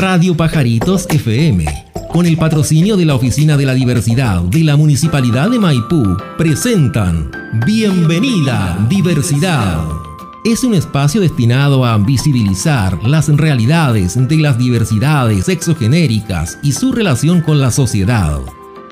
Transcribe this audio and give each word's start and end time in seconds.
Radio 0.00 0.34
Pajaritos 0.34 1.06
FM, 1.10 1.66
con 2.10 2.24
el 2.24 2.38
patrocinio 2.38 2.96
de 2.96 3.04
la 3.04 3.14
Oficina 3.14 3.58
de 3.58 3.66
la 3.66 3.74
Diversidad 3.74 4.40
de 4.40 4.64
la 4.64 4.74
Municipalidad 4.74 5.50
de 5.50 5.58
Maipú, 5.58 6.16
presentan 6.38 7.30
Bienvenida 7.66 8.86
Diversidad. 8.88 9.84
Es 10.42 10.64
un 10.64 10.72
espacio 10.72 11.20
destinado 11.20 11.84
a 11.84 11.98
visibilizar 11.98 12.98
las 13.06 13.28
realidades 13.28 14.16
de 14.26 14.36
las 14.38 14.56
diversidades 14.56 15.50
exogenéricas 15.50 16.58
y 16.62 16.72
su 16.72 16.92
relación 16.92 17.42
con 17.42 17.60
la 17.60 17.70
sociedad. 17.70 18.40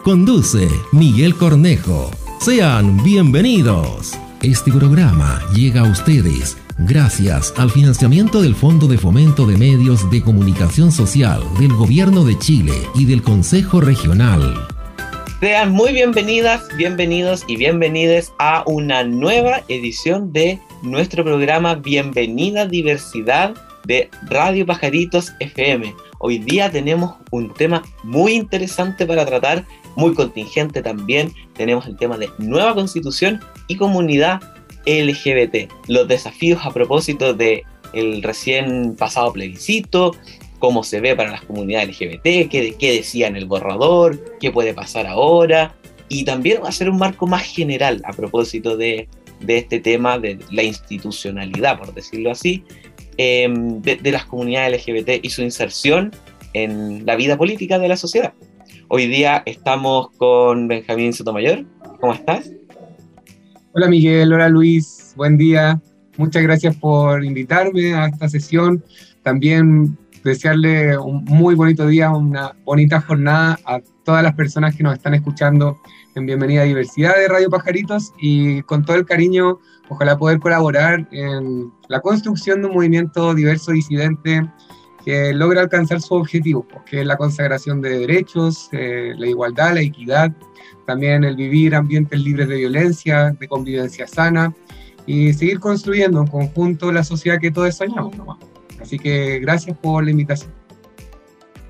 Conduce 0.05 0.69
Miguel 0.93 1.37
Cornejo. 1.37 2.11
Sean 2.39 3.03
bienvenidos. 3.03 4.13
Este 4.43 4.71
programa 4.71 5.41
llega 5.55 5.81
a 5.81 5.91
ustedes 5.91 6.59
gracias 6.79 7.53
al 7.57 7.71
financiamiento 7.71 8.41
del 8.41 8.55
Fondo 8.55 8.87
de 8.87 8.99
Fomento 8.99 9.47
de 9.47 9.57
Medios 9.57 10.09
de 10.11 10.23
Comunicación 10.23 10.93
Social 10.93 11.43
del 11.59 11.73
Gobierno 11.73 12.25
de 12.25 12.39
Chile 12.39 12.73
y 12.95 13.05
del 13.05 13.23
Consejo 13.23 13.81
Regional. 13.81 14.69
Sean 15.41 15.73
muy 15.73 15.93
bienvenidas, 15.93 16.69
bienvenidos 16.77 17.45
y 17.49 17.57
bienvenidas 17.57 18.33
a 18.39 18.63
una 18.67 19.03
nueva 19.05 19.63
edición 19.69 20.33
de 20.33 20.61
nuestro 20.83 21.25
programa 21.25 21.75
Bienvenida 21.75 22.67
Diversidad 22.67 23.55
de 23.85 24.09
Radio 24.29 24.65
Pajaritos 24.65 25.33
FM. 25.41 25.95
Hoy 26.21 26.39
día 26.39 26.71
tenemos 26.71 27.15
un 27.31 27.53
tema 27.55 27.83
muy 28.03 28.35
interesante 28.35 29.07
para 29.07 29.25
tratar, 29.27 29.65
muy 29.97 30.15
contingente 30.15 30.83
también. 30.83 31.33
Tenemos 31.55 31.87
el 31.87 31.97
tema 31.97 32.19
de 32.19 32.29
nueva 32.39 32.75
constitución 32.75 33.41
y 33.67 33.77
comunidad 33.77 34.41
LGBT, 34.87 35.71
los 35.89 36.09
desafíos 36.09 36.65
a 36.65 36.71
propósito 36.73 37.35
de 37.35 37.65
el 37.93 38.23
recién 38.23 38.97
pasado 38.97 39.33
plebiscito, 39.33 40.15
cómo 40.59 40.83
se 40.83 41.01
ve 41.01 41.15
para 41.15 41.31
las 41.31 41.43
comunidades 41.43 42.01
LGBT, 42.01 42.51
qué, 42.51 42.93
decía 42.93 43.29
en 43.29 43.37
el 43.37 43.47
borrador, 43.47 44.37
qué 44.41 44.51
puede 44.51 44.75
pasar 44.75 45.07
ahora, 45.07 45.75
y 46.09 46.25
también 46.25 46.61
ser 46.71 46.91
un 46.91 46.99
marco 46.99 47.27
más 47.27 47.43
general 47.43 48.03
a 48.05 48.13
propósito 48.13 48.77
de, 48.77 49.09
de 49.41 49.59
este 49.59 49.81
tema 49.81 50.19
de 50.19 50.39
la 50.51 50.63
institucionalidad, 50.63 51.79
por 51.79 51.95
decirlo 51.95 52.31
así, 52.31 52.65
em, 53.17 53.81
de, 53.83 53.97
de, 53.97 54.13
las 54.13 54.25
comunidades 54.25 54.87
LGBT 54.87 55.21
y 55.23 55.31
su 55.31 55.43
inserción 55.43 56.13
en 56.55 57.05
la 57.05 57.17
vida 57.17 57.37
política 57.37 57.79
de 57.79 57.89
la 57.89 57.97
sociedad. 57.97 58.33
Hoy 58.89 59.07
día 59.07 59.43
estamos 59.45 60.11
con 60.17 60.67
Benjamín 60.67 61.13
Sotomayor. 61.13 61.67
¿Cómo 62.01 62.15
estás? 62.15 62.51
Hola 63.75 63.87
Miguel, 63.89 64.33
hola 64.33 64.49
Luis, 64.49 65.13
buen 65.15 65.37
día. 65.37 65.79
Muchas 66.17 66.43
gracias 66.43 66.75
por 66.77 67.23
invitarme 67.23 67.93
a 67.93 68.07
esta 68.07 68.27
sesión. 68.27 68.83
También 69.23 69.99
desearle 70.25 70.97
un 70.97 71.23
muy 71.25 71.55
bonito 71.55 71.87
día, 71.87 72.11
una 72.11 72.57
bonita 72.65 72.99
jornada 73.03 73.59
a 73.67 73.81
todas 74.05 74.23
las 74.23 74.35
personas 74.35 74.75
que 74.75 74.83
nos 74.83 74.95
están 74.95 75.13
escuchando 75.13 75.79
en 76.15 76.25
Bienvenida 76.25 76.63
a 76.63 76.65
Diversidad 76.65 77.15
de 77.15 77.29
Radio 77.29 77.51
Pajaritos 77.51 78.15
y 78.19 78.63
con 78.63 78.87
todo 78.87 78.97
el 78.97 79.05
cariño, 79.05 79.59
ojalá 79.91 80.17
poder 80.17 80.41
colaborar 80.41 81.07
en 81.13 81.71
la 81.89 82.01
construcción 82.01 82.63
de 82.63 82.69
un 82.69 82.75
movimiento 82.75 83.35
diverso 83.35 83.73
disidente 83.73 84.49
que 85.05 85.35
logre 85.35 85.61
alcanzar 85.61 86.01
su 86.01 86.15
objetivo, 86.15 86.67
que 86.87 87.03
es 87.03 87.07
la 87.07 87.19
consagración 87.19 87.83
de 87.83 87.99
derechos, 87.99 88.71
eh, 88.73 89.13
la 89.17 89.27
igualdad, 89.27 89.75
la 89.75 89.83
equidad, 89.83 90.33
también 90.89 91.23
el 91.23 91.37
vivir 91.37 91.75
ambientes 91.75 92.19
libres 92.19 92.49
de 92.49 92.57
violencia, 92.57 93.37
de 93.39 93.47
convivencia 93.47 94.07
sana 94.07 94.55
y 95.05 95.35
seguir 95.35 95.61
construyendo 95.61 96.23
en 96.23 96.27
conjunto 96.27 96.91
la 96.91 97.05
sociedad 97.05 97.39
que 97.39 97.51
todos 97.51 97.77
soñamos. 97.77 98.17
Así 98.81 98.99
que 98.99 99.39
gracias 99.39 99.77
por 99.77 100.03
la 100.03 100.11
invitación. 100.11 100.51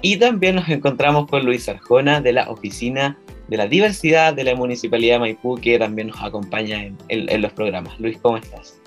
Y 0.02 0.18
también 0.18 0.54
nos 0.54 0.68
encontramos 0.68 1.26
con 1.26 1.44
Luis 1.44 1.68
Arjona 1.68 2.20
de 2.20 2.32
la 2.32 2.48
Oficina 2.48 3.18
de 3.48 3.56
la 3.56 3.66
Diversidad 3.66 4.34
de 4.34 4.44
la 4.44 4.54
Municipalidad 4.54 5.16
de 5.16 5.20
Maipú, 5.20 5.56
que 5.56 5.80
también 5.80 6.08
nos 6.08 6.22
acompaña 6.22 6.84
en, 6.84 6.96
en, 7.08 7.28
en 7.28 7.42
los 7.42 7.52
programas. 7.52 7.98
Luis, 7.98 8.18
¿cómo 8.22 8.36
estás? 8.36 8.78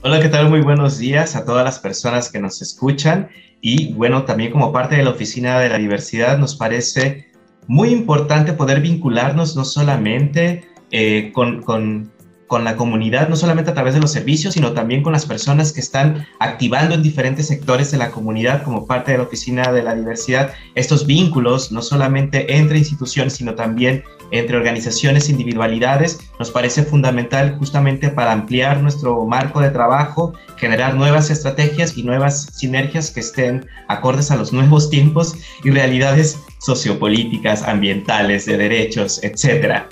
Hola, 0.00 0.18
¿qué 0.18 0.30
tal? 0.30 0.48
Muy 0.48 0.62
buenos 0.62 0.96
días 0.96 1.36
a 1.36 1.44
todas 1.44 1.62
las 1.62 1.78
personas 1.78 2.32
que 2.32 2.40
nos 2.40 2.62
escuchan. 2.62 3.28
Y 3.60 3.92
bueno, 3.92 4.24
también 4.24 4.50
como 4.50 4.72
parte 4.72 4.96
de 4.96 5.02
la 5.02 5.10
Oficina 5.10 5.60
de 5.60 5.68
la 5.68 5.76
Diversidad 5.76 6.38
nos 6.38 6.56
parece 6.56 7.31
muy 7.66 7.90
importante 7.90 8.52
poder 8.52 8.80
vincularnos 8.80 9.56
no 9.56 9.64
solamente 9.64 10.64
eh, 10.90 11.30
con, 11.32 11.62
con, 11.62 12.10
con, 12.46 12.64
la 12.64 12.76
comunidad, 12.76 13.28
no 13.28 13.36
solamente 13.36 13.70
a 13.70 13.74
través 13.74 13.94
de 13.94 14.00
los 14.00 14.12
servicios, 14.12 14.54
sino 14.54 14.72
también 14.72 15.02
con 15.02 15.12
las 15.12 15.24
personas 15.24 15.72
que 15.72 15.80
están 15.80 16.26
activando 16.38 16.94
en 16.94 17.02
diferentes 17.02 17.48
sectores 17.48 17.90
de 17.90 17.98
la 17.98 18.10
comunidad 18.10 18.62
como 18.62 18.86
parte 18.86 19.12
de 19.12 19.18
la 19.18 19.24
Oficina 19.24 19.72
de 19.72 19.82
la 19.82 19.94
Diversidad, 19.94 20.52
estos 20.74 21.06
vínculos, 21.06 21.72
no 21.72 21.80
solamente 21.80 22.56
entre 22.56 22.78
instituciones, 22.78 23.34
sino 23.34 23.54
también 23.54 24.04
entre 24.32 24.56
organizaciones 24.56 25.28
e 25.28 25.32
individualidades, 25.32 26.18
nos 26.38 26.50
parece 26.50 26.82
fundamental 26.82 27.56
justamente 27.58 28.08
para 28.08 28.32
ampliar 28.32 28.82
nuestro 28.82 29.24
marco 29.26 29.60
de 29.60 29.70
trabajo, 29.70 30.32
generar 30.56 30.94
nuevas 30.94 31.30
estrategias 31.30 31.96
y 31.96 32.02
nuevas 32.02 32.48
sinergias 32.54 33.10
que 33.10 33.20
estén 33.20 33.66
acordes 33.88 34.30
a 34.30 34.36
los 34.36 34.52
nuevos 34.52 34.90
tiempos 34.90 35.36
y 35.62 35.70
realidades 35.70 36.38
sociopolíticas, 36.58 37.62
ambientales, 37.62 38.46
de 38.46 38.56
derechos, 38.56 39.22
etc. 39.22 39.82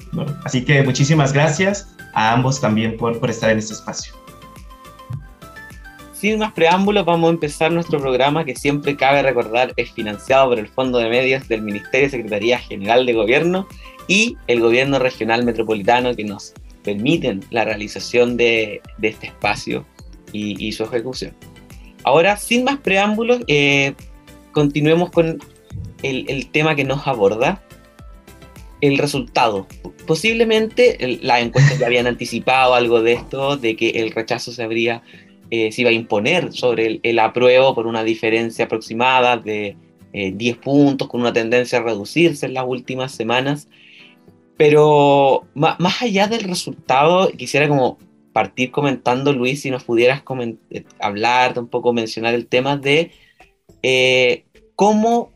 Así 0.45 0.65
que 0.65 0.83
muchísimas 0.83 1.33
gracias 1.33 1.95
a 2.15 2.33
ambos 2.33 2.61
también 2.61 2.97
por, 2.97 3.19
por 3.21 3.31
estar 3.31 3.51
en 3.51 3.59
este 3.59 3.75
espacio. 3.75 4.15
Sin 6.21 6.39
más 6.39 6.53
preámbulos, 6.53 7.07
vamos 7.07 7.29
a 7.29 7.33
empezar 7.33 7.73
nuestro 7.73 7.99
programa 7.99 8.45
que 8.45 8.55
siempre 8.55 8.95
cabe 8.95 9.23
recordar 9.23 9.73
es 9.79 9.91
financiado 9.91 10.51
por 10.51 10.59
el 10.59 10.69
Fondo 10.69 10.99
de 10.99 11.09
Medios 11.09 11.49
del 11.49 11.63
Ministerio 11.63 12.09
y 12.09 12.11
Secretaría 12.11 12.59
General 12.59 13.07
de 13.07 13.15
Gobierno 13.15 13.67
y 14.07 14.37
el 14.47 14.61
Gobierno 14.61 14.99
Regional 14.99 15.47
Metropolitano 15.47 16.15
que 16.15 16.25
nos 16.25 16.53
permiten 16.85 17.43
la 17.49 17.65
realización 17.65 18.37
de, 18.37 18.83
de 18.99 19.09
este 19.09 19.29
espacio 19.29 19.87
y, 20.31 20.63
y, 20.63 20.73
su 20.73 20.85
ejecución. 20.85 21.35
Ahora, 22.05 22.37
sin 22.37 22.65
más 22.65 22.77
preámbulos, 22.81 23.41
eh, 23.47 23.95
continuemos 24.53 25.09
con 25.09 25.39
el, 26.03 26.27
el, 26.29 26.51
tema 26.51 26.77
que 26.77 26.85
nos 26.85 27.07
aborda, 27.07 27.63
el 28.83 28.99
resultado. 28.99 29.67
Posiblemente 30.07 31.19
las 31.23 31.41
encuestas 31.41 31.79
ya 31.79 31.87
habían 31.87 32.07
anticipado 32.07 32.75
algo 32.75 33.01
de 33.01 33.15
esto, 33.15 33.57
de 33.57 33.75
que 33.75 33.89
el 33.89 34.11
rechazo 34.11 34.53
se 34.53 34.63
habría 34.63 35.03
eh, 35.51 35.73
se 35.73 35.83
iba 35.83 35.91
a 35.91 35.95
imponer 35.95 36.53
sobre 36.53 36.87
el, 36.87 37.01
el, 37.03 37.19
apruebo 37.19 37.75
por 37.75 37.87
una 37.87 38.05
diferencia 38.05 38.67
aproximada 38.67 39.37
de 39.37 39.77
eh, 40.13 40.33
10 40.35 40.57
puntos, 40.59 41.09
con 41.09 41.21
una 41.21 41.33
tendencia 41.33 41.79
a 41.79 41.83
reducirse 41.83 42.47
en 42.47 42.55
las 42.55 42.65
últimas 42.67 43.13
semanas. 43.13 43.69
Pero 44.57 45.47
más, 45.55 45.79
más 45.81 46.03
allá 46.03 46.27
del 46.27 46.45
resultado, 46.45 47.31
quisiera 47.31 47.69
como 47.69 47.99
partir 48.33 48.71
comentando, 48.71 49.33
Luis, 49.33 49.63
si 49.63 49.71
nos 49.71 49.85
pudieras 49.85 50.23
eh, 50.71 50.85
hablar, 50.99 51.59
un 51.59 51.69
poco 51.69 51.93
mencionar 51.93 52.35
el 52.35 52.47
tema 52.47 52.77
de 52.77 53.11
eh, 53.83 54.45
cómo 54.77 55.33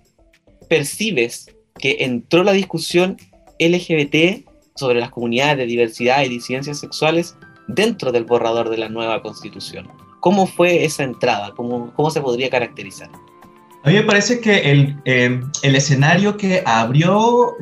percibes 0.68 1.54
que 1.78 1.98
entró 2.00 2.44
la 2.44 2.52
discusión 2.52 3.16
LGBT 3.58 4.46
sobre 4.76 5.00
las 5.00 5.10
comunidades 5.10 5.58
de 5.58 5.66
diversidad 5.66 6.24
y 6.24 6.28
disidencias 6.28 6.78
sexuales 6.78 7.36
dentro 7.68 8.12
del 8.12 8.24
borrador 8.24 8.70
de 8.70 8.78
la 8.78 8.88
nueva 8.88 9.22
constitución. 9.22 9.88
¿Cómo 10.24 10.46
fue 10.46 10.86
esa 10.86 11.02
entrada? 11.02 11.52
¿Cómo, 11.54 11.92
cómo 11.92 12.10
se 12.10 12.18
podría 12.18 12.48
caracterizar? 12.48 13.10
A 13.82 13.90
mí 13.90 13.96
me 13.96 14.04
parece 14.04 14.40
que 14.40 14.70
el, 14.70 14.96
eh, 15.04 15.38
el 15.62 15.74
escenario 15.76 16.38
que 16.38 16.62
abrió 16.64 17.54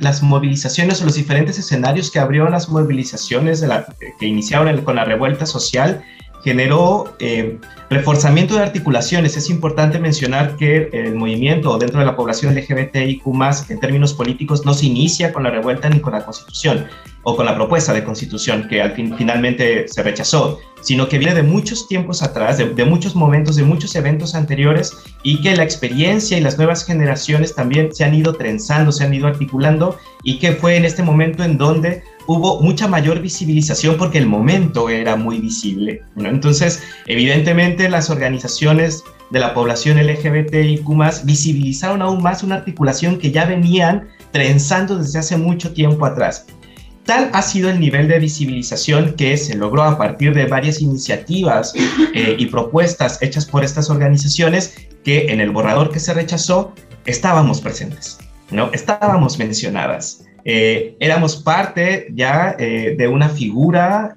las 0.00 0.22
movilizaciones 0.22 1.02
los 1.02 1.14
diferentes 1.14 1.58
escenarios 1.58 2.10
que 2.10 2.18
abrió 2.18 2.48
las 2.48 2.70
movilizaciones 2.70 3.60
la, 3.60 3.84
que 4.18 4.24
iniciaron 4.24 4.80
con 4.80 4.96
la 4.96 5.04
revuelta 5.04 5.44
social 5.44 6.02
generó 6.46 7.16
eh, 7.18 7.58
reforzamiento 7.90 8.54
de 8.54 8.62
articulaciones. 8.62 9.36
Es 9.36 9.50
importante 9.50 9.98
mencionar 9.98 10.56
que 10.56 10.88
el 10.92 11.16
movimiento 11.16 11.76
dentro 11.76 11.98
de 11.98 12.06
la 12.06 12.14
población 12.14 12.54
LGBTIQ 12.54 13.22
en 13.68 13.80
términos 13.80 14.14
políticos 14.14 14.64
no 14.64 14.72
se 14.72 14.86
inicia 14.86 15.32
con 15.32 15.42
la 15.42 15.50
revuelta 15.50 15.88
ni 15.88 15.98
con 15.98 16.12
la 16.12 16.24
constitución 16.24 16.86
o 17.24 17.34
con 17.34 17.46
la 17.46 17.56
propuesta 17.56 17.92
de 17.92 18.04
constitución 18.04 18.68
que 18.68 18.80
al 18.80 18.92
fin 18.92 19.12
finalmente 19.18 19.88
se 19.88 20.04
rechazó, 20.04 20.60
sino 20.82 21.08
que 21.08 21.18
viene 21.18 21.34
de 21.34 21.42
muchos 21.42 21.88
tiempos 21.88 22.22
atrás, 22.22 22.58
de, 22.58 22.72
de 22.72 22.84
muchos 22.84 23.16
momentos, 23.16 23.56
de 23.56 23.64
muchos 23.64 23.96
eventos 23.96 24.36
anteriores 24.36 24.96
y 25.24 25.40
que 25.40 25.56
la 25.56 25.64
experiencia 25.64 26.38
y 26.38 26.42
las 26.42 26.58
nuevas 26.58 26.86
generaciones 26.86 27.56
también 27.56 27.92
se 27.92 28.04
han 28.04 28.14
ido 28.14 28.34
trenzando, 28.34 28.92
se 28.92 29.02
han 29.02 29.12
ido 29.12 29.26
articulando 29.26 29.98
y 30.22 30.38
que 30.38 30.52
fue 30.52 30.76
en 30.76 30.84
este 30.84 31.02
momento 31.02 31.42
en 31.42 31.58
donde 31.58 32.04
hubo 32.26 32.60
mucha 32.60 32.88
mayor 32.88 33.20
visibilización 33.20 33.96
porque 33.96 34.18
el 34.18 34.26
momento 34.26 34.88
era 34.88 35.16
muy 35.16 35.38
visible. 35.38 36.02
Entonces, 36.16 36.82
evidentemente 37.06 37.88
las 37.88 38.10
organizaciones 38.10 39.04
de 39.30 39.40
la 39.40 39.54
población 39.54 39.98
LGBTIQ 39.98 40.86
visibilizaron 41.24 42.02
aún 42.02 42.22
más 42.22 42.42
una 42.42 42.56
articulación 42.56 43.18
que 43.18 43.30
ya 43.30 43.44
venían 43.44 44.08
trenzando 44.30 44.98
desde 44.98 45.18
hace 45.18 45.36
mucho 45.36 45.72
tiempo 45.72 46.06
atrás. 46.06 46.46
Tal 47.04 47.30
ha 47.32 47.42
sido 47.42 47.70
el 47.70 47.78
nivel 47.78 48.08
de 48.08 48.18
visibilización 48.18 49.14
que 49.14 49.36
se 49.36 49.54
logró 49.54 49.84
a 49.84 49.96
partir 49.96 50.34
de 50.34 50.46
varias 50.46 50.80
iniciativas 50.80 51.72
eh, 52.14 52.34
y 52.36 52.46
propuestas 52.46 53.22
hechas 53.22 53.46
por 53.46 53.62
estas 53.64 53.90
organizaciones 53.90 54.74
que 55.04 55.32
en 55.32 55.40
el 55.40 55.50
borrador 55.50 55.92
que 55.92 56.00
se 56.00 56.12
rechazó 56.12 56.74
estábamos 57.04 57.60
presentes, 57.60 58.18
¿no? 58.50 58.70
Estábamos 58.72 59.38
mencionadas. 59.38 60.24
Eh, 60.48 60.96
éramos 61.00 61.34
parte 61.36 62.06
ya 62.14 62.54
eh, 62.56 62.94
de 62.96 63.08
una 63.08 63.28
figura, 63.28 64.16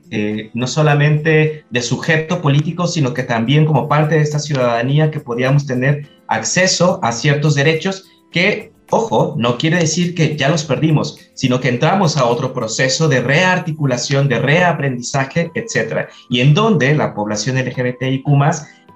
no 0.53 0.67
solamente 0.67 1.65
de 1.69 1.81
sujeto 1.81 2.39
político, 2.39 2.85
sino 2.85 3.13
que 3.13 3.23
también 3.23 3.65
como 3.65 3.87
parte 3.87 4.15
de 4.15 4.21
esta 4.21 4.37
ciudadanía 4.37 5.09
que 5.09 5.19
podíamos 5.19 5.65
tener 5.65 6.07
acceso 6.27 6.99
a 7.01 7.11
ciertos 7.11 7.55
derechos 7.55 8.05
que 8.31 8.71
Ojo, 8.91 9.35
no 9.37 9.57
quiere 9.57 9.77
decir 9.77 10.15
que 10.15 10.35
ya 10.35 10.49
los 10.49 10.63
perdimos, 10.63 11.19
sino 11.35 11.59
que 11.59 11.69
entramos 11.69 12.17
a 12.17 12.25
otro 12.25 12.53
proceso 12.53 13.07
de 13.07 13.21
rearticulación, 13.21 14.27
de 14.27 14.39
reaprendizaje, 14.39 15.51
etc. 15.53 16.07
Y 16.29 16.39
en 16.41 16.55
donde 16.55 16.95
la 16.95 17.13
población 17.13 17.57
LGBTIQ 17.57 18.25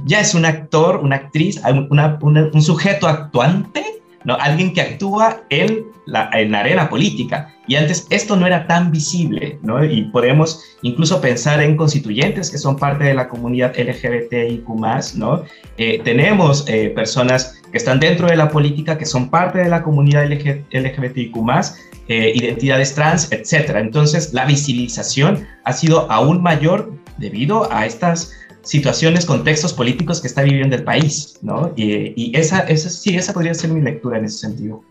ya 0.05 0.19
es 0.19 0.33
un 0.33 0.45
actor, 0.45 0.97
una 0.97 1.17
actriz, 1.17 1.61
un 1.63 2.61
sujeto 2.61 3.07
actuante, 3.07 4.01
¿no? 4.23 4.35
alguien 4.35 4.73
que 4.73 4.81
actúa 4.81 5.43
en 5.49 5.85
la, 6.05 6.29
en 6.33 6.53
arena 6.55 6.89
política. 6.89 7.53
Y 7.67 7.75
antes 7.75 8.07
esto 8.09 8.35
no 8.35 8.45
era 8.45 8.67
tan 8.67 8.91
visible, 8.91 9.57
¿no? 9.61 9.83
Y 9.85 10.03
podemos 10.03 10.61
incluso 10.81 11.21
pensar 11.21 11.61
en 11.61 11.77
constituyentes 11.77 12.49
que 12.51 12.57
son 12.57 12.75
parte 12.75 13.05
de 13.05 13.13
la 13.13 13.29
comunidad 13.29 13.73
LGBTIQ+, 13.77 14.67
¿no? 15.15 15.43
Eh, 15.77 16.01
tenemos 16.03 16.65
eh, 16.67 16.89
personas 16.89 17.61
que 17.71 17.77
están 17.77 17.99
dentro 17.99 18.27
de 18.27 18.35
la 18.35 18.49
política, 18.49 18.97
que 18.97 19.05
son 19.05 19.29
parte 19.29 19.59
de 19.59 19.69
la 19.69 19.81
comunidad 19.81 20.25
LGBTIQ+, 20.25 21.37
eh, 22.09 22.33
identidades 22.35 22.93
trans, 22.93 23.31
etc. 23.31 23.77
Entonces, 23.77 24.33
la 24.33 24.45
visibilización 24.45 25.47
ha 25.63 25.71
sido 25.71 26.11
aún 26.11 26.41
mayor 26.41 26.91
debido 27.17 27.71
a 27.71 27.85
estas 27.85 28.33
situaciones, 28.63 29.25
contextos 29.25 29.73
políticos 29.73 30.21
que 30.21 30.27
está 30.27 30.41
viviendo 30.41 30.75
el 30.75 30.83
país, 30.83 31.37
¿no? 31.41 31.71
Y, 31.75 32.13
y 32.15 32.35
esa, 32.35 32.59
esa, 32.61 32.89
sí, 32.89 33.15
esa 33.15 33.33
podría 33.33 33.53
ser 33.53 33.69
mi 33.71 33.81
lectura 33.81 34.17
en 34.17 34.25
ese 34.25 34.39
sentido. 34.39 34.81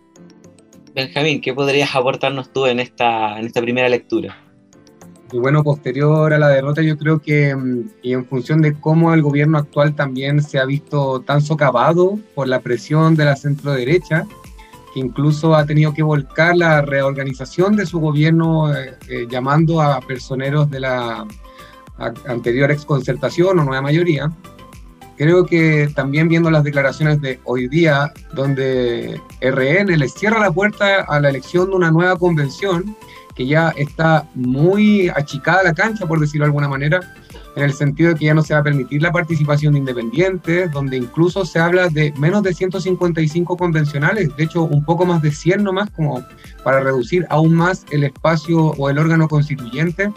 Benjamín, 0.94 1.40
¿qué 1.40 1.54
podrías 1.54 1.94
aportarnos 1.94 2.52
tú 2.52 2.66
en 2.66 2.78
esta, 2.78 3.38
en 3.38 3.46
esta 3.46 3.62
primera 3.62 3.88
lectura? 3.88 4.36
Y 5.32 5.38
bueno, 5.38 5.64
posterior 5.64 6.34
a 6.34 6.38
la 6.38 6.48
derrota, 6.48 6.82
yo 6.82 6.98
creo 6.98 7.18
que, 7.18 7.56
mm, 7.56 7.90
y 8.02 8.12
en 8.12 8.26
función 8.26 8.60
de 8.60 8.74
cómo 8.74 9.14
el 9.14 9.22
gobierno 9.22 9.56
actual 9.56 9.94
también 9.94 10.42
se 10.42 10.58
ha 10.58 10.66
visto 10.66 11.22
tan 11.22 11.40
socavado 11.40 12.18
por 12.34 12.48
la 12.48 12.60
presión 12.60 13.16
de 13.16 13.24
la 13.24 13.36
centro 13.36 13.72
derecha, 13.72 14.26
que 14.92 15.00
incluso 15.00 15.54
ha 15.54 15.64
tenido 15.64 15.94
que 15.94 16.02
volcar 16.02 16.54
la 16.54 16.82
reorganización 16.82 17.76
de 17.76 17.86
su 17.86 17.98
gobierno 17.98 18.74
eh, 18.74 18.94
eh, 19.08 19.26
llamando 19.30 19.80
a 19.80 20.02
personeros 20.02 20.70
de 20.70 20.80
la 20.80 21.26
anterior 21.98 22.70
exconcertación 22.70 23.58
o 23.58 23.64
nueva 23.64 23.82
mayoría, 23.82 24.30
Creo 25.16 25.44
que 25.44 25.88
también 25.94 26.28
viendo 26.28 26.50
las 26.50 26.64
declaraciones 26.64 27.20
de 27.20 27.38
hoy 27.44 27.68
día, 27.68 28.12
donde 28.34 29.20
RN 29.40 29.96
les 29.96 30.14
cierra 30.14 30.40
la 30.40 30.50
puerta 30.50 31.02
a 31.02 31.20
la 31.20 31.30
elección 31.30 31.70
de 31.70 31.76
una 31.76 31.90
nueva 31.90 32.16
convención, 32.16 32.96
que 33.36 33.46
ya 33.46 33.70
está 33.76 34.26
muy 34.34 35.10
achicada 35.10 35.62
la 35.62 35.74
cancha, 35.74 36.06
por 36.06 36.18
decirlo 36.18 36.44
de 36.44 36.48
alguna 36.48 36.68
manera, 36.68 37.00
en 37.54 37.62
el 37.62 37.72
sentido 37.72 38.10
de 38.10 38.18
que 38.18 38.24
ya 38.24 38.34
no 38.34 38.42
se 38.42 38.54
va 38.54 38.60
a 38.60 38.62
permitir 38.64 39.02
la 39.02 39.12
participación 39.12 39.74
de 39.74 39.80
independientes, 39.80 40.72
donde 40.72 40.96
incluso 40.96 41.44
se 41.44 41.58
habla 41.58 41.88
de 41.88 42.12
menos 42.18 42.42
de 42.42 42.54
155 42.54 43.56
convencionales, 43.56 44.34
de 44.36 44.42
hecho 44.42 44.64
un 44.64 44.84
poco 44.84 45.04
más 45.04 45.20
de 45.22 45.30
100 45.30 45.62
nomás, 45.62 45.90
como 45.90 46.24
para 46.64 46.80
reducir 46.80 47.26
aún 47.28 47.54
más 47.54 47.84
el 47.90 48.04
espacio 48.04 48.58
o 48.58 48.90
el 48.90 48.98
órgano 48.98 49.28
constituyente. 49.28 50.10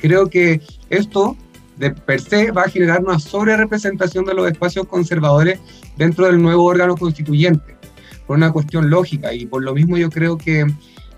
Creo 0.00 0.28
que 0.28 0.60
esto 0.92 1.36
de 1.76 1.90
per 1.90 2.20
se 2.20 2.50
va 2.50 2.62
a 2.62 2.68
generar 2.68 3.02
una 3.02 3.18
sobrerepresentación 3.18 4.24
de 4.24 4.34
los 4.34 4.50
espacios 4.50 4.86
conservadores 4.86 5.58
dentro 5.96 6.26
del 6.26 6.40
nuevo 6.40 6.64
órgano 6.64 6.96
constituyente, 6.96 7.76
por 8.26 8.36
una 8.36 8.52
cuestión 8.52 8.90
lógica. 8.90 9.32
Y 9.32 9.46
por 9.46 9.62
lo 9.62 9.74
mismo 9.74 9.96
yo 9.96 10.10
creo 10.10 10.36
que 10.36 10.66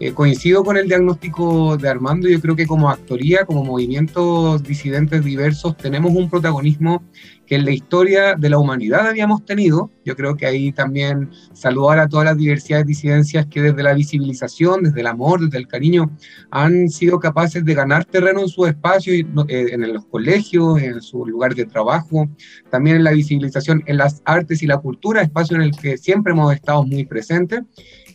eh, 0.00 0.12
coincido 0.12 0.64
con 0.64 0.76
el 0.76 0.88
diagnóstico 0.88 1.76
de 1.76 1.88
Armando, 1.88 2.29
yo 2.29 2.41
creo 2.41 2.56
que 2.56 2.67
como 2.67 2.91
actoría, 2.91 3.44
como 3.44 3.64
movimientos 3.64 4.62
disidentes 4.62 5.25
diversos, 5.25 5.76
tenemos 5.76 6.12
un 6.14 6.29
protagonismo 6.29 7.02
que 7.46 7.56
en 7.56 7.64
la 7.64 7.70
historia 7.70 8.35
de 8.35 8.50
la 8.50 8.58
humanidad 8.58 9.06
habíamos 9.06 9.44
tenido. 9.44 9.91
Yo 10.05 10.17
creo 10.17 10.37
que 10.37 10.46
ahí 10.46 10.73
también 10.73 11.31
saludar 11.52 11.99
a 11.99 12.08
todas 12.08 12.25
las 12.25 12.37
diversidades 12.37 12.87
disidencias 12.87 13.46
que 13.46 13.62
desde 13.62 13.82
la 13.82 13.94
visibilización, 13.94 14.82
desde 14.82 15.00
el 15.00 15.06
amor, 15.06 15.41
desde 15.41 15.58
el 15.58 15.69
cariño, 15.69 16.11
han 16.50 16.88
sido 16.88 17.20
capaces 17.20 17.64
de 17.64 17.75
ganar 17.75 18.05
terreno 18.05 18.41
en 18.41 18.49
su 18.49 18.67
espacio, 18.67 19.12
eh, 19.12 19.25
en 19.49 19.93
los 19.93 20.06
colegios, 20.06 20.81
en 20.82 21.00
su 21.02 21.25
lugar 21.26 21.55
de 21.55 21.67
trabajo, 21.67 22.29
también 22.70 22.96
en 22.96 23.05
la 23.05 23.12
visibilización 23.12 23.82
en 23.87 23.99
las 23.99 24.23
artes 24.25 24.62
y 24.62 24.67
la 24.67 24.79
cultura, 24.79 25.23
espacio 25.23 25.56
en 25.56 25.62
el 25.62 25.76
que 25.76 25.99
siempre 25.99 26.32
hemos 26.32 26.52
estado 26.52 26.85
muy 26.85 27.05
presentes. 27.05 27.61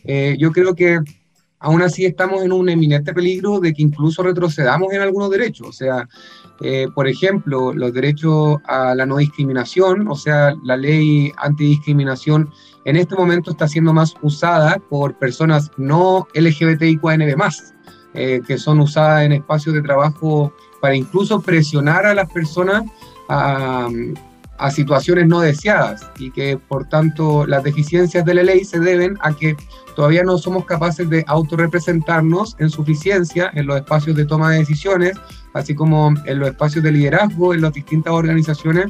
Eh, 0.04 0.36
yo 0.38 0.50
creo 0.50 0.74
que 0.74 0.98
aún 1.60 1.82
así 1.82 2.06
estamos 2.06 2.42
en 2.42 2.52
un 2.52 2.68
eminente 2.68 3.12
peligro 3.12 3.60
de 3.60 3.72
que 3.72 3.82
incluso 3.82 4.22
retrocedamos 4.22 4.92
en 4.92 5.02
algunos 5.02 5.30
derechos. 5.30 5.68
O 5.68 5.72
sea, 5.72 6.08
eh, 6.62 6.88
por 6.94 7.06
ejemplo, 7.06 7.72
los 7.72 7.92
derechos 7.92 8.58
a 8.64 8.94
la 8.94 9.06
no 9.06 9.18
discriminación, 9.18 10.08
o 10.08 10.16
sea, 10.16 10.54
la 10.64 10.76
ley 10.76 11.32
antidiscriminación 11.36 12.50
en 12.86 12.96
este 12.96 13.14
momento 13.14 13.50
está 13.50 13.68
siendo 13.68 13.92
más 13.92 14.14
usada 14.22 14.78
por 14.88 15.14
personas 15.18 15.70
no 15.76 16.26
LGBTIQANB+, 16.34 17.36
eh, 18.14 18.40
que 18.46 18.58
son 18.58 18.80
usadas 18.80 19.24
en 19.24 19.32
espacios 19.32 19.74
de 19.74 19.82
trabajo 19.82 20.52
para 20.80 20.96
incluso 20.96 21.40
presionar 21.40 22.06
a 22.06 22.14
las 22.14 22.30
personas 22.32 22.84
a, 23.28 23.88
a 24.60 24.70
situaciones 24.70 25.26
no 25.26 25.40
deseadas 25.40 26.10
y 26.18 26.30
que 26.30 26.58
por 26.58 26.86
tanto 26.86 27.46
las 27.46 27.64
deficiencias 27.64 28.24
de 28.24 28.34
la 28.34 28.42
ley 28.42 28.64
se 28.64 28.78
deben 28.78 29.16
a 29.20 29.32
que 29.32 29.56
todavía 29.96 30.22
no 30.22 30.38
somos 30.38 30.66
capaces 30.66 31.08
de 31.08 31.24
autorrepresentarnos 31.26 32.56
en 32.58 32.70
suficiencia 32.70 33.50
en 33.54 33.66
los 33.66 33.76
espacios 33.76 34.16
de 34.16 34.26
toma 34.26 34.50
de 34.50 34.58
decisiones, 34.58 35.18
así 35.54 35.74
como 35.74 36.14
en 36.26 36.38
los 36.38 36.50
espacios 36.50 36.84
de 36.84 36.92
liderazgo 36.92 37.54
en 37.54 37.62
las 37.62 37.72
distintas 37.72 38.12
organizaciones 38.12 38.86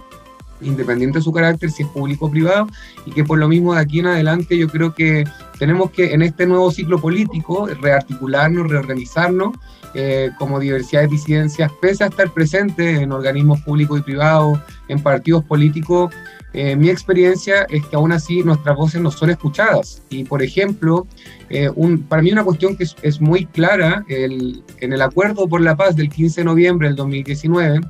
independiente 0.60 1.18
de 1.18 1.24
su 1.24 1.32
carácter, 1.32 1.70
si 1.70 1.84
es 1.84 1.88
público 1.88 2.26
o 2.26 2.30
privado, 2.30 2.66
y 3.06 3.12
que 3.12 3.24
por 3.24 3.38
lo 3.38 3.48
mismo 3.48 3.74
de 3.74 3.80
aquí 3.80 4.00
en 4.00 4.08
adelante 4.08 4.58
yo 4.58 4.68
creo 4.68 4.94
que 4.94 5.24
tenemos 5.58 5.90
que 5.90 6.12
en 6.12 6.22
este 6.22 6.46
nuevo 6.46 6.70
ciclo 6.70 7.00
político 7.00 7.66
rearticularnos, 7.66 8.68
reorganizarnos 8.68 9.56
eh, 9.94 10.30
como 10.38 10.60
diversidad 10.60 11.02
de 11.02 11.08
disidencias, 11.08 11.70
pese 11.80 12.04
a 12.04 12.08
estar 12.08 12.30
presentes 12.30 13.00
en 13.00 13.12
organismos 13.12 13.60
públicos 13.62 13.98
y 13.98 14.02
privados, 14.02 14.60
en 14.88 15.02
partidos 15.02 15.44
políticos. 15.44 16.14
Eh, 16.52 16.76
mi 16.76 16.90
experiencia 16.90 17.66
es 17.68 17.84
que 17.86 17.96
aún 17.96 18.12
así 18.12 18.42
nuestras 18.42 18.76
voces 18.76 19.00
no 19.00 19.10
son 19.10 19.30
escuchadas. 19.30 20.02
Y 20.08 20.24
por 20.24 20.42
ejemplo, 20.42 21.06
eh, 21.48 21.70
un, 21.74 22.02
para 22.02 22.22
mí 22.22 22.32
una 22.32 22.44
cuestión 22.44 22.76
que 22.76 22.84
es, 23.02 23.20
muy 23.20 23.46
clara, 23.46 24.04
el, 24.08 24.62
en 24.78 24.92
el 24.92 25.02
acuerdo 25.02 25.48
por 25.48 25.60
la 25.60 25.76
paz 25.76 25.96
del 25.96 26.08
15 26.08 26.40
de 26.40 26.44
noviembre 26.44 26.88
del 26.88 26.96
2019, 26.96 27.80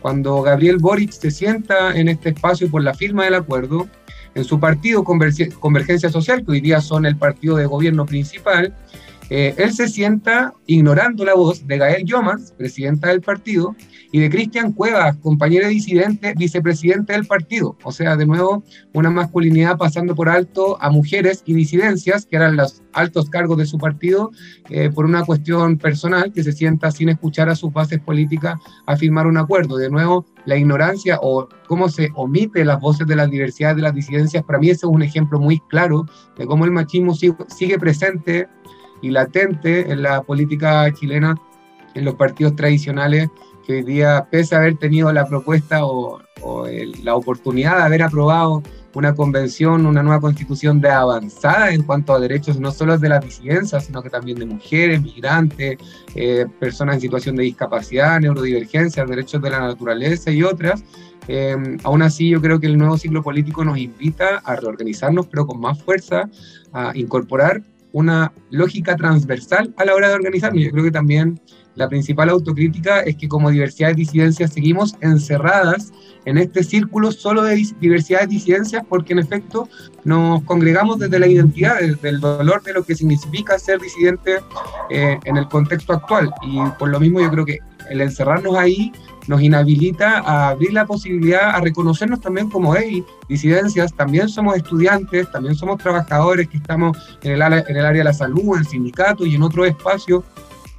cuando 0.00 0.42
Gabriel 0.42 0.78
Boric 0.78 1.10
se 1.10 1.30
sienta 1.30 1.96
en 1.96 2.08
este 2.08 2.30
espacio 2.30 2.70
por 2.70 2.82
la 2.82 2.94
firma 2.94 3.24
del 3.24 3.34
acuerdo, 3.34 3.88
en 4.34 4.44
su 4.44 4.60
partido 4.60 5.02
Convergencia 5.02 6.10
Social, 6.10 6.44
que 6.44 6.52
hoy 6.52 6.60
día 6.60 6.80
son 6.80 7.06
el 7.06 7.16
partido 7.16 7.56
de 7.56 7.66
gobierno 7.66 8.06
principal, 8.06 8.74
eh, 9.30 9.54
él 9.58 9.72
se 9.72 9.88
sienta 9.88 10.54
ignorando 10.66 11.24
la 11.24 11.34
voz 11.34 11.66
de 11.66 11.78
Gael 11.78 12.04
Yomas, 12.04 12.52
presidenta 12.52 13.08
del 13.08 13.20
partido, 13.20 13.76
y 14.10 14.20
de 14.20 14.30
Cristian 14.30 14.72
Cuevas, 14.72 15.16
compañero 15.18 15.68
disidente, 15.68 16.32
vicepresidente 16.36 17.12
del 17.12 17.26
partido. 17.26 17.76
O 17.82 17.92
sea, 17.92 18.16
de 18.16 18.24
nuevo, 18.24 18.62
una 18.94 19.10
masculinidad 19.10 19.76
pasando 19.76 20.14
por 20.14 20.30
alto 20.30 20.78
a 20.80 20.88
mujeres 20.90 21.42
y 21.44 21.52
disidencias, 21.52 22.24
que 22.24 22.36
eran 22.36 22.56
los 22.56 22.82
altos 22.94 23.28
cargos 23.28 23.58
de 23.58 23.66
su 23.66 23.76
partido, 23.76 24.30
eh, 24.70 24.90
por 24.90 25.04
una 25.04 25.24
cuestión 25.24 25.76
personal, 25.76 26.32
que 26.32 26.42
se 26.42 26.52
sienta 26.52 26.90
sin 26.90 27.10
escuchar 27.10 27.50
a 27.50 27.54
sus 27.54 27.72
bases 27.72 28.00
políticas 28.00 28.58
a 28.86 28.96
firmar 28.96 29.26
un 29.26 29.36
acuerdo. 29.36 29.76
De 29.76 29.90
nuevo, 29.90 30.24
la 30.46 30.56
ignorancia 30.56 31.18
o 31.20 31.48
cómo 31.66 31.90
se 31.90 32.10
omite 32.14 32.64
las 32.64 32.80
voces 32.80 33.06
de 33.06 33.16
la 33.16 33.26
diversidad 33.26 33.76
de 33.76 33.82
las 33.82 33.94
disidencias, 33.94 34.42
para 34.42 34.58
mí 34.58 34.70
ese 34.70 34.86
es 34.86 34.92
un 34.92 35.02
ejemplo 35.02 35.38
muy 35.38 35.60
claro 35.68 36.06
de 36.38 36.46
cómo 36.46 36.64
el 36.64 36.70
machismo 36.70 37.14
sigue 37.14 37.78
presente 37.78 38.48
y 39.02 39.10
latente 39.10 39.90
en 39.90 40.02
la 40.02 40.22
política 40.22 40.92
chilena, 40.92 41.36
en 41.94 42.04
los 42.04 42.14
partidos 42.14 42.56
tradicionales, 42.56 43.28
que 43.68 43.74
hoy 43.74 43.82
día, 43.82 44.26
pese 44.30 44.54
a 44.54 44.58
haber 44.58 44.78
tenido 44.78 45.12
la 45.12 45.26
propuesta 45.26 45.84
o, 45.84 46.20
la 47.02 47.16
oportunidad 47.16 47.78
de 47.78 47.82
haber 47.82 48.02
aprobado 48.02 48.62
una 48.94 49.14
convención, 49.14 49.84
una 49.86 50.02
nueva 50.02 50.20
constitución 50.20 50.80
de 50.80 50.88
avanzada 50.88 51.72
en 51.72 51.82
cuanto 51.82 52.14
a 52.14 52.20
derechos 52.20 52.60
no 52.60 52.70
solo 52.70 52.96
de 52.96 53.08
las 53.08 53.24
disidencias, 53.24 53.84
sino 53.84 54.02
que 54.02 54.08
también 54.08 54.38
de 54.38 54.46
mujeres, 54.46 55.02
migrantes, 55.02 55.78
eh, 56.14 56.46
personas 56.58 56.94
en 56.94 57.00
situación 57.02 57.36
de 57.36 57.42
discapacidad, 57.42 58.20
neurodivergencia, 58.20 59.04
derechos 59.04 59.42
de 59.42 59.50
la 59.50 59.58
naturaleza 59.58 60.30
y 60.30 60.42
otras. 60.42 60.82
Eh, 61.26 61.56
aún 61.82 62.02
así, 62.02 62.30
yo 62.30 62.40
creo 62.40 62.58
que 62.60 62.68
el 62.68 62.78
nuevo 62.78 62.96
ciclo 62.96 63.22
político 63.22 63.64
nos 63.64 63.76
invita 63.76 64.38
a 64.38 64.56
reorganizarnos, 64.56 65.26
pero 65.26 65.46
con 65.46 65.60
más 65.60 65.82
fuerza, 65.82 66.30
a 66.72 66.92
incorporar 66.94 67.62
una 67.92 68.32
lógica 68.50 68.96
transversal 68.96 69.74
a 69.76 69.84
la 69.84 69.94
hora 69.94 70.08
de 70.08 70.14
organizarnos. 70.14 70.62
Yo 70.62 70.70
creo 70.70 70.84
que 70.84 70.90
también 70.90 71.40
la 71.74 71.88
principal 71.88 72.28
autocrítica 72.28 73.00
es 73.00 73.16
que 73.16 73.28
como 73.28 73.50
diversidad 73.50 73.90
de 73.90 73.94
disidencias 73.94 74.52
seguimos 74.52 74.96
encerradas 75.00 75.92
en 76.24 76.36
este 76.36 76.64
círculo 76.64 77.12
solo 77.12 77.42
de 77.44 77.64
diversidad 77.80 78.22
de 78.22 78.26
disidencias 78.26 78.82
porque 78.88 79.12
en 79.12 79.20
efecto 79.20 79.68
nos 80.04 80.42
congregamos 80.42 80.98
desde 80.98 81.20
la 81.20 81.28
identidad, 81.28 81.78
desde 81.80 82.08
el 82.08 82.20
dolor 82.20 82.62
de 82.64 82.72
lo 82.72 82.82
que 82.82 82.96
significa 82.96 83.58
ser 83.60 83.80
disidente 83.80 84.38
eh, 84.90 85.18
en 85.24 85.36
el 85.36 85.46
contexto 85.48 85.92
actual. 85.92 86.32
Y 86.42 86.58
por 86.78 86.88
lo 86.88 86.98
mismo 86.98 87.20
yo 87.20 87.30
creo 87.30 87.46
que 87.46 87.58
el 87.88 88.00
encerrarnos 88.00 88.56
ahí 88.56 88.92
nos 89.28 89.42
inhabilita 89.42 90.18
a 90.18 90.48
abrir 90.48 90.72
la 90.72 90.86
posibilidad 90.86 91.50
a 91.50 91.60
reconocernos 91.60 92.20
también 92.20 92.48
como 92.48 92.74
hey, 92.74 93.04
disidencias, 93.28 93.92
también 93.92 94.28
somos 94.28 94.56
estudiantes, 94.56 95.30
también 95.30 95.54
somos 95.54 95.78
trabajadores 95.78 96.48
que 96.48 96.56
estamos 96.56 96.96
en 97.22 97.32
el, 97.32 97.42
en 97.42 97.76
el 97.76 97.86
área 97.86 98.00
de 98.00 98.04
la 98.04 98.14
salud, 98.14 98.54
en 98.54 98.60
el 98.60 98.66
sindicato 98.66 99.26
y 99.26 99.34
en 99.34 99.42
otros 99.42 99.68
espacios 99.68 100.24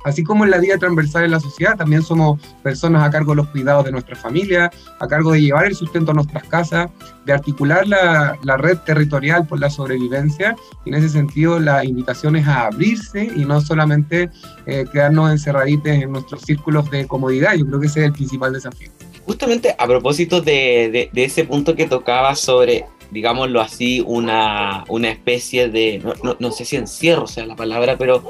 Así 0.05 0.23
como 0.23 0.45
en 0.45 0.51
la 0.51 0.59
vida 0.59 0.77
transversal 0.77 1.25
en 1.25 1.31
la 1.31 1.39
sociedad, 1.39 1.75
también 1.75 2.01
somos 2.01 2.39
personas 2.63 3.03
a 3.03 3.09
cargo 3.09 3.31
de 3.31 3.37
los 3.37 3.47
cuidados 3.49 3.83
de 3.83 3.91
nuestra 3.91 4.15
familia, 4.15 4.71
a 4.99 5.07
cargo 5.07 5.33
de 5.33 5.41
llevar 5.41 5.65
el 5.65 5.75
sustento 5.75 6.11
a 6.11 6.13
nuestras 6.13 6.43
casas, 6.45 6.89
de 7.25 7.33
articular 7.33 7.85
la, 7.85 8.37
la 8.43 8.57
red 8.57 8.77
territorial 8.79 9.45
por 9.45 9.59
la 9.59 9.69
sobrevivencia. 9.69 10.55
Y 10.85 10.89
en 10.89 10.95
ese 10.95 11.09
sentido, 11.09 11.59
la 11.59 11.83
invitación 11.83 12.37
es 12.37 12.47
a 12.47 12.67
abrirse 12.67 13.29
y 13.35 13.43
no 13.43 13.59
solamente 13.59 14.29
eh, 14.65 14.85
quedarnos 14.91 15.31
encerraditos 15.31 15.87
en 15.87 16.11
nuestros 16.11 16.43
círculos 16.43 16.89
de 16.89 17.05
comodidad. 17.05 17.55
Yo 17.55 17.65
creo 17.67 17.79
que 17.79 17.87
ese 17.87 17.99
es 17.99 18.05
el 18.07 18.13
principal 18.13 18.53
desafío. 18.53 18.89
Justamente 19.25 19.75
a 19.77 19.85
propósito 19.85 20.41
de, 20.41 21.09
de, 21.13 21.23
ese 21.23 21.43
punto 21.43 21.75
que 21.75 21.85
tocaba 21.85 22.35
sobre 22.35 22.85
digámoslo 23.11 23.59
así, 23.59 24.03
una, 24.05 24.83
una 24.87 25.09
especie 25.09 25.67
de, 25.67 25.97
no, 25.97 26.13
no, 26.23 26.37
no, 26.39 26.51
sé 26.51 26.63
si 26.63 26.75
encierro 26.75 27.25
sea 27.25 27.47
la 27.47 27.55
palabra, 27.55 27.97
pero 27.97 28.23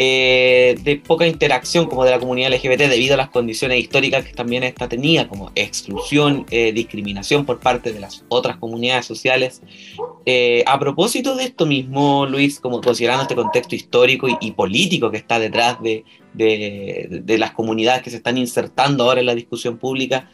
eh, 0.00 0.76
de 0.84 0.94
poca 0.98 1.26
interacción 1.26 1.86
como 1.86 2.04
de 2.04 2.12
la 2.12 2.20
comunidad 2.20 2.52
LGBT 2.52 2.82
debido 2.82 3.14
a 3.14 3.16
las 3.16 3.30
condiciones 3.30 3.80
históricas 3.80 4.24
que 4.24 4.32
también 4.32 4.62
esta 4.62 4.88
tenía, 4.88 5.26
como 5.26 5.50
exclusión, 5.56 6.46
eh, 6.52 6.70
discriminación 6.70 7.44
por 7.44 7.58
parte 7.58 7.92
de 7.92 7.98
las 7.98 8.24
otras 8.28 8.58
comunidades 8.58 9.06
sociales. 9.06 9.60
Eh, 10.24 10.62
a 10.68 10.78
propósito 10.78 11.34
de 11.34 11.42
esto 11.42 11.66
mismo, 11.66 12.26
Luis, 12.26 12.60
como 12.60 12.80
considerando 12.80 13.22
este 13.22 13.34
contexto 13.34 13.74
histórico 13.74 14.28
y, 14.40 14.52
político 14.52 15.10
que 15.10 15.16
está 15.16 15.40
detrás 15.40 15.82
de, 15.82 16.04
de, 16.32 17.36
las 17.36 17.50
comunidades 17.50 18.00
que 18.02 18.10
se 18.10 18.18
están 18.18 18.38
insertando 18.38 19.02
ahora 19.02 19.18
en 19.18 19.26
la 19.26 19.34
discusión 19.34 19.78
pública 19.78 20.30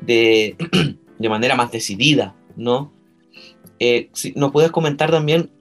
de, 0.00 0.56
de 1.20 1.28
manera 1.28 1.54
más 1.54 1.70
decidida, 1.70 2.34
¿no? 2.56 2.92
Si 3.78 4.32
¿Nos 4.34 4.50
puedes 4.50 4.72
comentar 4.72 5.12
también 5.12 5.52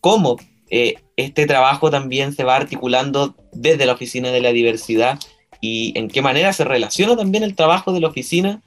cómo 0.00 0.38
eh, 0.70 0.94
este 1.16 1.46
trabajo 1.46 1.90
también 1.90 2.32
se 2.32 2.44
va 2.44 2.56
articulando 2.56 3.34
desde 3.52 3.86
la 3.86 3.92
Oficina 3.92 4.30
de 4.30 4.40
la 4.40 4.52
Diversidad 4.52 5.18
y 5.60 5.92
en 5.96 6.08
qué 6.08 6.20
manera 6.22 6.52
se 6.52 6.64
relaciona 6.64 7.16
también 7.16 7.42
el 7.42 7.54
trabajo 7.54 7.92
de 7.92 8.00
la 8.00 8.08
oficina, 8.08 8.60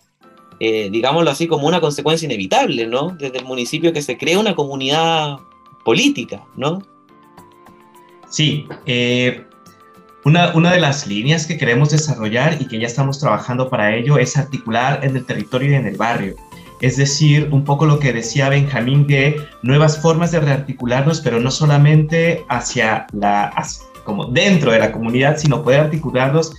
eh, 0.59 0.89
digámoslo 0.91 1.29
así, 1.29 1.47
como 1.47 1.67
una 1.67 1.79
consecuencia 1.79 2.25
inevitable, 2.25 2.87
¿no? 2.87 3.09
Desde 3.19 3.37
el 3.37 3.45
municipio 3.45 3.93
que 3.93 4.01
se 4.01 4.17
crea 4.17 4.39
una 4.39 4.55
comunidad 4.55 5.37
política, 5.85 6.43
¿no? 6.55 6.81
Sí, 8.29 8.65
eh, 8.85 9.45
una, 10.25 10.53
una, 10.55 10.71
de 10.71 10.79
las 10.79 11.07
líneas 11.07 11.45
que 11.45 11.57
queremos 11.57 11.91
desarrollar 11.91 12.57
y 12.59 12.67
que 12.67 12.79
ya 12.79 12.87
estamos 12.87 13.19
trabajando 13.19 13.69
para 13.69 13.95
ello 13.95 14.17
es 14.17 14.35
articular 14.35 15.05
en 15.05 15.15
el 15.15 15.25
territorio 15.25 15.71
y 15.71 15.75
en 15.75 15.85
el 15.85 15.95
barrio. 15.95 16.35
Es 16.81 16.97
decir, 16.97 17.49
un 17.51 17.63
poco 17.63 17.85
lo 17.85 17.99
que 17.99 18.13
decía 18.13 18.49
Benjamín 18.49 19.07
de 19.07 19.35
nuevas 19.63 19.99
formas 19.99 20.31
de 20.31 20.39
rearticularnos, 20.39 21.21
pero 21.21 21.39
no 21.39 21.49
solamente 21.49 22.45
hacia 22.49 23.07
la, 23.13 23.51
como 24.03 24.25
dentro 24.25 24.71
de 24.71 24.79
la 24.79 24.91
comunidad, 24.91 25.37
sino 25.37 25.63
poder 25.63 25.81
articularnos 25.81 26.53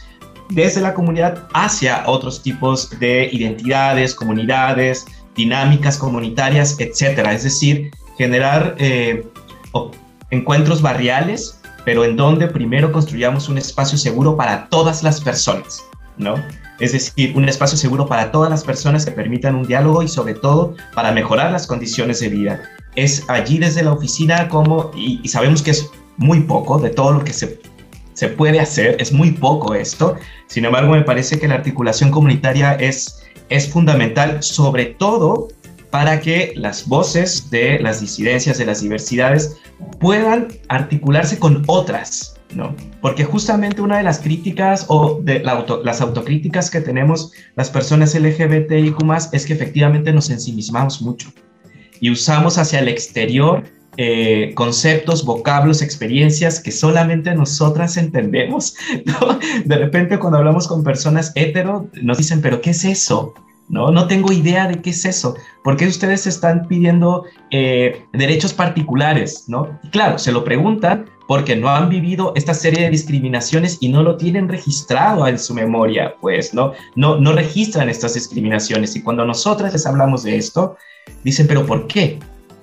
desde 0.50 0.80
la 0.80 0.94
comunidad 0.94 1.46
hacia 1.52 2.02
otros 2.06 2.42
tipos 2.42 2.90
de 2.98 3.28
identidades, 3.32 4.14
comunidades, 4.14 5.06
dinámicas 5.36 5.98
comunitarias, 5.98 6.76
etcétera. 6.80 7.32
Es 7.32 7.44
decir, 7.44 7.90
generar 8.16 8.74
eh, 8.78 9.24
encuentros 10.30 10.82
barriales, 10.82 11.60
pero 11.84 12.04
en 12.04 12.16
donde 12.16 12.48
primero 12.48 12.90
construyamos 12.90 13.48
un 13.48 13.58
espacio 13.58 13.96
seguro 13.96 14.36
para 14.36 14.68
todas 14.68 15.02
las 15.02 15.20
personas, 15.20 15.84
¿no? 16.16 16.34
Es 16.80 16.92
decir, 16.92 17.32
un 17.36 17.48
espacio 17.48 17.76
seguro 17.76 18.06
para 18.06 18.30
todas 18.30 18.50
las 18.50 18.64
personas 18.64 19.04
que 19.04 19.10
permitan 19.10 19.54
un 19.54 19.66
diálogo 19.66 20.02
y 20.02 20.08
sobre 20.08 20.34
todo 20.34 20.74
para 20.94 21.12
mejorar 21.12 21.50
las 21.50 21.66
condiciones 21.66 22.20
de 22.20 22.28
vida. 22.28 22.62
Es 22.94 23.24
allí 23.28 23.58
desde 23.58 23.82
la 23.82 23.92
oficina 23.92 24.48
como, 24.48 24.90
y, 24.94 25.26
sabemos 25.28 25.62
que 25.62 25.72
es 25.72 25.90
muy 26.16 26.40
poco 26.40 26.78
de 26.78 26.90
todo 26.90 27.12
lo 27.12 27.24
que 27.24 27.32
se, 27.32 27.60
se 28.14 28.28
puede 28.28 28.60
hacer, 28.60 28.96
es 29.00 29.12
muy 29.12 29.32
poco 29.32 29.74
esto, 29.74 30.16
sin 30.46 30.64
embargo 30.64 30.92
me 30.92 31.02
parece 31.02 31.38
que 31.38 31.48
la 31.48 31.54
articulación 31.54 32.10
comunitaria 32.10 32.74
es, 32.74 33.22
es 33.48 33.68
fundamental, 33.68 34.42
sobre 34.42 34.86
todo 34.86 35.48
para 35.90 36.20
que 36.20 36.52
las 36.56 36.86
voces 36.86 37.50
de 37.50 37.78
las 37.80 38.00
disidencias, 38.00 38.58
de 38.58 38.66
las 38.66 38.82
diversidades, 38.82 39.56
puedan 40.00 40.48
articularse 40.68 41.38
con 41.38 41.62
otras, 41.66 42.37
¿no? 42.54 42.74
Porque 43.00 43.24
justamente 43.24 43.82
una 43.82 43.98
de 43.98 44.02
las 44.02 44.18
críticas 44.20 44.86
o 44.88 45.22
las 45.24 46.00
autocríticas 46.00 46.70
que 46.70 46.80
tenemos 46.80 47.32
las 47.56 47.70
personas 47.70 48.14
LGBTIQ 48.14 48.96
es 49.32 49.46
que 49.46 49.52
efectivamente 49.52 50.12
nos 50.12 50.30
ensimismamos 50.30 51.02
mucho 51.02 51.32
y 52.00 52.10
usamos 52.10 52.58
hacia 52.58 52.80
el 52.80 52.88
exterior 52.88 53.64
eh, 54.00 54.52
conceptos, 54.54 55.24
vocablos, 55.24 55.82
experiencias 55.82 56.60
que 56.60 56.70
solamente 56.70 57.34
nosotras 57.34 57.96
entendemos. 57.96 58.76
De 59.64 59.76
repente 59.76 60.20
cuando 60.20 60.38
hablamos 60.38 60.68
con 60.68 60.84
personas 60.84 61.32
hetero 61.34 61.90
nos 62.00 62.18
dicen, 62.18 62.40
pero 62.40 62.60
¿qué 62.60 62.70
es 62.70 62.84
eso? 62.84 63.34
¿no? 63.68 63.90
No 63.90 64.06
tengo 64.06 64.32
idea 64.32 64.68
de 64.68 64.80
qué 64.80 64.90
es 64.90 65.04
eso. 65.04 65.36
¿Por 65.64 65.76
qué 65.76 65.86
ustedes 65.86 66.28
están 66.28 66.68
pidiendo 66.68 67.24
eh, 67.50 68.04
derechos 68.12 68.52
particulares, 68.52 69.44
¿no? 69.48 69.78
claro, 69.90 70.18
se 70.18 70.30
lo 70.30 70.44
preguntan 70.44 71.06
porque 71.28 71.54
no 71.54 71.68
han 71.68 71.90
vivido 71.90 72.32
esta 72.36 72.54
serie 72.54 72.84
de 72.84 72.90
discriminaciones 72.90 73.76
y 73.80 73.90
no 73.90 74.02
lo 74.02 74.16
tienen 74.16 74.48
registrado 74.48 75.26
en 75.28 75.38
su 75.38 75.52
memoria, 75.52 76.14
pues, 76.22 76.54
¿no? 76.54 76.72
No, 76.96 77.20
no 77.20 77.32
registran 77.32 77.90
estas 77.90 78.14
discriminaciones. 78.14 78.96
Y 78.96 79.02
cuando 79.02 79.26
nosotras 79.26 79.74
les 79.74 79.86
hablamos 79.86 80.22
de 80.22 80.38
esto, 80.38 80.78
dicen, 81.24 81.46
pero 81.46 81.66
¿por 81.66 81.86
qué? 81.86 82.18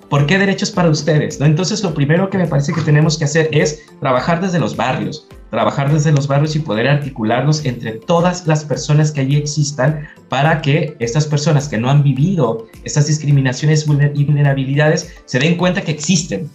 ¿Por 0.08 0.26
qué 0.26 0.36
derechos 0.36 0.72
para 0.72 0.90
ustedes? 0.90 1.38
¿No? 1.38 1.46
Entonces, 1.46 1.84
lo 1.84 1.94
primero 1.94 2.28
que 2.28 2.38
me 2.38 2.48
parece 2.48 2.72
que 2.72 2.80
tenemos 2.80 3.16
que 3.16 3.24
hacer 3.24 3.48
es 3.52 3.86
trabajar 4.00 4.40
desde 4.40 4.58
los 4.58 4.74
barrios, 4.74 5.28
trabajar 5.50 5.92
desde 5.92 6.10
los 6.10 6.26
barrios 6.26 6.56
y 6.56 6.58
poder 6.58 6.88
articularnos 6.88 7.64
entre 7.64 7.92
todas 7.92 8.48
las 8.48 8.64
personas 8.64 9.12
que 9.12 9.20
allí 9.20 9.36
existan 9.36 10.08
para 10.28 10.60
que 10.60 10.96
estas 10.98 11.26
personas 11.26 11.68
que 11.68 11.78
no 11.78 11.88
han 11.88 12.02
vivido 12.02 12.66
estas 12.82 13.06
discriminaciones 13.06 13.86
y 14.14 14.24
vulnerabilidades 14.24 15.14
se 15.24 15.38
den 15.38 15.56
cuenta 15.56 15.82
que 15.82 15.92
existen, 15.92 16.50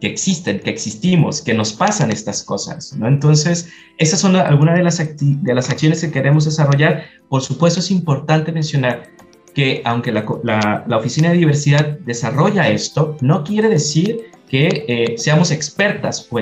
que 0.00 0.06
existen, 0.06 0.60
que 0.60 0.70
existimos, 0.70 1.42
que 1.42 1.54
nos 1.54 1.72
pasan 1.72 2.10
estas 2.10 2.42
cosas, 2.42 2.94
¿no? 2.96 3.06
Entonces, 3.06 3.68
esas 3.98 4.20
son 4.20 4.34
algunas 4.36 4.76
de 4.76 4.82
las, 4.82 4.98
de 4.98 5.54
las 5.54 5.68
acciones 5.68 6.00
que 6.00 6.10
queremos 6.10 6.46
desarrollar. 6.46 7.04
Por 7.28 7.42
supuesto, 7.42 7.80
es 7.80 7.90
importante 7.90 8.50
mencionar 8.50 9.10
que 9.54 9.82
aunque 9.84 10.12
la, 10.12 10.84
Oficina 10.96 11.30
de 11.30 11.36
Diversidad 11.36 11.98
desarrolla 12.00 12.68
esto, 12.68 13.16
no 13.20 13.44
quiere 13.44 13.68
decir 13.68 14.30
que 14.48 14.84
eh, 14.88 15.14
seamos 15.18 15.50
expertas 15.50 16.26
o 16.30 16.36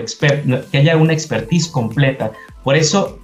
que 0.71 0.79
haya 0.79 0.97
una 0.97 1.13
expertise 1.13 1.69
completa. 1.69 2.33
Por 2.63 2.77
eso, 2.77 3.19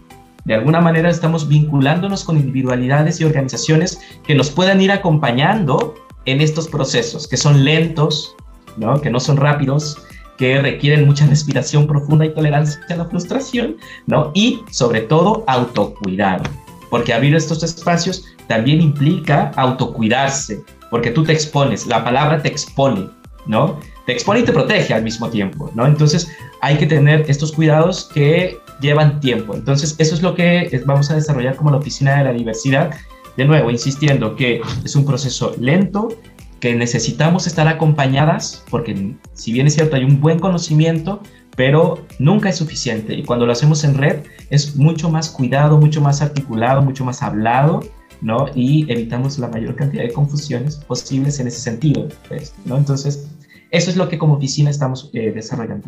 de 0.45 0.55
alguna 0.55 0.81
manera, 0.81 1.11
estamos 1.11 1.49
vinculándonos 1.49 2.25
con 2.25 2.37
individualidades 2.39 3.21
y 3.21 3.25
organizaciones 3.25 4.01
que 4.27 4.35
nos 4.35 4.51
puedan 4.51 4.81
ir 4.81 4.91
acompañando 4.91 5.95
en 6.27 6.41
estos 6.41 6.69
procesos, 6.69 7.29
que 7.29 7.37
son 7.37 7.65
lentos, 7.65 8.35
¿no? 8.77 9.01
que 9.01 9.11
no 9.11 9.21
son 9.21 9.37
rápidos, 9.37 9.97
que 10.37 10.61
requieren 10.61 11.07
mucha 11.07 11.27
respiración 11.27 11.87
profunda 11.87 12.27
y 12.27 12.35
tolerancia 12.35 12.81
a 12.91 12.97
la 12.97 13.05
frustración, 13.07 13.77
¿no? 14.07 14.31
Y 14.35 14.61
sobre 14.71 15.03
todo 15.03 15.45
autocuidado, 15.47 16.45
porque 16.91 17.13
abrir 17.13 17.35
estos 17.35 17.63
espacios 17.63 18.25
también 18.49 18.81
implica 18.81 19.53
autocuidarse, 19.57 20.63
porque 20.91 21.11
tú 21.11 21.25
te 21.25 21.33
expones, 21.33 21.87
la 21.87 22.05
palabra 22.05 22.43
te 22.43 22.49
expone, 22.49 23.09
¿no? 23.47 23.79
Te 24.07 24.13
expone 24.13 24.41
y 24.41 24.43
te 24.45 24.53
protege 24.53 24.93
al 24.93 25.03
mismo 25.03 25.29
tiempo, 25.29 25.71
¿no? 25.75 25.87
Entonces 25.87 26.29
hay 26.61 26.77
que 26.77 26.87
tener 26.87 27.25
estos 27.29 27.53
cuidados 27.53 28.11
que 28.13 28.59
llevan 28.81 29.21
tiempo. 29.21 29.55
Entonces 29.55 29.95
eso 29.99 30.15
es 30.15 30.23
lo 30.23 30.35
que 30.35 30.83
vamos 30.85 31.11
a 31.11 31.15
desarrollar 31.15 31.57
como 31.57 31.71
la 31.71 31.79
Oficina 31.79 32.19
de 32.19 32.25
la 32.25 32.33
Diversidad. 32.33 32.91
De 33.37 33.45
nuevo, 33.45 33.71
insistiendo 33.71 34.37
que 34.37 34.61
es 34.85 34.95
un 34.95 35.05
proceso 35.05 35.55
lento, 35.59 36.09
que 36.65 36.75
necesitamos 36.75 37.47
estar 37.47 37.69
acompañadas, 37.69 38.65
porque 38.71 39.15
si 39.35 39.53
bien 39.53 39.67
es 39.67 39.75
cierto, 39.75 39.97
hay 39.97 40.05
un 40.05 40.19
buen 40.19 40.39
conocimiento, 40.39 41.21
pero 41.57 42.07
nunca 42.19 42.49
es 42.49 42.57
suficiente. 42.57 43.13
Y 43.13 43.23
cuando 43.23 43.45
lo 43.45 43.53
hacemos 43.53 43.85
en 43.85 43.95
red, 43.99 44.23
es 44.49 44.75
mucho 44.75 45.11
más 45.11 45.29
cuidado, 45.29 45.77
mucho 45.77 46.01
más 46.01 46.23
articulado, 46.23 46.81
mucho 46.81 47.05
más 47.05 47.23
hablado 47.23 47.83
¿no? 48.23 48.47
Y 48.55 48.91
evitamos 48.91 49.39
la 49.39 49.49
mayor 49.49 49.77
cantidad 49.77 50.05
de 50.05 50.13
confusiones 50.13 50.77
posibles 50.77 51.39
en 51.41 51.49
ese 51.49 51.61
sentido, 51.61 52.09
pues, 52.29 52.55
¿no? 52.65 52.79
Entonces, 52.79 53.29
eso 53.71 53.91
es 53.91 53.97
lo 53.99 54.09
que 54.09 54.17
como 54.17 54.37
oficina 54.37 54.71
estamos 54.71 55.11
eh, 55.13 55.33
desarrollando. 55.35 55.87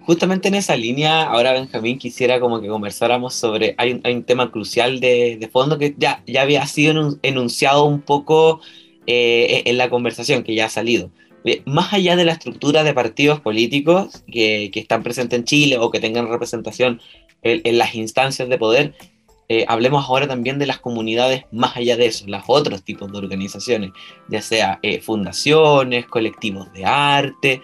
justamente 0.00 0.48
en 0.48 0.54
esa 0.56 0.74
línea, 0.74 1.22
ahora 1.22 1.52
Benjamín 1.52 1.98
quisiera 1.98 2.40
como 2.40 2.60
que 2.60 2.66
conversáramos 2.66 3.34
sobre, 3.34 3.76
hay 3.78 4.02
un, 4.04 4.24
tema 4.24 4.50
crucial 4.50 4.98
de, 4.98 5.48
fondo 5.52 5.78
que 5.78 5.94
ya, 5.96 6.24
ya 6.26 6.42
había 6.42 6.66
sido 6.66 7.18
enunciado 7.22 7.84
un 7.84 8.00
poco 8.00 8.60
eh, 9.10 9.62
en 9.64 9.78
la 9.78 9.88
conversación 9.88 10.42
que 10.42 10.54
ya 10.54 10.66
ha 10.66 10.68
salido. 10.68 11.10
Eh, 11.46 11.62
más 11.64 11.94
allá 11.94 12.14
de 12.14 12.26
la 12.26 12.32
estructura 12.32 12.84
de 12.84 12.92
partidos 12.92 13.40
políticos 13.40 14.22
que, 14.30 14.70
están 14.74 15.02
presentes 15.02 15.38
en 15.38 15.46
Chile 15.46 15.78
o 15.78 15.90
que 15.90 15.98
tengan 15.98 16.28
representación 16.28 17.00
en 17.40 17.78
las 17.78 17.94
instancias 17.94 18.50
de 18.50 18.58
poder, 18.58 18.92
eh, 19.48 19.64
hablemos 19.66 20.04
ahora 20.04 20.28
también 20.28 20.58
de 20.58 20.66
las 20.66 20.78
comunidades 20.78 21.44
más 21.52 21.74
allá 21.74 21.96
de 21.96 22.04
eso, 22.04 22.26
los 22.26 22.42
otros 22.48 22.82
tipos 22.82 23.10
de 23.10 23.16
organizaciones, 23.16 23.92
ya 24.28 24.42
sea 24.42 24.78
fundaciones, 25.00 26.04
colectivos 26.04 26.70
de 26.74 26.84
arte, 26.84 27.62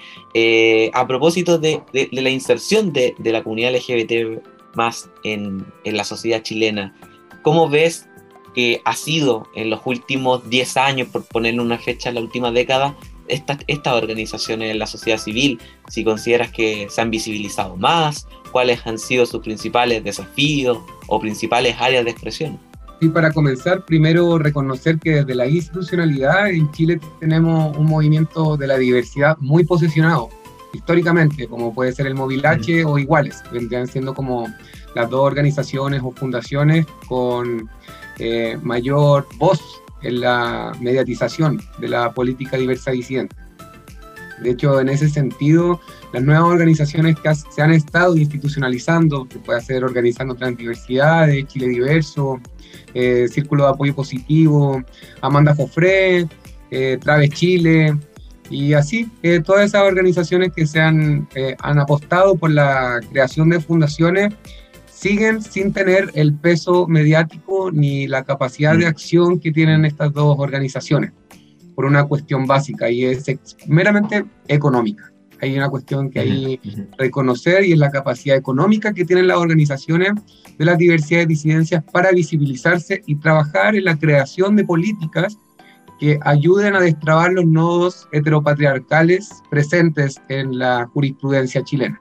a 0.95 1.07
propósito 1.07 1.59
de, 1.59 1.83
la 2.11 2.31
inserción 2.31 2.95
de, 2.95 3.15
la 3.23 3.43
comunidad 3.43 3.75
LGBT 3.75 4.43
más 4.77 5.11
en, 5.25 5.67
la 5.85 6.05
sociedad 6.05 6.43
chilena. 6.43 6.95
¿Cómo 7.43 7.69
ves 7.69 8.09
que 8.55 8.81
ha 8.85 8.95
sido 8.95 9.49
en 9.55 9.71
los 9.71 9.81
últimos 9.85 10.49
10 10.49 10.77
años, 10.77 11.09
por 11.09 11.25
ponerle 11.25 11.61
una 11.61 11.79
fecha 11.79 12.09
en 12.09 12.17
la 12.17 12.21
última 12.21 12.51
década, 12.51 12.97
estas 13.29 13.95
organizaciones 13.95 14.71
en 14.71 14.79
la 14.79 14.87
sociedad 14.87 15.19
civil, 15.19 15.59
si 15.89 16.05
consideras 16.05 16.51
que 16.51 16.87
se 16.91 17.01
han 17.01 17.11
visibilizado 17.11 17.77
más 17.77 18.27
cuáles 18.53 18.87
han 18.87 18.99
sido 18.99 19.27
sus 19.27 19.43
principales 19.43 20.05
desafíos 20.05 20.79
o 21.09 21.21
principales 21.21 21.77
áreas 21.81 22.05
de 22.05 22.11
expresión. 22.11 22.59
Y 23.01 23.09
para 23.09 23.33
comenzar, 23.33 23.85
primero 23.85 24.39
reconocer 24.39 24.99
que 24.99 25.11
desde 25.11 25.35
la 25.35 25.47
institucionalidad 25.47 26.51
en 26.51 26.71
Chile 26.71 27.01
tenemos 27.19 27.77
un 27.77 27.87
movimiento 27.87 28.57
de 28.57 28.67
la 28.67 28.77
diversidad 28.77 29.37
muy 29.41 29.65
posicionado 29.65 30.29
históricamente, 30.75 31.47
como 31.47 31.73
puede 31.73 31.93
ser 31.93 32.07
el 32.07 32.15
Móvil 32.15 32.45
H 32.45 32.85
o 32.85 32.99
iguales, 32.99 33.43
vendrían 33.53 33.87
siendo 33.87 34.15
como 34.15 34.53
las 34.95 35.09
dos 35.09 35.21
organizaciones 35.21 36.03
o 36.05 36.13
fundaciones 36.13 36.87
con 37.09 37.71
eh, 38.19 38.59
mayor 38.63 39.27
voz 39.39 39.61
en 40.03 40.21
la 40.21 40.73
mediatización 40.81 41.63
de 41.79 41.89
la 41.89 42.13
política 42.13 42.57
diversa 42.57 42.91
disidente. 42.91 43.35
De 44.43 44.51
hecho, 44.51 44.81
en 44.81 44.89
ese 44.89 45.09
sentido, 45.09 45.81
las 46.13 46.23
nuevas 46.23 46.45
organizaciones 46.45 47.17
que 47.19 47.35
se 47.35 47.63
han 47.63 47.73
estado 47.73 48.17
institucionalizando, 48.17 49.27
que 49.27 49.39
puede 49.39 49.61
ser 49.61 49.85
Organizando 49.85 50.35
Transdiversidades, 50.35 51.47
Chile 51.47 51.69
Diverso, 51.69 52.41
eh, 52.95 53.27
Círculo 53.31 53.65
de 53.65 53.71
Apoyo 53.71 53.95
Positivo, 53.95 54.83
Amanda 55.21 55.55
Jofré, 55.55 56.29
eh, 56.71 56.99
Traves 57.01 57.31
Chile, 57.31 57.97
y 58.51 58.75
así, 58.75 59.09
eh, 59.23 59.41
todas 59.41 59.67
esas 59.67 59.83
organizaciones 59.83 60.53
que 60.53 60.67
se 60.67 60.81
han, 60.81 61.29
han 61.61 61.79
apostado 61.79 62.37
por 62.37 62.51
la 62.51 63.01
creación 63.11 63.49
de 63.49 63.61
fundaciones 63.61 64.35
siguen 65.05 65.43
sin 65.43 65.73
tener 65.73 66.11
el 66.15 66.35
peso 66.35 66.87
mediático 66.87 67.71
ni 67.71 68.07
la 68.07 68.25
capacidad 68.25 68.77
de 68.77 68.85
mm. 68.85 68.89
acción 68.89 69.41
que 69.41 69.53
tienen 69.53 69.85
estas 69.85 70.13
dos 70.13 70.37
organizaciones 70.39 71.13
por 71.75 71.85
una 71.85 72.05
cuestión 72.05 72.47
básica 72.47 72.91
y 72.91 73.05
es 73.05 73.27
meramente 73.67 74.25
económica. 74.49 75.11
Hay 75.41 75.57
una 75.57 75.69
cuestión 75.69 76.11
que 76.11 76.21
hay 76.21 76.59
que 76.59 76.87
reconocer 76.97 77.65
y 77.65 77.73
es 77.73 77.79
la 77.79 77.91
capacidad 77.91 78.37
económica 78.37 78.95
que 78.95 79.05
tienen 79.05 79.27
las 79.27 79.37
organizaciones 79.37 80.13
de 80.57 80.65
las 80.65 80.79
diversidades 80.79 81.29
disidencias 81.29 81.85
para 81.93 82.13
visibilizarse 82.13 83.03
y 83.07 83.17
trabajar 83.17 83.75
en 83.75 83.85
la 83.85 83.99
creación 83.99 84.57
de 84.57 84.65
políticas 84.65 85.37
que 85.99 86.19
ayuden 86.23 86.75
a 86.75 86.81
destrabar 86.81 87.33
los 87.33 87.47
nodos 87.47 88.09
heteropatriarcales 88.13 89.43
presentes 89.51 90.21
en 90.29 90.59
la 90.59 90.87
jurisprudencia 90.93 91.63
chilena. 91.63 92.01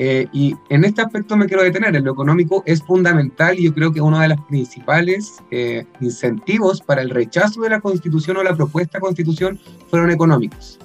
Eh, 0.00 0.28
y 0.32 0.54
en 0.68 0.84
este 0.84 1.02
aspecto 1.02 1.36
me 1.36 1.46
quiero 1.46 1.64
detener, 1.64 1.96
en 1.96 2.04
lo 2.04 2.12
económico 2.12 2.62
es 2.66 2.80
fundamental 2.84 3.58
y 3.58 3.64
yo 3.64 3.74
creo 3.74 3.92
que 3.92 4.00
uno 4.00 4.20
de 4.20 4.28
los 4.28 4.40
principales 4.42 5.42
eh, 5.50 5.86
incentivos 6.00 6.80
para 6.80 7.02
el 7.02 7.10
rechazo 7.10 7.62
de 7.62 7.70
la 7.70 7.80
constitución 7.80 8.36
o 8.36 8.44
la 8.44 8.54
propuesta 8.54 9.00
constitución 9.00 9.58
fueron 9.90 10.12
económicos. 10.12 10.78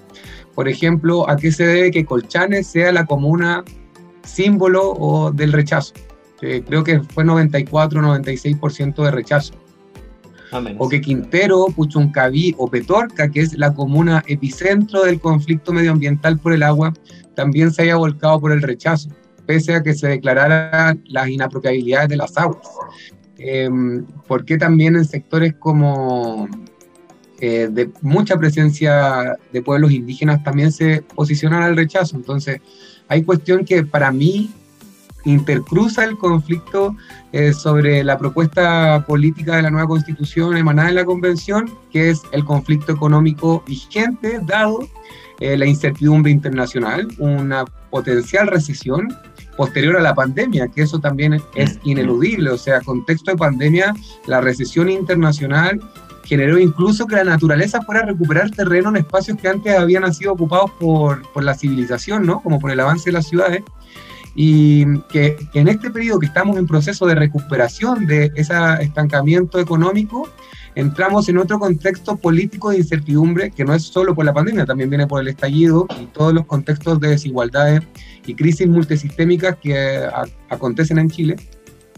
Por 0.56 0.68
ejemplo, 0.68 1.30
¿a 1.30 1.36
qué 1.36 1.52
se 1.52 1.64
debe 1.64 1.92
que 1.92 2.06
Colchane 2.06 2.64
sea 2.64 2.92
la 2.92 3.06
comuna 3.06 3.64
símbolo 4.24 4.94
o 4.94 5.32
del 5.32 5.54
rechazo? 5.54 5.94
creo 6.40 6.84
que 6.84 7.00
fue 7.00 7.24
94-96% 7.24 9.02
de 9.02 9.12
rechazo. 9.12 9.54
O 10.78 10.90
que 10.90 11.02
Quintero, 11.02 11.66
Puchuncaví 11.76 12.54
o 12.58 12.68
Petorca, 12.68 13.30
que 13.30 13.42
es 13.42 13.58
la 13.58 13.74
comuna 13.74 14.24
epicentro 14.28 15.04
del 15.04 15.20
conflicto 15.20 15.74
medioambiental 15.74 16.40
por 16.40 16.54
el 16.54 16.64
agua, 16.64 16.94
también 17.36 17.72
se 17.72 17.84
haya 17.84 17.96
volcado 17.96 18.40
por 18.40 18.52
el 18.52 18.62
rechazo, 18.62 19.10
pese 19.46 19.76
a 19.76 19.84
que 19.84 19.94
se 19.94 20.08
declararan 20.08 21.04
las 21.08 21.28
inapropiabilidades 21.30 22.10
de 22.10 22.18
las 22.18 22.38
aguas. 22.38 22.68
Eh, 23.38 23.70
¿Por 24.28 24.46
qué 24.46 24.58
también 24.58 24.96
en 24.96 25.06
sectores 25.06 25.56
como 25.56 26.48
eh, 27.40 27.68
de 27.72 27.90
mucha 28.02 28.38
presencia 28.38 29.38
de 29.52 29.62
pueblos 29.62 29.92
indígenas 29.92 30.44
también 30.44 30.72
se 30.72 31.02
posicionan 31.02 31.64
al 31.64 31.76
rechazo? 31.76 32.16
Entonces, 32.16 32.62
hay 33.08 33.24
cuestión 33.24 33.66
que 33.66 33.84
para 33.84 34.12
mí 34.12 34.52
intercruza 35.26 36.04
el 36.04 36.18
conflicto 36.18 36.96
eh, 37.32 37.54
sobre 37.54 38.04
la 38.04 38.18
propuesta 38.18 39.06
política 39.08 39.56
de 39.56 39.64
la 39.64 39.72
nueva 39.72 39.88
constitución 39.88 40.58
emanada 40.58 40.90
en 40.90 40.96
la 40.96 41.06
convención, 41.06 41.70
que 41.92 42.10
es 42.10 42.22
el 42.32 42.44
conflicto 42.44 42.92
económico 42.92 43.64
vigente, 43.68 44.40
dado 44.44 44.88
eh, 45.40 45.58
la 45.58 45.66
incertidumbre 45.66 46.32
internacional, 46.32 47.08
una 47.18 47.66
potencial 47.90 48.48
recesión 48.48 49.08
posterior 49.58 49.98
a 49.98 50.02
la 50.02 50.16
pandemia, 50.16 50.68
que 50.68 50.82
eso 50.82 51.00
también 51.00 51.40
es 51.56 51.80
ineludible, 51.84 52.50
o 52.50 52.58
sea, 52.58 52.82
contexto 52.82 53.32
de 53.32 53.38
pandemia, 53.38 53.94
la 54.28 54.42
recesión 54.42 54.90
internacional 54.90 55.80
generó 56.24 56.58
incluso 56.58 57.06
que 57.06 57.18
la 57.18 57.26
naturaleza 57.26 57.82
fuera 57.82 58.02
a 58.02 58.06
recuperar 58.06 58.50
terreno 58.52 58.90
en 58.90 58.98
espacios 58.98 59.38
que 59.38 59.50
antes 59.50 59.78
habían 59.78 60.12
sido 60.14 60.34
ocupados 60.34 60.72
por, 60.80 61.22
por 61.34 61.44
la 61.44 61.54
civilización, 61.54 62.26
¿no? 62.26 62.42
Como 62.42 62.60
por 62.60 62.72
el 62.72 62.80
avance 62.80 63.10
de 63.10 63.14
las 63.14 63.28
ciudades 63.28 63.64
y 64.36 65.00
que, 65.10 65.38
en 65.54 65.68
este 65.68 65.92
periodo 65.92 66.20
que 66.20 66.26
estamos 66.26 66.58
en 66.58 66.66
proceso 66.66 67.06
de 67.06 67.16
recuperación 67.16 68.08
de 68.08 68.32
ese 68.36 68.54
estancamiento 68.82 69.60
económico, 69.60 70.30
entramos 70.76 71.30
en 71.30 71.38
otro 71.38 71.60
contexto 71.60 72.16
político 72.16 72.72
de 72.72 72.78
incertidumbre 72.78 73.52
que 73.52 73.64
no 73.64 73.76
es 73.76 73.84
solo 73.84 74.16
por 74.16 74.26
la 74.26 74.34
pandemia, 74.34 74.66
también 74.66 74.90
viene 74.90 75.06
por 75.06 75.22
el 75.22 75.28
estallido 75.28 75.86
y 76.02 76.06
todos 76.08 76.34
los 76.34 76.46
contextos 76.46 77.00
de 77.00 77.10
desigualdades 77.10 77.82
y 78.26 78.34
crisis 78.34 78.68
multisistémicas 78.68 79.58
que 79.58 80.08
acontecen 80.50 80.98
en 80.98 81.10
Chile 81.10 81.36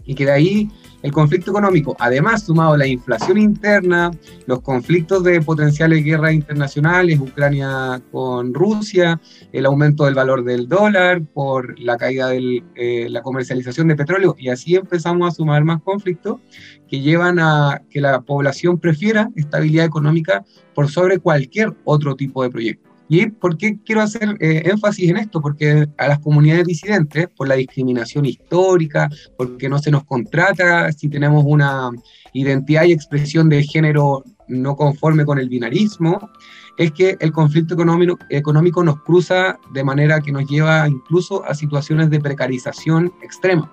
y 0.04 0.14
que 0.14 0.26
de 0.26 0.32
ahí 0.32 0.70
el 1.06 1.12
conflicto 1.12 1.52
económico, 1.52 1.96
además 2.00 2.42
sumado 2.42 2.72
a 2.72 2.78
la 2.78 2.86
inflación 2.88 3.38
interna, 3.38 4.10
los 4.46 4.60
conflictos 4.60 5.22
de 5.22 5.40
potenciales 5.40 6.02
guerras 6.02 6.32
internacionales, 6.32 7.20
Ucrania 7.20 8.02
con 8.10 8.52
Rusia, 8.52 9.20
el 9.52 9.66
aumento 9.66 10.04
del 10.04 10.16
valor 10.16 10.42
del 10.42 10.68
dólar 10.68 11.22
por 11.22 11.78
la 11.78 11.96
caída 11.96 12.26
de 12.26 12.64
eh, 12.74 13.06
la 13.08 13.22
comercialización 13.22 13.86
de 13.86 13.94
petróleo, 13.94 14.34
y 14.36 14.48
así 14.48 14.74
empezamos 14.74 15.28
a 15.28 15.36
sumar 15.36 15.62
más 15.62 15.80
conflictos 15.80 16.40
que 16.88 17.00
llevan 17.00 17.38
a 17.38 17.82
que 17.88 18.00
la 18.00 18.22
población 18.22 18.80
prefiera 18.80 19.30
estabilidad 19.36 19.84
económica 19.84 20.44
por 20.74 20.90
sobre 20.90 21.20
cualquier 21.20 21.72
otro 21.84 22.16
tipo 22.16 22.42
de 22.42 22.50
proyecto. 22.50 22.85
¿Y 23.08 23.26
por 23.26 23.56
qué 23.56 23.78
quiero 23.84 24.02
hacer 24.02 24.36
eh, 24.40 24.62
énfasis 24.64 25.10
en 25.10 25.18
esto? 25.18 25.40
Porque 25.40 25.86
a 25.96 26.08
las 26.08 26.18
comunidades 26.18 26.66
disidentes, 26.66 27.28
por 27.28 27.46
la 27.46 27.54
discriminación 27.54 28.26
histórica, 28.26 29.08
porque 29.36 29.68
no 29.68 29.78
se 29.78 29.90
nos 29.90 30.04
contrata 30.04 30.90
si 30.92 31.08
tenemos 31.08 31.44
una 31.46 31.90
identidad 32.32 32.84
y 32.84 32.92
expresión 32.92 33.48
de 33.48 33.62
género 33.62 34.24
no 34.48 34.76
conforme 34.76 35.24
con 35.24 35.38
el 35.38 35.48
binarismo, 35.48 36.30
es 36.78 36.92
que 36.92 37.16
el 37.20 37.32
conflicto 37.32 37.74
económico, 37.74 38.18
económico 38.28 38.82
nos 38.84 39.02
cruza 39.02 39.58
de 39.72 39.84
manera 39.84 40.20
que 40.20 40.32
nos 40.32 40.46
lleva 40.46 40.88
incluso 40.88 41.44
a 41.44 41.54
situaciones 41.54 42.10
de 42.10 42.20
precarización 42.20 43.12
extrema. 43.22 43.72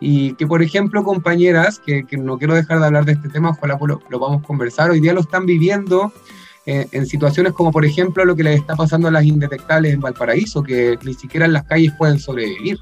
Y 0.00 0.34
que, 0.34 0.46
por 0.46 0.62
ejemplo, 0.62 1.02
compañeras, 1.02 1.80
que, 1.80 2.04
no 2.18 2.38
quiero 2.38 2.54
dejar 2.54 2.78
de 2.80 2.86
hablar 2.86 3.04
de 3.06 3.12
este 3.12 3.28
tema, 3.30 3.50
ojalá 3.50 3.78
lo, 3.80 4.00
lo 4.08 4.18
vamos 4.18 4.42
a 4.42 4.46
conversar, 4.46 4.90
hoy 4.90 5.00
día 5.00 5.14
lo 5.14 5.20
están 5.20 5.46
viviendo 5.46 6.12
eh, 6.66 6.86
en 6.92 7.06
situaciones 7.06 7.52
como 7.52 7.70
por 7.70 7.84
ejemplo 7.84 8.24
lo 8.24 8.34
que 8.34 8.42
les 8.42 8.60
está 8.60 8.74
pasando 8.74 9.08
a 9.08 9.10
las 9.10 9.24
indetectables 9.24 9.92
en 9.92 10.00
Valparaíso, 10.00 10.62
que 10.62 10.98
ni 11.04 11.14
siquiera 11.14 11.46
en 11.46 11.52
las 11.52 11.64
calles 11.64 11.92
pueden 11.98 12.18
sobrevivir, 12.18 12.78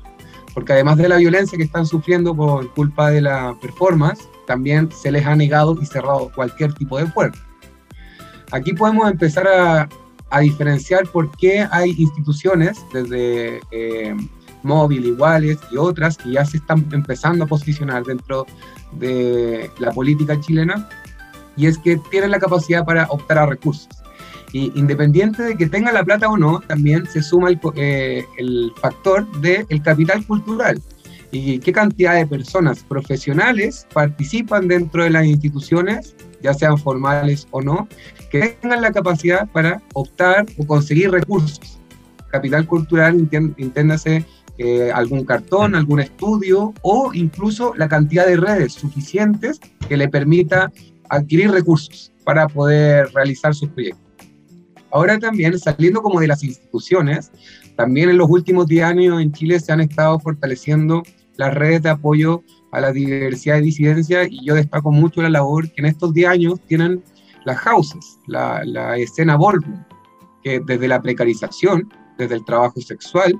porque 0.54 0.72
además 0.72 0.98
de 0.98 1.08
la 1.08 1.16
violencia 1.16 1.58
que 1.58 1.64
están 1.64 1.86
sufriendo 1.86 2.34
por 2.34 2.72
culpa 2.74 3.10
de 3.10 3.22
la 3.22 3.56
performance, 3.60 4.28
también 4.46 4.88
se 4.92 5.10
les 5.10 5.26
ha 5.26 5.34
negado 5.34 5.76
y 5.80 5.86
cerrado 5.86 6.30
cualquier 6.34 6.72
tipo 6.74 6.98
de 6.98 7.06
puerta. 7.06 7.38
Aquí 8.52 8.72
podemos 8.72 9.10
empezar 9.10 9.48
a, 9.48 9.88
a 10.30 10.40
diferenciar 10.40 11.06
por 11.08 11.34
qué 11.36 11.66
hay 11.70 11.94
instituciones, 11.98 12.78
desde 12.92 13.60
eh, 13.70 14.14
Móvil, 14.62 15.06
Iguales 15.06 15.58
y 15.70 15.76
otras, 15.76 16.18
que 16.18 16.32
ya 16.32 16.44
se 16.44 16.58
están 16.58 16.86
empezando 16.92 17.44
a 17.44 17.46
posicionar 17.46 18.04
dentro 18.04 18.46
de 18.92 19.70
la 19.78 19.90
política 19.90 20.38
chilena 20.40 20.88
y 21.56 21.66
es 21.66 21.78
que 21.78 21.96
tienen 22.10 22.30
la 22.30 22.38
capacidad 22.38 22.84
para 22.84 23.06
optar 23.06 23.38
a 23.38 23.46
recursos. 23.46 23.88
Y 24.52 24.70
independiente 24.78 25.42
de 25.42 25.56
que 25.56 25.66
tenga 25.66 25.92
la 25.92 26.04
plata 26.04 26.28
o 26.28 26.36
no, 26.36 26.60
también 26.60 27.06
se 27.06 27.22
suma 27.22 27.48
el, 27.48 27.58
eh, 27.76 28.24
el 28.38 28.72
factor 28.80 29.30
del 29.40 29.66
el 29.68 29.82
capital 29.82 30.26
cultural 30.26 30.80
y 31.32 31.58
qué 31.60 31.72
cantidad 31.72 32.14
de 32.14 32.26
personas 32.26 32.84
profesionales 32.84 33.86
participan 33.92 34.68
dentro 34.68 35.02
de 35.02 35.10
las 35.10 35.24
instituciones, 35.24 36.14
ya 36.42 36.52
sean 36.52 36.76
formales 36.76 37.48
o 37.50 37.62
no, 37.62 37.88
que 38.30 38.48
tengan 38.60 38.82
la 38.82 38.92
capacidad 38.92 39.48
para 39.48 39.82
optar 39.94 40.44
o 40.58 40.66
conseguir 40.66 41.10
recursos. 41.10 41.80
Capital 42.30 42.66
cultural, 42.66 43.16
inténdase 43.56 44.26
eh, 44.58 44.92
algún 44.92 45.24
cartón, 45.24 45.74
algún 45.74 46.00
estudio 46.00 46.74
o 46.82 47.12
incluso 47.14 47.72
la 47.76 47.88
cantidad 47.88 48.26
de 48.26 48.36
redes 48.36 48.74
suficientes 48.74 49.58
que 49.88 49.96
le 49.96 50.08
permita 50.08 50.70
adquirir 51.12 51.50
recursos 51.50 52.10
para 52.24 52.48
poder 52.48 53.10
realizar 53.12 53.54
sus 53.54 53.68
proyectos. 53.68 54.02
Ahora 54.90 55.18
también, 55.18 55.58
saliendo 55.58 56.02
como 56.02 56.20
de 56.20 56.26
las 56.26 56.42
instituciones, 56.42 57.30
también 57.76 58.10
en 58.10 58.18
los 58.18 58.30
últimos 58.30 58.66
10 58.66 58.84
años 58.84 59.20
en 59.20 59.32
Chile 59.32 59.60
se 59.60 59.72
han 59.72 59.80
estado 59.80 60.18
fortaleciendo 60.18 61.02
las 61.36 61.54
redes 61.54 61.82
de 61.82 61.90
apoyo 61.90 62.42
a 62.72 62.80
la 62.80 62.92
diversidad 62.92 63.58
y 63.58 63.62
disidencia 63.62 64.24
y 64.24 64.44
yo 64.44 64.54
destaco 64.54 64.90
mucho 64.90 65.22
la 65.22 65.28
labor 65.28 65.70
que 65.70 65.82
en 65.82 65.86
estos 65.86 66.14
10 66.14 66.28
años 66.28 66.60
tienen 66.66 67.02
las 67.44 67.58
houses, 67.58 68.18
la, 68.26 68.96
escena 68.96 69.36
ballroom, 69.36 69.84
que 70.42 70.60
desde 70.60 70.88
la 70.88 71.02
precarización, 71.02 71.92
desde 72.16 72.36
el 72.36 72.44
trabajo 72.44 72.80
sexual, 72.80 73.38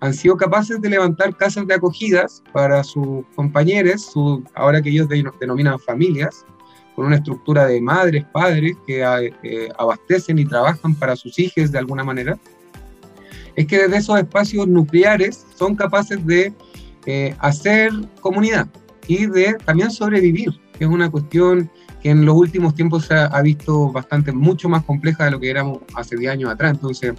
han 0.00 0.14
sido 0.14 0.36
capaces 0.36 0.80
de 0.80 0.90
levantar 0.90 1.36
casas 1.36 1.66
de 1.66 1.74
acogidas 1.74 2.42
para 2.52 2.84
sus 2.84 3.24
compañeros, 3.34 4.02
su, 4.12 4.44
ahora 4.54 4.80
que 4.80 4.90
ellos 4.90 5.08
denominan 5.08 5.78
familias, 5.78 6.44
con 7.00 7.06
una 7.06 7.16
estructura 7.16 7.64
de 7.64 7.80
madres, 7.80 8.26
padres 8.30 8.76
que 8.86 9.00
eh, 9.42 9.68
abastecen 9.78 10.38
y 10.38 10.44
trabajan 10.44 10.94
para 10.94 11.16
sus 11.16 11.38
hijos 11.38 11.72
de 11.72 11.78
alguna 11.78 12.04
manera, 12.04 12.38
es 13.56 13.66
que 13.66 13.78
desde 13.78 13.96
esos 13.96 14.18
espacios 14.18 14.68
nucleares 14.68 15.46
son 15.56 15.76
capaces 15.76 16.26
de 16.26 16.52
eh, 17.06 17.34
hacer 17.38 17.90
comunidad 18.20 18.68
y 19.08 19.24
de 19.24 19.56
también 19.64 19.90
sobrevivir, 19.90 20.50
que 20.78 20.84
es 20.84 20.90
una 20.90 21.10
cuestión 21.10 21.70
que 22.02 22.10
en 22.10 22.26
los 22.26 22.36
últimos 22.36 22.74
tiempos 22.74 23.06
se 23.06 23.14
ha, 23.14 23.40
visto 23.40 23.90
bastante, 23.90 24.30
mucho 24.30 24.68
más 24.68 24.84
compleja 24.84 25.24
de 25.24 25.30
lo 25.30 25.40
que 25.40 25.48
éramos 25.48 25.78
hace 25.94 26.18
10 26.18 26.32
años 26.32 26.50
atrás. 26.50 26.72
Entonces, 26.72 27.14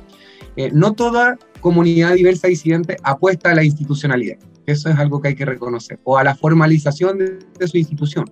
eh, 0.58 0.70
no 0.72 0.94
toda 0.94 1.40
comunidad 1.60 2.14
diversa 2.14 2.48
disidente 2.48 2.98
apuesta 3.02 3.50
a 3.50 3.56
la 3.56 3.64
institucionalidad. 3.64 4.38
Eso 4.68 4.90
es 4.90 5.00
algo 5.00 5.20
que 5.22 5.30
hay 5.30 5.36
que 5.36 5.46
reconocer, 5.46 6.00
o 6.04 6.20
a 6.20 6.24
la 6.24 6.36
formalización 6.36 7.18
de, 7.18 7.68
su 7.68 7.80
institución, 7.80 8.26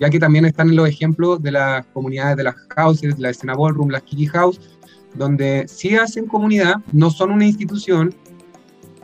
ya 0.00 0.10
que 0.10 0.18
también 0.18 0.46
están 0.46 0.74
los 0.74 0.88
ejemplos 0.88 1.42
de 1.42 1.52
las 1.52 1.86
comunidades 1.86 2.36
de 2.36 2.44
las 2.44 2.56
houses, 2.74 3.18
la 3.18 3.30
escena 3.30 3.54
ballroom, 3.54 3.90
las 3.90 4.02
kiki 4.02 4.26
house, 4.26 4.60
donde 5.14 5.66
sí 5.68 5.94
hacen 5.96 6.26
comunidad, 6.26 6.76
no 6.92 7.10
son 7.10 7.30
una 7.30 7.46
institución, 7.46 8.14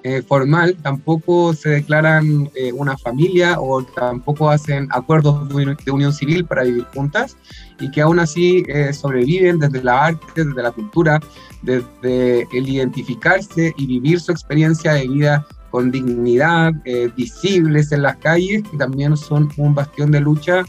eh, 0.08 0.22
formal, 0.22 0.76
tampoco 0.82 1.52
se 1.52 1.68
declaran 1.70 2.48
eh, 2.54 2.72
una 2.72 2.96
familia 2.96 3.60
o 3.60 3.82
tampoco 3.82 4.48
hacen 4.48 4.86
acuerdos 4.92 5.48
de 5.48 5.90
unión, 5.90 6.12
civil 6.12 6.44
para 6.44 6.62
vivir 6.62 6.84
juntas 6.94 7.36
y 7.80 7.90
que 7.90 8.02
aún 8.02 8.20
así 8.20 8.62
eh, 8.68 8.92
sobreviven 8.92 9.58
desde 9.58 9.82
la 9.82 10.04
arte, 10.04 10.44
desde 10.44 10.62
la 10.62 10.70
cultura, 10.70 11.18
desde 11.62 12.46
el 12.56 12.68
identificarse 12.68 13.74
y 13.76 13.86
vivir 13.86 14.20
su 14.20 14.30
experiencia 14.30 14.92
de 14.92 15.08
vida 15.08 15.44
con 15.76 15.90
dignidad, 15.90 16.72
visibles 17.14 17.92
en 17.92 18.00
las 18.00 18.16
calles, 18.16 18.62
que 18.62 18.78
también 18.78 19.14
son 19.14 19.52
un 19.58 19.74
bastión 19.74 20.10
de 20.10 20.20
lucha 20.20 20.64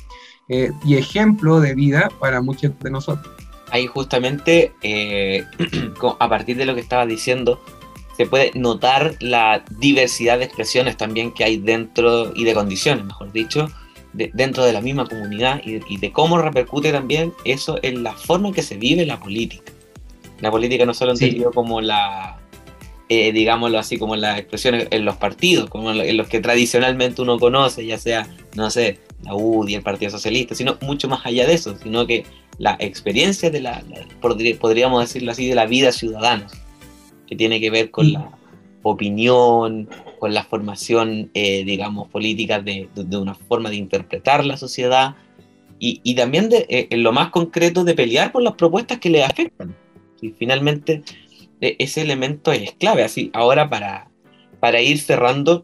y 0.49 0.95
ejemplo 0.95 1.61
de 1.61 1.75
vida 1.75 2.11
para 2.19 2.41
muchos 2.41 2.77
de 2.79 2.91
nosotros. 2.91 3.33
Ahí 3.71 3.87
justamente, 3.87 4.73
a 6.19 6.27
partir 6.27 6.57
de 6.57 6.65
lo 6.65 6.75
que 6.75 6.81
estaba 6.81 7.05
diciendo, 7.05 7.63
se 8.17 8.25
puede 8.25 8.51
notar 8.53 9.15
la 9.21 9.63
diversidad 9.79 10.39
de 10.39 10.43
expresiones 10.43 10.97
también 10.97 11.31
que 11.31 11.45
hay 11.45 11.55
dentro 11.55 12.33
y 12.35 12.43
de 12.43 12.53
condiciones, 12.53 13.05
mejor 13.05 13.31
dicho, 13.31 13.69
dentro 14.11 14.65
de 14.65 14.73
la 14.73 14.81
misma 14.81 15.07
comunidad 15.07 15.61
y, 15.63 15.97
de 15.97 16.11
cómo 16.11 16.37
repercute 16.37 16.91
también 16.91 17.31
eso 17.45 17.79
en 17.81 18.03
la 18.03 18.11
forma 18.11 18.49
en 18.49 18.55
que 18.55 18.61
se 18.61 18.75
vive 18.75 19.05
la 19.05 19.21
política. 19.21 19.71
La 20.41 20.51
política 20.51 20.85
no 20.85 20.93
solo 20.93 21.13
entendido 21.13 21.51
como 21.53 21.79
la, 21.79 22.36
eh, 23.09 23.31
digámoslo 23.31 23.79
así, 23.79 23.97
como 23.97 24.15
las 24.15 24.37
expresiones 24.37 24.87
en 24.91 25.05
los 25.05 25.15
partidos, 25.17 25.69
como 25.69 25.91
en 25.91 26.17
los 26.17 26.27
que 26.27 26.39
tradicionalmente 26.39 27.21
uno 27.21 27.39
conoce, 27.39 27.85
ya 27.85 27.97
sea, 27.97 28.27
no 28.55 28.69
sé, 28.69 28.99
la 29.23 29.35
UDI, 29.35 29.75
el 29.75 29.81
Partido 29.81 30.11
Socialista, 30.11 30.55
sino 30.55 30.77
mucho 30.81 31.07
más 31.07 31.25
allá 31.25 31.47
de 31.47 31.53
eso, 31.53 31.77
sino 31.77 32.05
que 32.05 32.25
la 32.57 32.75
experiencia 32.79 33.49
de 33.49 33.61
la, 33.61 33.83
podríamos 34.59 35.01
decirlo 35.01 35.31
así, 35.31 35.47
de 35.47 35.55
la 35.55 35.65
vida 35.65 35.91
ciudadana 35.91 36.47
que 37.27 37.35
tiene 37.35 37.59
que 37.59 37.69
ver 37.69 37.91
con 37.91 38.11
la 38.13 38.31
opinión, 38.83 39.89
con 40.19 40.33
la 40.33 40.43
formación, 40.43 41.29
eh, 41.33 41.63
digamos, 41.63 42.09
política 42.09 42.61
de, 42.61 42.89
una 43.11 43.35
forma 43.35 43.69
de 43.69 43.75
interpretar 43.75 44.45
la 44.45 44.57
sociedad 44.57 45.15
y, 45.79 46.15
también 46.15 46.49
de, 46.49 46.65
eh, 46.69 46.87
en 46.89 47.03
lo 47.03 47.11
más 47.11 47.29
concreto 47.29 47.83
de 47.83 47.93
pelear 47.93 48.31
por 48.31 48.41
las 48.41 48.55
propuestas 48.55 48.97
que 48.97 49.11
le 49.11 49.23
afectan. 49.23 49.75
Y 50.21 50.31
finalmente 50.31 51.03
ese 51.61 52.01
elemento 52.01 52.51
es 52.51 52.71
clave. 52.73 53.03
Así, 53.03 53.29
ahora 53.33 53.69
para, 53.69 54.09
para 54.59 54.81
ir 54.81 54.99
cerrando 54.99 55.63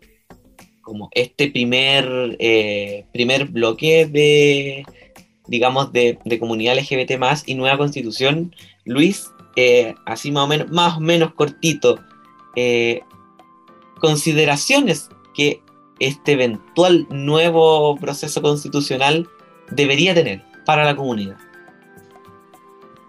como 0.81 1.09
este 1.13 1.49
primer, 1.49 2.35
eh, 2.39 3.05
primer 3.13 3.45
bloque 3.45 4.05
de, 4.05 4.85
digamos, 5.47 5.93
de, 5.93 6.19
de 6.25 6.39
comunidad 6.39 6.77
LGBT 6.77 7.17
más 7.17 7.43
y 7.47 7.55
nueva 7.55 7.77
constitución, 7.77 8.53
Luis, 8.85 9.31
eh, 9.55 9.95
así 10.05 10.31
más 10.31 10.43
o 10.43 10.47
menos, 10.47 10.69
más 10.71 10.97
o 10.97 10.99
menos 10.99 11.33
cortito, 11.33 11.99
eh, 12.55 13.01
consideraciones 13.99 15.09
que 15.33 15.61
este 15.99 16.33
eventual 16.33 17.07
nuevo 17.09 17.95
proceso 17.97 18.41
constitucional 18.41 19.29
debería 19.71 20.13
tener 20.13 20.43
para 20.65 20.83
la 20.83 20.95
comunidad. 20.95 21.37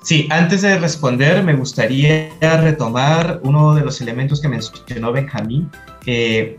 Sí, 0.05 0.29
antes 0.31 0.61
de 0.61 0.79
responder, 0.79 1.43
me 1.43 1.55
gustaría 1.55 2.31
retomar 2.41 3.41
uno 3.43 3.75
de 3.75 3.83
los 3.83 4.03
elementos 4.03 4.39
que 4.43 4.49
mencionó 4.49 5.13
Benjamín, 5.13 5.71
eh, 6.05 6.57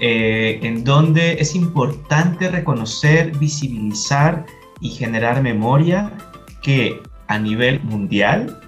en 0.00 0.82
donde 0.82 1.34
es 1.34 1.54
importante 1.54 2.48
reconocer, 2.48 3.36
visibilizar 3.38 4.44
y 4.80 4.90
generar 4.90 5.40
memoria 5.42 6.12
que 6.60 7.00
a 7.28 7.38
nivel 7.38 7.80
mundial 7.84 8.60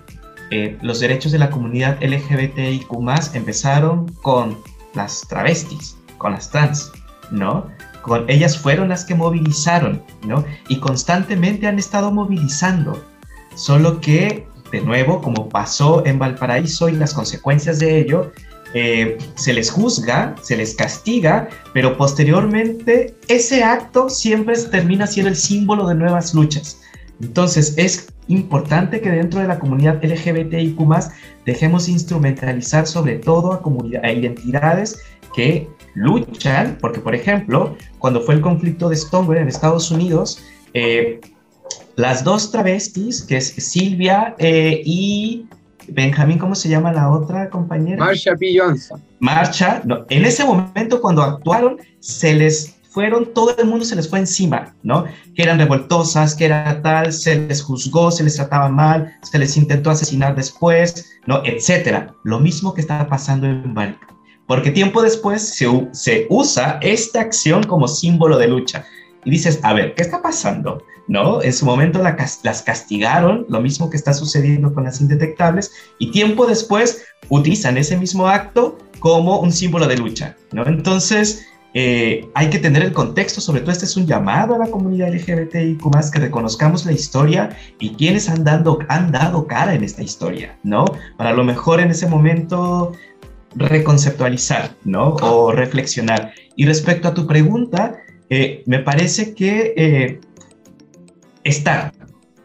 eh, 0.53 0.79
los 0.81 1.01
derechos 1.01 1.33
de 1.33 1.41
la 1.41 1.51
comunidad 1.51 1.99
LGBTIQ 2.01 2.87
empezaron 3.35 4.07
con 4.23 4.59
las 4.95 5.23
travestis, 5.23 5.97
con 6.19 6.33
las 6.33 6.51
trans, 6.51 6.93
¿no? 7.33 7.67
Con 8.03 8.31
ellas 8.31 8.57
fueron 8.57 8.91
las 8.91 9.05
que 9.05 9.17
movilizaron, 9.17 10.05
¿no? 10.25 10.45
Y 10.69 10.77
constantemente 10.79 11.67
han 11.67 11.81
estado 11.81 12.13
movilizando, 12.13 13.03
solo 13.55 14.01
que, 14.01 14.47
de 14.71 14.81
nuevo, 14.81 15.21
como 15.21 15.49
pasó 15.49 16.05
en 16.07 16.19
Valparaíso 16.19 16.89
y 16.89 16.93
las 16.93 17.15
consecuencias 17.15 17.79
de 17.79 17.99
ello, 17.99 18.33
eh, 18.75 19.19
se 19.35 19.53
les 19.53 19.71
juzga, 19.71 20.35
se 20.43 20.57
les 20.57 20.75
castiga, 20.75 21.49
pero 21.75 21.97
posteriormente 21.97 23.15
ese 23.29 23.63
acto 23.63 24.09
siempre 24.09 24.57
termina 24.71 25.07
siendo 25.07 25.29
el 25.29 25.37
símbolo 25.37 25.87
de 25.87 25.95
nuevas 25.95 26.33
luchas. 26.33 26.81
Entonces 27.21 27.75
es 27.77 28.09
importante 28.29 29.01
que 29.01 29.11
dentro 29.11 29.41
de 29.41 29.49
la 29.49 29.59
comunidad 29.59 30.03
LGBTIQ 30.03 30.79
dejemos 31.45 31.89
instrumentalizar 31.89 32.87
sobre 32.87 33.17
todo 33.17 33.53
a, 33.53 33.61
comunidad, 33.61 34.05
a 34.05 34.13
identidades 34.13 34.99
que 35.35 35.69
luchan, 35.95 36.79
porque 36.81 37.01
por 37.01 37.15
ejemplo, 37.15 37.77
cuando 37.99 38.23
fue 38.23 38.35
el 38.35 38.41
conflicto 38.41 38.89
de 38.89 38.97
Stonewall 38.97 39.39
en 39.39 39.49
Estados 39.49 39.91
Unidos, 39.91 40.43
eh, 40.75 41.21
las 41.97 42.25
dos 42.25 42.51
travestis, 42.51 43.23
que 43.23 43.37
es 43.37 43.49
Silvia 43.49 44.35
eh, 44.39 44.83
y 44.85 45.47
Benjamín, 45.89 46.39
¿cómo 46.39 46.55
se 46.55 46.69
llama 46.69 46.93
la 46.93 47.11
otra 47.11 47.51
compañera? 47.51 48.05
Marsha 48.05 48.37
P. 48.37 48.57
Johnson. 48.59 49.03
Marsha, 49.19 49.83
en 50.09 50.25
ese 50.25 50.45
momento 50.45 51.01
cuando 51.01 51.23
actuaron, 51.23 51.79
se 52.01 52.35
les 52.35 52.77
fueron, 52.91 53.33
todo 53.33 53.57
el 53.57 53.67
mundo 53.67 53.85
se 53.85 53.97
les 53.97 54.09
fue 54.09 54.19
encima, 54.19 54.75
¿no? 54.83 55.07
Que 55.35 55.43
eran 55.43 55.59
revoltosas, 55.59 56.35
que 56.35 56.45
era 56.45 56.83
tal, 56.83 57.13
se 57.13 57.37
les 57.37 57.63
juzgó, 57.63 58.11
se 58.11 58.23
les 58.23 58.37
trataba 58.37 58.69
mal, 58.69 59.15
se 59.23 59.39
les 59.39 59.57
intentó 59.57 59.91
asesinar 59.91 60.37
después, 60.37 61.11
¿no? 61.27 61.43
Etcétera. 61.45 62.15
Lo 62.25 62.39
mismo 62.39 62.75
que 62.75 62.83
estaba 62.83 63.09
pasando 63.09 63.47
en 63.47 63.73
Bali. 63.73 63.97
Porque 64.47 64.71
tiempo 64.71 65.01
después 65.03 65.55
se, 65.57 65.67
se 65.93 66.27
usa 66.29 66.79
esta 66.83 67.21
acción 67.21 67.63
como 67.63 67.89
símbolo 67.89 68.37
de 68.37 68.49
lucha. 68.49 68.85
Y 69.25 69.31
dices, 69.31 69.61
a 69.63 69.73
ver, 69.73 69.95
¿qué 69.95 70.03
está 70.03 70.21
pasando? 70.21 70.83
¿No? 71.09 71.43
En 71.43 71.53
su 71.53 71.67
momento 71.67 72.01
las 72.01 72.63
castigaron, 72.63 73.45
lo 73.49 73.61
mismo 73.61 73.91
que 73.91 73.97
está 73.97 74.15
sucediendo 74.15 74.73
con 74.73 74.85
las 74.85 75.01
indetectables, 75.01 75.73
y 75.99 76.11
tiempo 76.11 76.47
después 76.47 77.05
utilizan 77.29 77.77
ese 77.77 77.97
mismo 77.97 78.29
acto 78.29 78.79
como 79.01 79.41
un 79.41 79.53
símbolo 79.53 79.89
de 79.89 79.97
lucha, 79.97 80.37
¿no? 80.53 80.65
Entonces, 80.67 81.45
eh, 81.75 82.29
hay 82.35 82.51
que 82.51 82.59
tener 82.59 82.83
el 82.83 82.93
contexto, 82.93 83.41
sobre 83.41 83.63
todo 83.63 83.73
este 83.73 83.87
es 83.87 83.97
un 83.97 84.07
llamado 84.07 84.55
a 84.55 84.59
la 84.59 84.71
comunidad 84.71 85.09
LGBTIQ 85.13 85.83
que 86.13 86.19
reconozcamos 86.19 86.85
la 86.85 86.93
historia 86.93 87.57
y 87.79 87.95
quienes 87.95 88.29
han, 88.29 88.45
dado, 88.45 88.79
han 88.89 89.11
dado 89.11 89.47
cara 89.47 89.75
en 89.75 89.83
esta 89.83 90.03
historia, 90.03 90.59
¿no? 90.63 90.85
Para 91.17 91.33
lo 91.33 91.45
mejor 91.45 91.81
en 91.81 91.91
ese 91.91 92.07
momento 92.07 92.93
reconceptualizar, 93.55 94.75
¿no? 94.85 95.15
O 95.23 95.53
reflexionar. 95.53 96.33
Y 96.57 96.67
respecto 96.67 97.09
a 97.09 97.15
tu 97.15 97.27
pregunta, 97.27 97.97
eh, 98.29 98.63
me 98.67 98.79
parece 98.79 99.35
que 99.35 99.75
eh, 99.77 100.21
estar, 101.45 101.93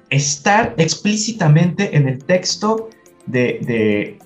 estar 0.09 0.73
explícitamente 0.77 1.95
en 1.95 2.07
el 2.07 2.23
texto 2.23 2.89
de, 3.25 4.17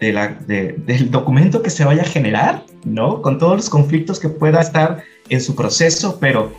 del 0.00 1.10
documento 1.10 1.62
que 1.62 1.70
se 1.70 1.84
vaya 1.84 2.02
a 2.02 2.06
generar, 2.06 2.64
¿no? 2.84 3.22
Con 3.22 3.38
todos 3.38 3.56
los 3.56 3.70
conflictos 3.70 4.18
que 4.18 4.28
pueda 4.28 4.60
estar 4.60 5.02
en 5.28 5.40
su 5.40 5.54
proceso, 5.54 6.18
pero 6.20 6.52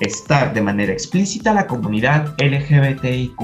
estar 0.00 0.52
de 0.52 0.60
manera 0.60 0.92
explícita 0.92 1.54
la 1.54 1.66
comunidad 1.66 2.34
LGBTIQ. 2.38 3.40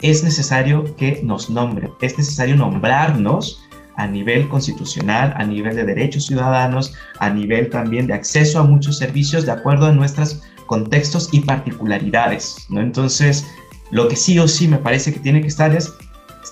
Es 0.00 0.22
necesario 0.22 0.96
que 0.96 1.20
nos 1.24 1.50
nombre, 1.50 1.90
es 2.00 2.16
necesario 2.16 2.56
nombrarnos 2.56 3.67
a 3.98 4.06
nivel 4.06 4.48
constitucional, 4.48 5.34
a 5.36 5.44
nivel 5.44 5.74
de 5.74 5.84
derechos 5.84 6.26
ciudadanos, 6.26 6.94
a 7.18 7.28
nivel 7.28 7.68
también 7.68 8.06
de 8.06 8.14
acceso 8.14 8.60
a 8.60 8.62
muchos 8.62 8.96
servicios 8.96 9.44
de 9.44 9.52
acuerdo 9.52 9.86
a 9.86 9.92
nuestros 9.92 10.40
contextos 10.66 11.28
y 11.32 11.40
particularidades, 11.40 12.66
¿no? 12.68 12.80
Entonces, 12.80 13.44
lo 13.90 14.06
que 14.06 14.14
sí 14.14 14.38
o 14.38 14.46
sí 14.46 14.68
me 14.68 14.78
parece 14.78 15.12
que 15.12 15.18
tiene 15.18 15.40
que 15.40 15.48
estar 15.48 15.74
es 15.74 15.92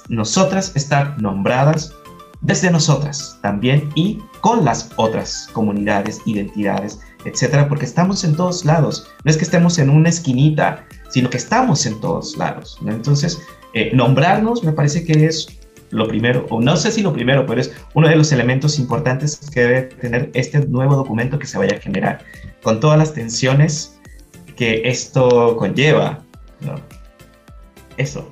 nosotras 0.08 0.72
estar 0.74 1.20
nombradas 1.22 1.92
desde 2.40 2.70
nosotras 2.70 3.38
también 3.42 3.90
y 3.94 4.18
con 4.40 4.64
las 4.64 4.90
otras 4.96 5.48
comunidades, 5.52 6.20
identidades, 6.26 6.98
etcétera, 7.24 7.68
porque 7.68 7.84
estamos 7.84 8.24
en 8.24 8.34
todos 8.34 8.64
lados. 8.64 9.06
No 9.24 9.30
es 9.30 9.36
que 9.36 9.44
estemos 9.44 9.78
en 9.78 9.90
una 9.90 10.08
esquinita, 10.08 10.84
sino 11.10 11.30
que 11.30 11.36
estamos 11.36 11.86
en 11.86 12.00
todos 12.00 12.36
lados. 12.36 12.78
Entonces, 12.84 13.40
eh, 13.72 13.92
nombrarnos 13.94 14.64
me 14.64 14.72
parece 14.72 15.04
que 15.04 15.26
es 15.26 15.46
lo 15.96 16.06
primero, 16.08 16.46
o 16.50 16.60
no 16.60 16.76
sé 16.76 16.92
si 16.92 17.02
lo 17.02 17.12
primero, 17.12 17.46
pero 17.46 17.60
es 17.60 17.74
uno 17.94 18.08
de 18.08 18.16
los 18.16 18.30
elementos 18.32 18.78
importantes 18.78 19.38
que 19.52 19.60
debe 19.60 19.82
tener 19.82 20.30
este 20.34 20.60
nuevo 20.66 20.94
documento 20.94 21.38
que 21.38 21.46
se 21.46 21.58
vaya 21.58 21.76
a 21.76 21.80
generar, 21.80 22.24
con 22.62 22.80
todas 22.80 22.98
las 22.98 23.14
tensiones 23.14 23.98
que 24.56 24.82
esto 24.84 25.56
conlleva. 25.56 26.22
Eso 27.96 28.30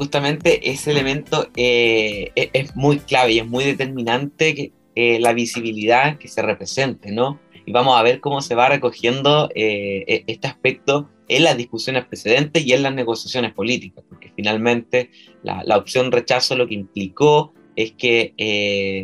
justamente 0.00 0.70
ese 0.70 0.92
elemento 0.92 1.50
eh, 1.56 2.32
e-, 2.34 2.48
es, 2.54 2.74
muy 2.74 3.00
clave 3.00 3.32
y 3.32 3.38
es 3.38 3.46
muy 3.46 3.64
determinante 3.64 4.54
que, 4.54 4.72
eh, 4.94 5.20
la 5.20 5.34
visibilidad 5.34 6.16
que 6.16 6.26
se 6.26 6.40
represente, 6.40 7.12
¿no? 7.12 7.38
Y 7.66 7.72
vamos 7.72 7.98
a 7.98 8.02
ver 8.02 8.20
cómo 8.20 8.40
se 8.40 8.54
va 8.54 8.70
recogiendo 8.70 9.50
eh, 9.54 10.04
e-, 10.08 10.24
este 10.26 10.48
aspecto 10.48 11.10
en 11.30 11.44
las 11.44 11.56
discusiones 11.56 12.04
precedentes 12.06 12.66
y 12.66 12.72
en 12.72 12.82
las 12.82 12.92
negociaciones 12.92 13.52
políticas, 13.54 14.04
porque 14.08 14.32
finalmente 14.34 15.10
la, 15.44 15.76
opción 15.76 16.10
rechazo 16.10 16.56
lo 16.56 16.66
que 16.66 16.74
implicó 16.74 17.54
es 17.76 17.92
que, 17.92 18.34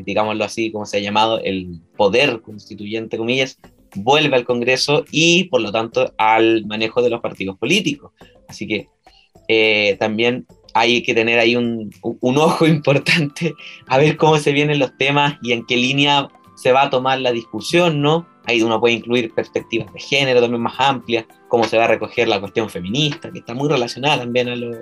digámoslo 0.05 0.43
así, 0.45 0.73
como 0.73 0.87
se 0.87 0.97
ha 0.97 1.01
llamado, 1.01 1.41
el 1.41 1.81
poder 1.97 2.43
constituyente, 2.43 3.17
comillas, 3.17 3.59
vuelve 3.95 4.35
al 4.35 4.45
Congreso 4.45 5.05
y, 5.13 5.45
por 5.45 5.61
lo 5.61 5.71
tanto, 5.71 6.13
al 6.19 6.67
manejo 6.67 7.01
de 7.01 7.11
los 7.11 7.21
partidos 7.21 7.57
políticos. 7.59 8.11
Así 8.49 8.67
que 8.67 9.97
también 9.99 10.47
hay 10.75 11.03
que 11.05 11.15
tener 11.15 11.39
ahí 11.39 11.55
un, 11.55 11.91
ojo 12.03 12.67
importante 12.67 13.55
a 13.87 13.99
ver 13.99 14.17
cómo 14.17 14.37
se 14.39 14.51
vienen 14.51 14.81
los 14.81 14.97
temas 14.99 15.39
y 15.43 15.53
en 15.53 15.65
qué 15.65 15.77
línea 15.77 16.29
se 16.57 16.73
va 16.73 16.83
a 16.83 16.91
tomar 16.91 17.21
la 17.21 17.31
discusión, 17.31 18.03
¿no? 18.03 18.27
Ahí 18.47 18.63
uno 18.63 18.81
puede 18.81 18.95
incluir 18.95 19.33
perspectivas 19.33 19.93
de 19.93 20.01
género 20.01 20.41
también 20.41 20.63
más 20.63 20.75
amplias, 20.79 21.27
cómo 21.49 21.65
se 21.65 21.79
va 21.79 21.85
a 21.85 21.89
recoger 21.89 22.29
la 22.29 22.41
cuestión 22.41 22.69
feminista, 22.71 23.31
que 23.31 23.41
está 23.41 23.55
muy 23.55 23.69
relacionada 23.69 24.19
también 24.19 24.49
a 24.49 24.57
lo, 24.57 24.73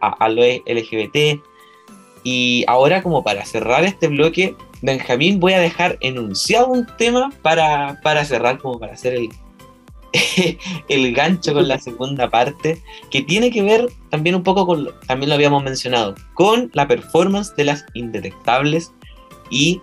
a, 0.00 0.28
lo 0.28 0.42
LGBT. 0.42 1.40
Y 2.22 2.64
ahora, 2.66 3.02
como 3.02 3.22
para 3.22 3.44
cerrar 3.44 3.84
este 3.84 4.08
bloque, 4.08 4.56
Benjamín, 4.82 5.40
voy 5.40 5.54
a 5.54 5.60
dejar 5.60 5.98
enunciado 6.00 6.68
un 6.68 6.86
tema 6.98 7.32
para, 7.42 8.00
para 8.02 8.24
cerrar, 8.24 8.58
como 8.58 8.78
para 8.78 8.94
hacer 8.94 9.14
el, 9.14 9.28
el 10.88 11.14
gancho 11.14 11.52
con 11.52 11.68
la 11.68 11.78
segunda 11.78 12.30
parte, 12.30 12.82
que 13.10 13.22
tiene 13.22 13.50
que 13.50 13.62
ver 13.62 13.88
también 14.10 14.34
un 14.34 14.42
poco 14.42 14.66
con, 14.66 14.88
también 15.06 15.28
lo 15.28 15.34
habíamos 15.34 15.62
mencionado, 15.62 16.14
con 16.34 16.70
la 16.74 16.86
performance 16.86 17.54
de 17.56 17.64
las 17.64 17.84
indetectables 17.94 18.92
y 19.50 19.80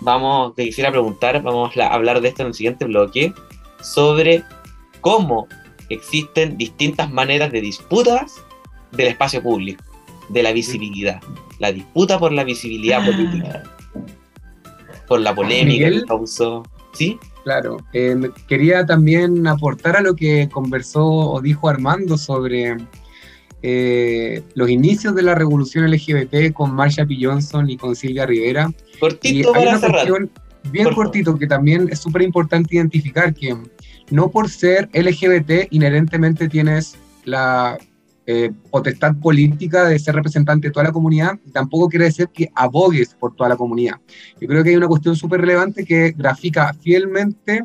vamos, 0.00 0.54
te 0.54 0.64
quisiera 0.64 0.90
preguntar, 0.90 1.42
vamos 1.42 1.76
a 1.76 1.86
hablar 1.88 2.20
de 2.20 2.28
esto 2.28 2.42
en 2.42 2.48
el 2.48 2.54
siguiente 2.54 2.84
bloque, 2.84 3.32
sobre 3.80 4.44
cómo 5.00 5.48
existen 5.88 6.56
distintas 6.56 7.10
maneras 7.10 7.50
de 7.52 7.60
disputas 7.60 8.42
del 8.92 9.08
espacio 9.08 9.42
público, 9.42 9.82
de 10.28 10.42
la 10.42 10.52
visibilidad, 10.52 11.20
la 11.58 11.72
disputa 11.72 12.18
por 12.18 12.32
la 12.32 12.44
visibilidad 12.44 13.04
política, 13.04 13.62
por 15.06 15.20
la 15.20 15.34
polémica 15.34 15.90
que 15.90 16.02
causó, 16.02 16.62
¿sí? 16.92 17.18
Claro, 17.44 17.78
eh, 17.94 18.30
quería 18.46 18.84
también 18.84 19.46
aportar 19.46 19.96
a 19.96 20.02
lo 20.02 20.14
que 20.14 20.48
conversó 20.50 21.06
o 21.06 21.40
dijo 21.40 21.68
Armando 21.68 22.18
sobre 22.18 22.76
eh, 23.62 24.42
los 24.54 24.68
inicios 24.68 25.14
de 25.14 25.22
la 25.22 25.34
revolución 25.34 25.90
LGBT 25.90 26.52
con 26.52 26.74
Marsha 26.74 27.06
P. 27.06 27.16
Johnson 27.20 27.70
y 27.70 27.76
con 27.76 27.96
Silvia 27.96 28.26
Rivera. 28.26 28.70
Cortito 29.00 29.52
y 29.54 29.58
hay 29.58 29.68
una 29.68 29.80
cuestión 29.80 30.30
bien 30.70 30.92
cortito 30.92 31.38
que 31.38 31.46
también 31.46 31.88
es 31.90 32.00
súper 32.00 32.22
importante 32.22 32.76
identificar 32.76 33.32
que 33.34 33.56
no 34.10 34.30
por 34.30 34.48
ser 34.48 34.88
LGBT 34.92 35.68
inherentemente 35.70 36.48
tienes 36.48 36.96
la 37.24 37.78
eh, 38.26 38.50
potestad 38.70 39.16
política 39.16 39.84
de 39.84 39.98
ser 39.98 40.14
representante 40.14 40.68
de 40.68 40.72
toda 40.72 40.84
la 40.84 40.92
comunidad, 40.92 41.38
tampoco 41.52 41.88
quiere 41.88 42.06
decir 42.06 42.28
que 42.28 42.50
abogues 42.54 43.14
por 43.14 43.34
toda 43.34 43.48
la 43.48 43.56
comunidad. 43.56 43.94
Yo 44.40 44.46
creo 44.48 44.62
que 44.62 44.70
hay 44.70 44.76
una 44.76 44.86
cuestión 44.86 45.16
súper 45.16 45.40
relevante 45.40 45.84
que 45.84 46.12
grafica 46.16 46.74
fielmente 46.74 47.64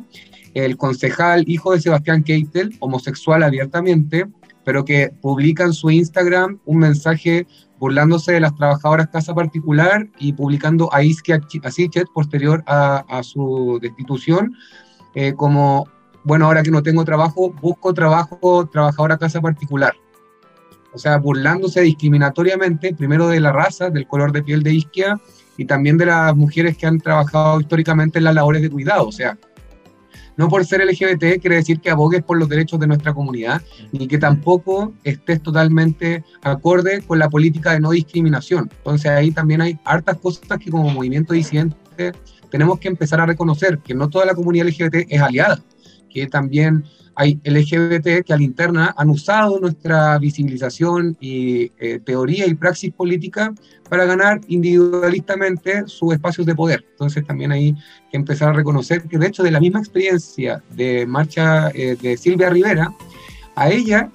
el 0.54 0.78
concejal 0.78 1.44
hijo 1.48 1.74
de 1.74 1.82
Sebastián 1.82 2.24
Keitel, 2.24 2.76
homosexual 2.80 3.44
abiertamente, 3.44 4.26
pero 4.64 4.86
que 4.86 5.12
publica 5.22 5.66
en 5.66 5.74
su 5.74 5.90
Instagram 5.90 6.60
un 6.66 6.78
mensaje 6.78 7.46
burlándose 7.80 8.32
de 8.32 8.40
las 8.40 8.56
trabajadoras 8.56 9.10
casa 9.10 9.36
particular 9.36 10.08
y 10.18 10.32
publicando 10.32 10.94
a 10.94 11.04
Iskia 11.04 11.42
Asichet 11.64 12.08
posterior 12.14 12.64
a, 12.68 13.22
su 13.24 13.80
destitución 13.82 14.54
eh, 15.16 15.34
como, 15.34 15.90
bueno, 16.24 16.46
ahora 16.46 16.64
que 16.64 16.72
no 16.72 16.84
tengo 16.84 17.04
trabajo, 17.04 17.52
busco 17.62 17.94
trabajo 17.94 18.68
trabajadora 18.72 19.18
casa 19.18 19.42
particular 19.42 19.94
o 20.94 20.98
sea, 20.98 21.18
burlándose 21.18 21.82
discriminatoriamente, 21.82 22.94
primero 22.94 23.28
de 23.28 23.40
la 23.40 23.52
raza, 23.52 23.90
del 23.90 24.08
color 24.08 24.32
de 24.32 24.44
piel 24.44 24.62
de 24.62 24.74
Isquia, 24.74 25.20
y 25.58 25.66
también 25.66 25.98
de 25.98 26.06
las 26.06 26.36
mujeres 26.36 26.78
que 26.78 26.86
han 26.86 27.00
trabajado 27.00 27.60
históricamente 27.60 28.20
en 28.20 28.26
las 28.26 28.36
labores 28.36 28.62
de 28.62 28.70
cuidado. 28.70 29.08
O 29.08 29.12
sea, 29.12 29.38
no 30.38 30.48
por 30.50 30.66
ser 30.66 30.84
LGBT 30.86 31.42
quiere 31.42 31.58
decir 31.58 31.80
que 31.80 31.90
abogues 31.90 32.24
por 32.24 32.38
los 32.38 32.50
derechos 32.50 32.80
de 32.80 32.88
nuestra 32.88 33.14
comunidad, 33.14 33.62
ni 33.92 34.08
que 34.08 34.18
tampoco 34.18 34.94
estés 35.04 35.42
totalmente 35.42 36.24
acorde 36.44 37.02
con 37.02 37.20
la 37.20 37.30
política 37.30 37.72
de 37.72 37.80
no 37.80 37.92
discriminación. 37.92 38.70
Entonces 38.78 39.12
ahí 39.12 39.32
también 39.32 39.62
hay 39.62 39.80
hartas 39.86 40.18
cosas 40.18 40.58
que 40.60 40.72
como 40.72 40.90
movimiento 40.90 41.34
disidente 41.34 42.14
tenemos 42.50 42.80
que 42.80 42.88
empezar 42.88 43.20
a 43.20 43.26
reconocer, 43.26 43.80
que 43.80 43.94
no 43.94 44.10
toda 44.10 44.26
la 44.26 44.36
comunidad 44.36 44.68
LGBT 44.68 45.08
es 45.10 45.22
aliada, 45.22 45.60
que 46.14 46.28
también 46.28 46.84
hay 47.16 47.40
LGBT 47.44 48.24
que 48.26 48.34
a 48.34 48.38
la 48.38 48.44
interna 48.44 48.94
han 48.98 49.10
usado 49.10 49.60
nuestra 49.60 50.18
visibilización 50.18 51.16
y 51.20 51.72
eh, 51.80 52.00
teoría 52.04 52.48
y 52.48 52.56
praxis 52.56 52.92
política 52.92 53.54
para 53.90 54.06
ganar 54.06 54.42
individualistamente 54.48 55.84
sus 55.88 56.14
espacios 56.14 56.48
de 56.48 56.56
poder. 56.56 56.86
Entonces 56.92 57.26
también 57.26 57.52
hay 57.52 57.76
que 58.12 58.18
empezar 58.18 58.50
a 58.50 58.54
reconocer 58.54 59.04
que 59.04 59.18
de 59.18 59.28
hecho 59.28 59.44
de 59.44 59.52
la 59.52 59.60
misma 59.60 59.80
experiencia 59.80 60.64
de 60.72 61.06
marcha 61.06 61.70
eh, 61.70 61.96
de 62.02 62.18
Silvia 62.18 62.50
Rivera, 62.50 62.92
a 63.56 63.70
ella 63.70 64.12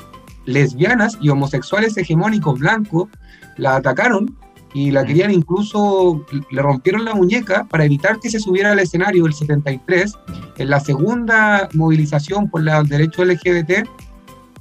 lesbianas 0.46 1.18
y 1.20 1.28
homosexuales 1.28 1.96
hegemónicos 1.96 2.58
blancos 2.58 3.08
la 3.56 3.76
atacaron 3.76 4.36
y 4.74 4.90
la 4.90 5.04
querían 5.04 5.30
incluso, 5.30 6.24
le 6.50 6.62
rompieron 6.62 7.04
la 7.04 7.14
muñeca 7.14 7.64
para 7.64 7.84
evitar 7.84 8.20
que 8.20 8.30
se 8.30 8.38
subiera 8.38 8.72
al 8.72 8.78
escenario 8.78 9.26
el 9.26 9.32
73, 9.32 10.14
en 10.58 10.70
la 10.70 10.80
segunda 10.80 11.68
movilización 11.72 12.50
por 12.50 12.62
los 12.62 12.88
derechos 12.88 13.26
LGBT, 13.26 13.88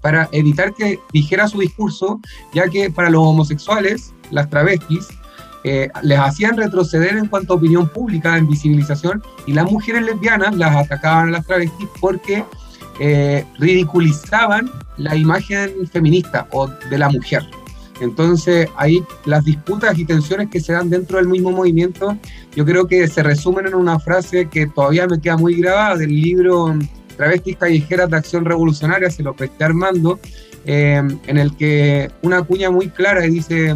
para 0.02 0.30
evitar 0.32 0.74
que 0.74 1.00
dijera 1.12 1.48
su 1.48 1.60
discurso, 1.60 2.22
ya 2.54 2.70
que 2.70 2.89
para 2.89 3.10
los 3.10 3.22
homosexuales, 3.22 4.13
las 4.32 4.50
travestis, 4.50 5.08
eh, 5.63 5.89
les 6.02 6.20
hacían 6.20 6.56
retroceder 6.56 7.17
en 7.17 7.28
cuanto 7.28 7.54
a 7.54 7.56
opinión 7.58 7.89
pública, 7.89 8.38
en 8.38 8.48
visibilización, 8.48 9.22
y 9.46 9.54
las 9.54 9.70
mujeres 9.70 10.04
lesbianas 10.04 10.56
las 10.56 10.76
atacaban 10.76 11.30
a 11.30 11.32
las 11.32 11.46
travestis 11.46 11.89
porque 12.00 12.46
eh, 13.00 13.46
ridiculizaban 13.60 14.72
la 14.98 15.15
imagen 15.15 15.88
feminista 15.91 16.48
o 16.52 16.67
de 16.67 16.98
la 16.98 17.10
mujer. 17.10 17.43
Entonces, 18.00 18.70
ahí 18.76 19.04
las 19.26 19.44
disputas 19.44 19.98
y 19.98 20.06
tensiones 20.06 20.50
que 20.50 20.60
se 20.60 20.74
dan 20.74 20.90
dentro 20.90 21.18
del 21.18 21.28
mismo 21.28 21.52
movimiento, 21.52 22.18
yo 22.56 22.66
creo 22.66 22.88
que 22.88 23.08
se 23.08 23.24
resumen 23.24 23.68
en 23.68 23.76
una 23.76 24.00
frase 24.00 24.48
que 24.50 24.68
todavía 24.68 25.08
me 25.08 25.20
queda 25.20 25.38
muy 25.38 25.56
grabada 25.56 25.98
del 25.98 26.10
libro 26.10 26.78
Travestis 27.16 27.58
Callejeras 27.58 28.10
de 28.10 28.18
Acción 28.18 28.46
Revolucionaria, 28.46 29.10
se 29.10 29.24
lo 29.24 29.36
presté 29.36 29.64
Armando, 29.64 30.20
eh, 30.66 31.02
en 31.28 31.38
el 31.38 31.56
que 31.56 32.12
una 32.22 32.44
cuña 32.44 32.70
muy 32.70 32.90
clara 32.90 33.22
dice, 33.22 33.76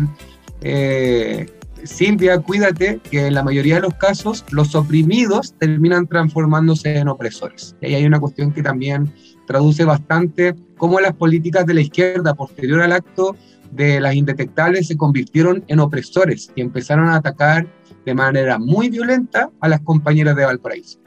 eh, 0.61 1.47
Silvia, 1.83 2.39
cuídate, 2.39 2.99
que 3.09 3.27
en 3.27 3.33
la 3.33 3.43
mayoría 3.43 3.75
de 3.75 3.81
los 3.81 3.95
casos 3.95 4.45
los 4.51 4.75
oprimidos 4.75 5.55
terminan 5.57 6.07
transformándose 6.07 6.97
en 6.97 7.07
opresores. 7.07 7.75
Y 7.81 7.87
ahí 7.87 7.95
hay 7.95 8.05
una 8.05 8.19
cuestión 8.19 8.51
que 8.51 8.61
también 8.61 9.11
traduce 9.47 9.83
bastante 9.83 10.55
cómo 10.77 10.99
las 10.99 11.13
políticas 11.13 11.65
de 11.65 11.73
la 11.73 11.81
izquierda 11.81 12.35
posterior 12.35 12.81
al 12.81 12.91
acto 12.91 13.35
de 13.71 13.99
las 13.99 14.15
indetectables 14.15 14.87
se 14.87 14.97
convirtieron 14.97 15.63
en 15.67 15.79
opresores 15.79 16.51
y 16.55 16.61
empezaron 16.61 17.07
a 17.07 17.15
atacar 17.15 17.67
de 18.05 18.13
manera 18.13 18.57
muy 18.59 18.89
violenta 18.89 19.49
a 19.59 19.67
las 19.67 19.81
compañeras 19.81 20.35
de 20.35 20.45
Valparaíso. 20.45 20.99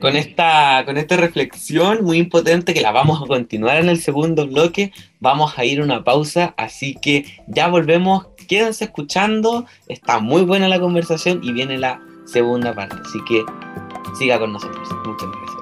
Con 0.00 0.14
esta, 0.14 0.82
con 0.84 0.98
esta 0.98 1.16
reflexión 1.16 2.04
muy 2.04 2.18
impotente 2.18 2.74
que 2.74 2.82
la 2.82 2.92
vamos 2.92 3.22
a 3.22 3.26
continuar 3.26 3.78
en 3.78 3.88
el 3.88 3.98
segundo 3.98 4.46
bloque, 4.46 4.92
vamos 5.20 5.54
a 5.56 5.64
ir 5.64 5.80
a 5.80 5.84
una 5.84 6.04
pausa, 6.04 6.54
así 6.58 6.96
que 7.00 7.24
ya 7.48 7.68
volvemos, 7.68 8.26
quédense 8.46 8.84
escuchando, 8.84 9.64
está 9.88 10.18
muy 10.18 10.42
buena 10.42 10.68
la 10.68 10.80
conversación 10.80 11.40
y 11.42 11.52
viene 11.52 11.78
la 11.78 12.02
segunda 12.26 12.74
parte, 12.74 12.96
así 13.06 13.18
que 13.26 13.42
siga 14.18 14.38
con 14.38 14.52
nosotros. 14.52 14.86
Muchas 15.06 15.28
gracias. 15.30 15.56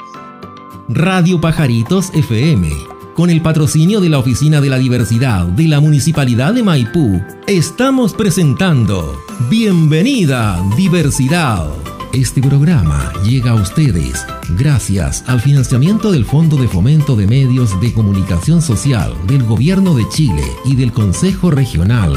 Radio 0.89 1.41
Pajaritos 1.41 2.13
FM 2.13 2.95
con 3.15 3.31
el 3.31 3.41
patrocinio 3.41 4.01
de 4.01 4.09
la 4.09 4.19
Oficina 4.19 4.61
de 4.61 4.69
la 4.69 4.79
Diversidad 4.79 5.47
de 5.47 5.69
la 5.69 5.81
Municipalidad 5.81 6.53
de 6.53 6.63
Maipú, 6.63 7.23
estamos 7.47 8.13
presentando 8.13 9.21
Bienvenida 9.49 10.61
Diversidad. 10.77 11.69
Este 12.13 12.43
programa 12.43 13.13
llega 13.25 13.53
a 13.53 13.55
ustedes 13.55 14.27
gracias 14.57 15.25
al 15.29 15.41
financiamiento 15.41 16.13
del 16.13 16.25
Fondo 16.25 16.57
de 16.57 16.69
Fomento 16.69 17.17
de 17.17 17.27
Medios 17.27 17.81
de 17.81 17.93
Comunicación 17.93 18.61
Social 18.61 19.15
del 19.27 19.45
Gobierno 19.45 19.95
de 19.95 20.09
Chile 20.09 20.45
y 20.65 20.77
del 20.77 20.93
Consejo 20.93 21.51
Regional. 21.51 22.15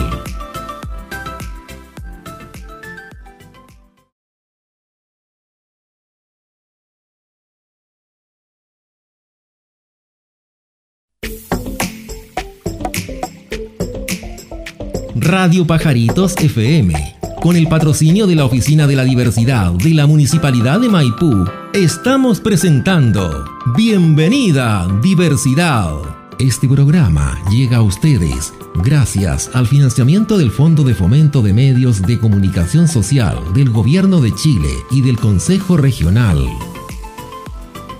Radio 15.39 15.67
Pajaritos 15.67 16.35
FM, 16.35 16.95
con 17.39 17.55
el 17.55 17.67
patrocinio 17.67 18.25
de 18.25 18.35
la 18.35 18.45
Oficina 18.45 18.87
de 18.87 18.95
la 18.95 19.03
Diversidad 19.03 19.71
de 19.71 19.91
la 19.91 20.07
Municipalidad 20.07 20.79
de 20.79 20.89
Maipú, 20.89 21.45
estamos 21.75 22.41
presentando 22.41 23.45
Bienvenida 23.75 24.87
Diversidad. 25.03 25.91
Este 26.39 26.67
programa 26.67 27.39
llega 27.51 27.77
a 27.77 27.81
ustedes 27.83 28.51
gracias 28.83 29.51
al 29.53 29.67
financiamiento 29.67 30.39
del 30.39 30.49
Fondo 30.49 30.81
de 30.81 30.95
Fomento 30.95 31.43
de 31.43 31.53
Medios 31.53 32.01
de 32.01 32.17
Comunicación 32.17 32.87
Social 32.87 33.37
del 33.53 33.69
Gobierno 33.69 34.19
de 34.21 34.33
Chile 34.33 34.71
y 34.89 35.01
del 35.01 35.19
Consejo 35.19 35.77
Regional. 35.77 36.47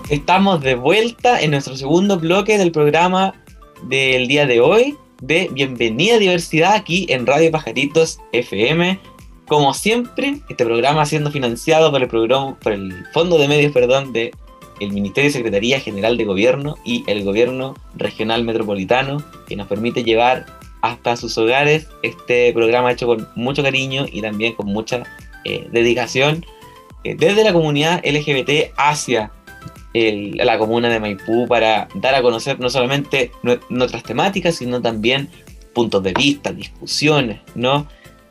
Estamos 0.08 0.60
de 0.60 0.74
vuelta 0.74 1.40
en 1.40 1.52
nuestro 1.52 1.76
segundo 1.76 2.18
bloque 2.18 2.58
del 2.58 2.72
programa 2.72 3.32
del 3.88 4.26
día 4.26 4.44
de 4.44 4.58
hoy 4.58 4.96
de 5.20 5.48
Bienvenida 5.52 6.18
Diversidad 6.18 6.74
aquí 6.74 7.06
en 7.08 7.26
Radio 7.26 7.50
Pajaritos 7.50 8.20
FM. 8.32 8.98
Como 9.46 9.74
siempre, 9.74 10.40
este 10.48 10.64
programa 10.64 11.06
siendo 11.06 11.30
financiado 11.30 11.90
por 11.90 12.02
el, 12.02 12.08
programa, 12.08 12.58
por 12.60 12.72
el 12.72 13.04
Fondo 13.12 13.38
de 13.38 13.48
Medios 13.48 13.72
perdón, 13.72 14.12
de 14.12 14.32
el 14.80 14.92
Ministerio 14.92 15.28
de 15.28 15.32
Secretaría 15.32 15.80
General 15.80 16.16
de 16.16 16.24
Gobierno 16.24 16.76
y 16.84 17.02
el 17.08 17.24
Gobierno 17.24 17.74
Regional 17.96 18.44
Metropolitano, 18.44 19.22
que 19.48 19.56
nos 19.56 19.66
permite 19.66 20.04
llevar 20.04 20.46
hasta 20.82 21.16
sus 21.16 21.36
hogares 21.36 21.88
este 22.02 22.52
programa 22.52 22.92
hecho 22.92 23.06
con 23.06 23.28
mucho 23.34 23.62
cariño 23.62 24.06
y 24.10 24.22
también 24.22 24.54
con 24.54 24.66
mucha 24.66 25.02
eh, 25.44 25.66
dedicación 25.72 26.46
eh, 27.02 27.16
desde 27.18 27.42
la 27.42 27.52
comunidad 27.52 28.04
LGBT 28.04 28.72
hacia 28.76 29.32
la 29.94 30.58
comuna 30.58 30.88
de 30.88 31.00
Maipú 31.00 31.46
para 31.48 31.88
dar 31.94 32.14
a 32.14 32.22
conocer 32.22 32.60
no 32.60 32.70
solamente 32.70 33.32
nuestras 33.68 34.02
temáticas, 34.02 34.56
sino 34.56 34.80
también 34.80 35.28
puntos 35.74 36.02
de 36.02 36.12
vista, 36.12 36.52
discusiones, 36.52 37.40
¿no? 37.54 37.86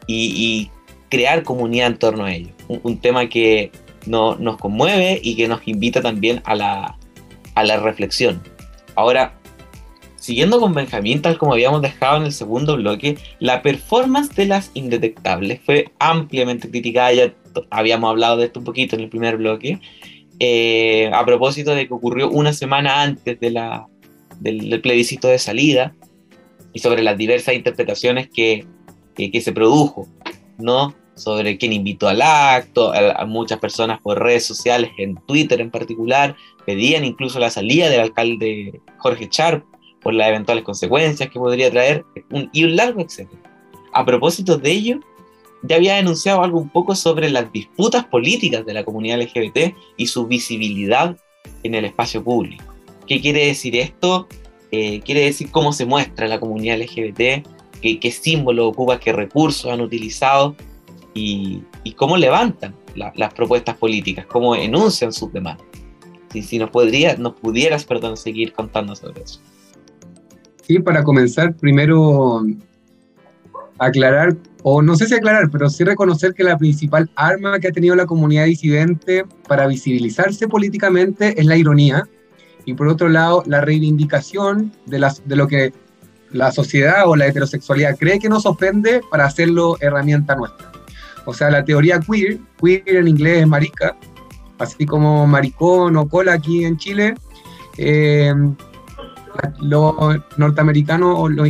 Y, 0.06 0.70
crear 1.10 1.44
comunidad 1.44 1.88
en 1.88 1.98
torno 1.98 2.26
a 2.26 2.34
ello. 2.34 2.50
Un, 2.68 2.98
tema 3.00 3.30
que 3.30 3.72
nos 4.06 4.58
conmueve 4.58 5.22
y 5.24 5.38
que 5.38 5.48
nos 5.48 5.66
invita 5.66 6.02
también 6.02 6.42
a 6.44 6.54
la, 6.54 6.98
a 7.56 7.64
la 7.64 7.78
reflexión. 7.80 8.42
Ahora, 8.96 9.38
siguiendo 10.18 10.60
con 10.60 10.74
Benjamín, 10.74 11.22
tal 11.22 11.38
como 11.38 11.54
habíamos 11.54 11.82
dejado 11.82 12.18
en 12.18 12.24
el 12.24 12.34
segundo 12.34 12.76
bloque, 12.76 13.18
la 13.40 13.62
performance 13.62 14.36
de 14.36 14.48
las 14.48 14.72
indetectables 14.74 15.62
fue 15.66 15.92
ampliamente 16.00 16.70
criticada, 16.70 17.14
ya 17.14 17.34
habíamos 17.70 18.10
hablado 18.10 18.36
de 18.36 18.48
esto 18.48 18.60
un 18.60 18.66
poquito 18.66 18.98
en 18.98 19.04
el 19.04 19.10
primer 19.10 19.38
bloque, 19.38 19.80
eh, 20.40 21.10
a 21.14 21.26
propósito 21.26 21.74
de 21.74 21.88
que 21.88 21.94
ocurrió 21.94 22.30
una 22.30 22.54
semana 22.54 23.02
antes 23.02 23.40
de 23.40 23.52
la, 23.52 23.88
del, 24.40 24.80
plebiscito 24.82 25.28
de 25.28 25.40
salida 25.40 25.96
y 26.74 26.80
sobre 26.80 27.02
las 27.02 27.18
diversas 27.18 27.56
interpretaciones 27.56 28.30
que, 28.30 28.66
que, 29.16 29.42
se 29.42 29.52
produjo, 29.52 30.08
¿no? 30.60 30.94
Sobre 31.16 31.58
quién 31.58 31.74
invitó 31.74 32.08
al 32.08 32.22
acto, 32.22 32.94
a, 32.94 33.26
muchas 33.26 33.60
personas 33.60 34.00
por 34.00 34.22
redes 34.22 34.46
sociales, 34.46 34.92
en 35.00 35.16
Twitter 35.28 35.60
en 35.60 35.72
particular, 35.72 36.36
pedían 36.66 37.04
incluso 37.04 37.40
la 37.40 37.50
salida 37.50 37.90
del 37.90 38.02
alcalde 38.02 38.80
Jorge 39.00 39.28
Charp 39.30 39.66
por 40.02 40.14
las 40.14 40.30
eventuales 40.30 40.64
consecuencias 40.64 41.30
que 41.30 41.40
podría 41.40 41.72
traer, 41.72 42.06
y 42.54 42.64
un 42.64 42.76
largo 42.76 43.02
etcétera. 43.02 43.42
A 43.94 44.06
propósito 44.06 44.58
de 44.58 44.72
ello, 44.72 45.00
ya 45.64 45.76
había 45.76 45.96
denunciado 45.96 46.44
algo 46.44 46.60
un 46.60 46.70
poco 46.70 46.96
sobre 46.96 47.30
las 47.30 47.52
disputas 47.52 48.06
políticas 48.06 48.66
de 48.66 48.74
la 48.74 48.84
comunidad 48.84 49.22
LGBT 49.22 49.76
y 49.98 50.08
su 50.08 50.28
visibilidad 50.28 51.18
en 51.64 51.76
el 51.76 51.86
espacio 51.86 52.24
público. 52.24 52.64
¿Qué 53.08 53.22
quiere 53.22 53.48
decir 53.48 53.76
esto? 53.76 54.28
Eh, 54.72 55.02
quiere 55.02 55.22
decir 55.22 55.50
cómo 55.52 55.72
se 55.72 55.86
muestra 55.86 56.28
la 56.28 56.40
comunidad 56.40 56.78
LGBT, 56.80 57.48
qué, 57.82 58.00
qué 58.00 58.12
símbolos 58.12 58.68
ocupa, 58.68 59.00
qué 59.00 59.14
recursos 59.14 59.72
han 59.72 59.82
utilizado 59.82 60.56
y, 61.14 61.64
cómo 61.96 62.18
levantan 62.18 62.76
las 62.96 63.34
propuestas 63.34 63.78
políticas, 63.78 64.26
cómo 64.26 64.56
enuncian 64.56 65.14
sus 65.14 65.32
demandas. 65.32 65.66
Si, 66.32 66.42
si 66.42 66.60
nos, 66.60 66.70
podría, 66.70 67.16
nos 67.16 67.34
pudieras 67.34 67.86
perdón, 67.86 68.18
seguir 68.18 68.54
contando 68.54 68.96
sobre 68.96 69.22
eso. 69.22 69.40
Sí, 70.64 70.80
para 70.80 71.04
comenzar, 71.04 71.56
primero 71.56 72.46
aclarar, 73.80 74.36
o 74.64 74.82
no 74.82 74.96
sé 74.96 75.08
si 75.08 75.16
aclarar, 75.16 75.50
pero 75.52 75.70
sí 75.70 75.84
reconocer 75.84 76.34
que 76.34 76.44
la 76.44 76.58
principal 76.58 77.10
arma 77.16 77.60
que 77.60 77.68
ha 77.68 77.72
tenido 77.72 77.96
la 77.96 78.06
comunidad 78.06 78.46
disidente 78.46 79.26
para 79.48 79.68
visibilizarse 79.68 80.48
políticamente 80.48 81.40
es 81.40 81.46
la 81.46 81.58
ironía, 81.58 82.08
y 82.66 82.74
por 82.74 82.90
otro 82.90 83.08
lado, 83.08 83.44
la 83.46 83.62
reivindicación 83.62 84.74
de, 84.86 85.00
lo 85.28 85.48
que 85.48 85.72
la 86.32 86.52
sociedad 86.52 87.08
o 87.08 87.16
la 87.16 87.28
heterosexualidad 87.28 87.96
cree 87.98 88.20
que 88.20 88.28
nos 88.28 88.46
ofende 88.46 89.00
para 89.10 89.26
hacerlo 89.26 89.78
herramienta 89.80 90.36
nuestra. 90.36 90.70
O 91.26 91.34
sea, 91.34 91.50
la 91.50 91.64
teoría 91.64 92.02
queer, 92.02 92.40
queer 92.62 92.98
en 92.98 93.08
inglés 93.08 93.42
es 93.42 93.48
marica, 93.48 93.96
así 94.60 94.86
como 94.86 95.26
maricón 95.28 95.96
o 95.96 96.10
cola 96.10 96.34
aquí 96.34 96.66
en 96.66 96.78
Chile, 96.78 97.16
eh, 97.78 98.34
los 99.60 99.94
norteamericanos 100.38 101.16
o 101.18 101.30
los, 101.30 101.48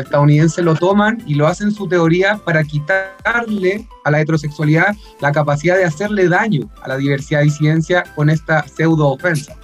estadounidenses 0.00 0.64
lo 0.64 0.74
toman 0.74 1.22
y 1.26 1.34
lo 1.34 1.46
hacen 1.46 1.72
su 1.72 1.88
teoría 1.88 2.38
para 2.44 2.64
quitarle 2.64 3.86
a 4.04 4.10
la 4.10 4.20
heterosexualidad 4.20 4.94
la 5.20 5.32
capacidad 5.32 5.76
de 5.76 5.84
hacerle 5.84 6.28
daño 6.28 6.70
a 6.82 6.88
la 6.88 6.96
diversidad 6.96 7.42
y 7.42 7.44
disidencia 7.44 8.04
con 8.14 8.30
esta 8.30 8.66
pseudo 8.66 9.08
ofensa. 9.08 9.56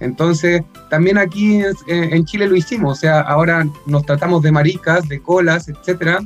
Entonces, 0.00 0.62
también 0.90 1.18
aquí 1.18 1.62
en 1.86 2.24
Chile 2.24 2.46
lo 2.46 2.56
hicimos, 2.56 2.98
o 2.98 3.00
sea, 3.00 3.20
ahora 3.20 3.66
nos 3.86 4.04
tratamos 4.04 4.42
de 4.42 4.52
maricas, 4.52 5.08
de 5.08 5.22
colas, 5.22 5.68
etcétera, 5.68 6.18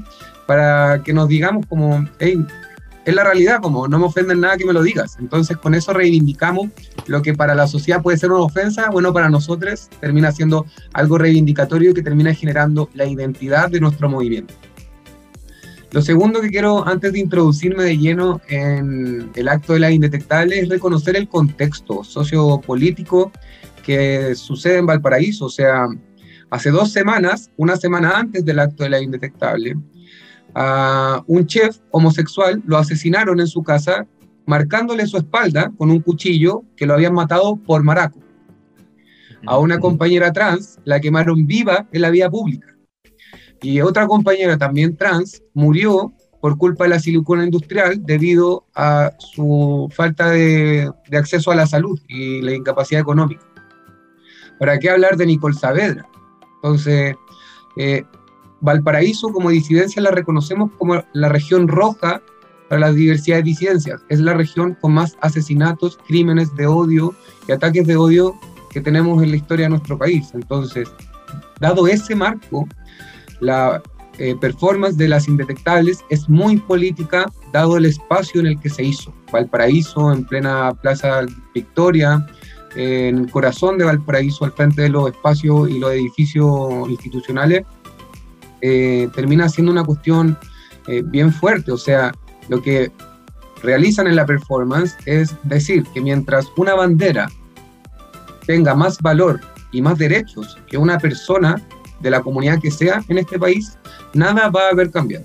para 0.47 1.03
que 1.05 1.13
nos 1.13 1.29
digamos 1.29 1.67
como, 1.67 2.05
hey, 2.19 2.45
es 3.05 3.15
la 3.15 3.25
realidad, 3.25 3.61
como 3.61 3.89
no 3.89 3.99
me 3.99 4.07
ofenden 4.07 4.41
nada 4.41 4.57
que 4.57 4.67
me 4.67 4.73
lo 4.73 4.83
digas. 4.83 5.17
Entonces 5.19 5.57
con 5.57 5.75
eso 5.75 5.93
reivindicamos 5.93 6.69
lo 7.07 7.23
que 7.23 7.35
para 7.35 7.55
la 7.55 7.67
sociedad 7.67 8.03
puede 8.03 8.19
ser 8.19 8.31
una 8.31 8.43
ofensa, 8.43 8.91
bueno, 8.91 9.13
para 9.13 9.31
nosotros 9.31 9.89
termina 10.01 10.33
siendo 10.33 10.67
algo 10.93 11.19
reivindicatorio 11.19 11.95
que 11.95 12.03
termina 12.03 12.35
generando 12.35 12.91
la 12.95 13.07
identidad 13.07 13.71
de 13.71 13.81
nuestro 13.81 14.09
movimiento. 14.09 14.55
Lo 15.91 16.03
segundo 16.03 16.43
que 16.43 16.51
quiero, 16.51 16.87
antes 16.87 17.15
de 17.15 17.21
introducirme 17.21 17.83
de 17.85 17.97
lleno 17.97 18.43
en 18.49 19.31
el 19.35 19.49
acto 19.49 19.73
de 19.73 19.79
la 19.79 19.91
indetectable, 19.91 20.61
es 20.61 20.69
reconocer 20.69 21.17
el 21.17 21.29
contexto 21.29 22.05
sociopolítico 22.05 23.33
que 23.83 24.35
sucede 24.35 24.77
en 24.77 24.87
Valparaíso. 24.87 25.47
O 25.47 25.49
sea, 25.49 25.89
Hace 26.51 26.71
dos 26.71 26.93
semanas, 26.93 27.51
una 27.59 27.77
semana 27.77 28.13
antes 28.19 28.43
del 28.43 28.59
acto 28.59 28.83
de 28.83 28.89
la 28.89 29.03
indetectable, 29.03 29.77
a 30.55 31.23
un 31.27 31.47
chef 31.47 31.79
homosexual 31.91 32.63
lo 32.67 32.79
asesinaron 32.79 33.41
en 33.41 33.47
su 33.47 33.63
casa 33.63 34.07
marcándole 34.47 35.07
su 35.07 35.19
espalda 35.19 35.71
con 35.77 35.91
un 35.91 36.01
cuchillo 36.01 36.63
que 36.75 36.87
lo 36.87 36.95
habían 36.95 37.13
matado 37.13 37.57
por 37.57 37.83
maraco. 37.83 38.19
A 39.47 39.59
una 39.59 39.79
compañera 39.79 40.33
trans 40.33 40.79
la 40.85 41.01
quemaron 41.01 41.47
viva 41.47 41.87
en 41.93 42.01
la 42.01 42.11
vía 42.11 42.31
pública. 42.31 42.75
Y 43.61 43.81
otra 43.81 44.07
compañera 44.07 44.57
también 44.57 44.97
trans 44.97 45.43
murió 45.53 46.13
por 46.41 46.57
culpa 46.57 46.85
de 46.85 46.91
la 46.91 47.01
silicona 47.01 47.45
industrial 47.45 48.05
debido 48.05 48.67
a 48.75 49.13
su 49.19 49.89
falta 49.95 50.31
de, 50.31 50.91
acceso 51.13 51.51
a 51.51 51.57
la 51.57 51.67
salud 51.67 51.99
y 52.09 52.41
la 52.41 52.55
incapacidad 52.55 53.03
económica. 53.03 53.45
¿Para 54.59 54.79
qué 54.79 54.91
hablar 54.91 55.17
de 55.17 55.27
Nicole 55.27 55.55
Saavedra? 55.55 56.09
Entonces, 56.57 57.17
eh, 57.77 58.05
Valparaíso 58.61 59.29
como 59.29 59.51
disidencia 59.51 60.03
la 60.03 60.11
reconocemos 60.11 60.71
como 60.79 61.03
la 61.13 61.29
región 61.29 61.69
roja 61.69 62.23
para 62.69 62.81
la 62.81 62.93
diversidad 62.93 63.37
de 63.39 63.45
disidencias. 63.45 64.01
Es 64.09 64.21
la 64.21 64.35
región 64.35 64.77
con 64.81 64.95
más 64.95 65.17
asesinatos, 65.21 65.99
crímenes 66.07 66.55
de 66.57 66.67
odio 66.67 67.15
y 67.47 67.53
ataques 67.53 67.87
de 67.87 67.97
odio 67.97 68.35
que 68.71 68.81
tenemos 68.81 69.23
en 69.23 69.31
la 69.31 69.37
historia 69.37 69.67
de 69.67 69.71
nuestro 69.71 69.97
país. 69.97 70.31
Entonces, 70.35 70.89
dado 71.61 71.87
ese 71.87 72.15
marco, 72.15 72.67
la 73.41 73.83
eh, 74.19 74.35
performance 74.41 74.97
de 74.97 75.09
las 75.09 75.29
indetectables 75.29 76.05
es 76.11 76.29
muy 76.29 76.57
política, 76.57 77.31
dado 77.53 77.77
el 77.77 77.87
espacio 77.87 78.41
en 78.41 78.49
el 78.49 78.61
que 78.61 78.69
se 78.69 78.83
hizo. 78.83 79.15
Valparaíso, 79.33 80.13
en 80.13 80.25
plena 80.25 80.75
Plaza 80.75 81.25
Victoria, 81.55 82.27
en 82.75 83.19
el 83.19 83.31
corazón 83.31 83.79
de 83.79 83.85
Valparaíso, 83.85 84.45
al 84.45 84.53
frente 84.53 84.83
de 84.83 84.89
los 84.89 85.11
espacios 85.11 85.71
y 85.71 85.79
los 85.79 85.93
edificios 85.93 86.89
institucionales, 86.89 87.65
eh, 88.61 89.09
termina 89.15 89.49
siendo 89.49 89.73
una 89.73 89.85
cuestión 89.85 90.39
eh, 90.87 91.03
bien 91.05 91.33
fuerte. 91.33 91.73
O 91.73 91.79
sea, 91.79 92.13
lo 92.49 92.63
que 92.63 92.91
realizan 93.63 94.07
en 94.07 94.17
la 94.17 94.27
performance 94.27 94.97
es 95.07 95.35
decir 95.45 95.85
que 95.93 96.01
mientras 96.01 96.47
una 96.57 96.75
bandera 96.75 97.29
tenga 98.47 98.75
más 98.75 98.99
valor 99.01 99.41
y 99.73 99.83
más 99.83 99.99
derechos 99.99 100.59
que 100.67 100.79
una 100.79 100.99
persona 100.99 101.63
de 102.01 102.11
la 102.11 102.23
comunidad 102.23 102.61
que 102.61 102.71
sea 102.71 103.03
en 103.09 103.19
este 103.19 103.39
país, 103.39 103.77
nada 104.15 104.49
va 104.49 104.69
a 104.69 104.71
haber 104.71 104.91
cambiado. 104.91 105.25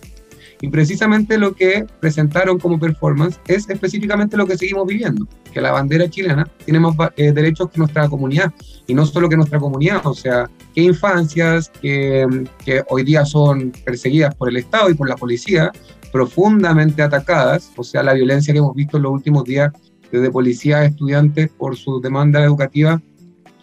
Y 0.64 0.70
precisamente 0.70 1.38
lo 1.38 1.54
que 1.54 1.86
presentaron 2.00 2.58
como 2.58 2.80
performance 2.80 3.38
es 3.48 3.70
específicamente 3.70 4.38
lo 4.38 4.48
que 4.48 4.58
seguimos 4.58 4.88
viviendo, 4.88 5.28
que 5.52 5.60
la 5.60 5.74
bandera 5.74 6.10
chilena 6.10 6.50
tiene 6.64 6.80
más 6.80 6.96
eh, 7.18 7.34
derechos 7.34 7.70
que 7.70 7.80
nuestra 7.80 8.08
comunidad, 8.08 8.54
y 8.88 8.94
no 8.94 9.06
solo 9.06 9.28
que 9.28 9.36
nuestra 9.36 9.60
comunidad, 9.60 10.00
o 10.08 10.14
sea, 10.14 10.50
que 10.74 10.84
infancias 10.84 11.70
que, 11.82 12.26
que 12.64 12.82
hoy 12.88 13.04
día 13.04 13.26
son 13.26 13.74
perseguidas 13.84 14.36
por 14.36 14.48
el 14.48 14.56
Estado 14.56 14.90
y 14.90 14.94
por 14.94 15.10
la 15.10 15.18
policía, 15.18 15.70
profundamente 16.14 17.02
atacadas, 17.02 17.74
o 17.76 17.84
sea, 17.84 18.02
la 18.02 18.14
violencia 18.14 18.54
que 18.54 18.60
hemos 18.60 18.74
visto 18.74 18.96
en 18.96 19.04
los 19.04 19.12
últimos 19.12 19.44
días 19.44 19.70
desde 20.14 20.32
policías 20.32 20.90
estudiantes 20.90 21.50
por 21.50 21.76
su 21.76 22.00
demanda 22.00 22.42
educativa 22.42 23.02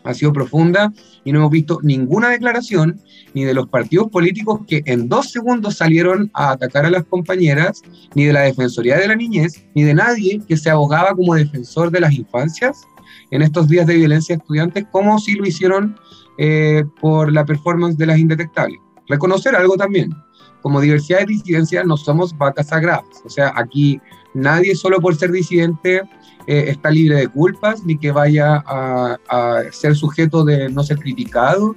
ha 0.05 0.15
sido 0.15 0.33
profunda 0.33 0.93
y 1.25 1.33
no 1.33 1.41
hemos 1.41 1.51
visto 1.51 1.79
ninguna 1.83 2.31
declaración 2.31 3.01
ni 3.35 3.45
de 3.45 3.55
los 3.55 3.69
partidos 3.69 4.09
políticos 4.09 4.61
que 4.67 4.83
en 4.87 5.09
dos 5.09 5.31
segundos 5.31 5.77
salieron 5.77 6.31
a 6.35 6.53
atacar 6.53 6.87
a 6.87 6.91
las 6.91 7.05
compañeras, 7.05 7.83
ni 8.15 8.25
de 8.25 8.33
la 8.33 8.41
Defensoría 8.41 8.99
de 8.99 9.09
la 9.09 9.17
Niñez, 9.17 9.65
ni 9.75 9.83
de 9.83 9.95
nadie 9.95 10.41
que 10.47 10.57
se 10.57 10.71
abogaba 10.71 11.15
como 11.15 11.35
defensor 11.35 11.91
de 11.91 12.01
las 12.01 12.13
infancias 12.13 12.81
en 13.31 13.43
estos 13.43 13.69
días 13.69 13.87
de 13.87 13.97
violencia 13.97 14.37
de 14.37 14.41
estudiantes, 14.41 14.87
como 14.91 15.19
si 15.19 15.35
lo 15.35 15.47
hicieron 15.47 15.97
eh, 16.39 16.85
por 17.01 17.33
la 17.33 17.45
performance 17.45 17.97
de 17.97 18.07
las 18.07 18.19
indetectables. 18.19 18.79
Reconocer 19.09 19.55
algo 19.55 19.77
también, 19.77 20.15
como 20.63 20.81
diversidad 20.81 21.21
de 21.21 21.27
disidencias 21.27 21.87
no 21.87 21.97
somos 21.97 22.37
vacas 22.37 22.69
sagradas, 22.69 23.23
o 23.25 23.29
sea, 23.29 23.53
aquí 23.57 24.01
nadie 24.35 24.75
solo 24.75 25.01
por 25.01 25.17
ser 25.17 25.33
disidente 25.33 26.03
eh, 26.47 26.65
está 26.69 26.91
libre 26.91 27.17
de 27.17 27.29
culpas, 27.29 27.85
ni 27.85 27.99
que 27.99 28.13
vaya 28.13 28.63
a, 28.67 29.63
ser 29.71 29.95
sujeto 29.95 30.45
de 30.45 30.69
no 30.69 30.83
ser 30.83 30.99
criticado 30.99 31.77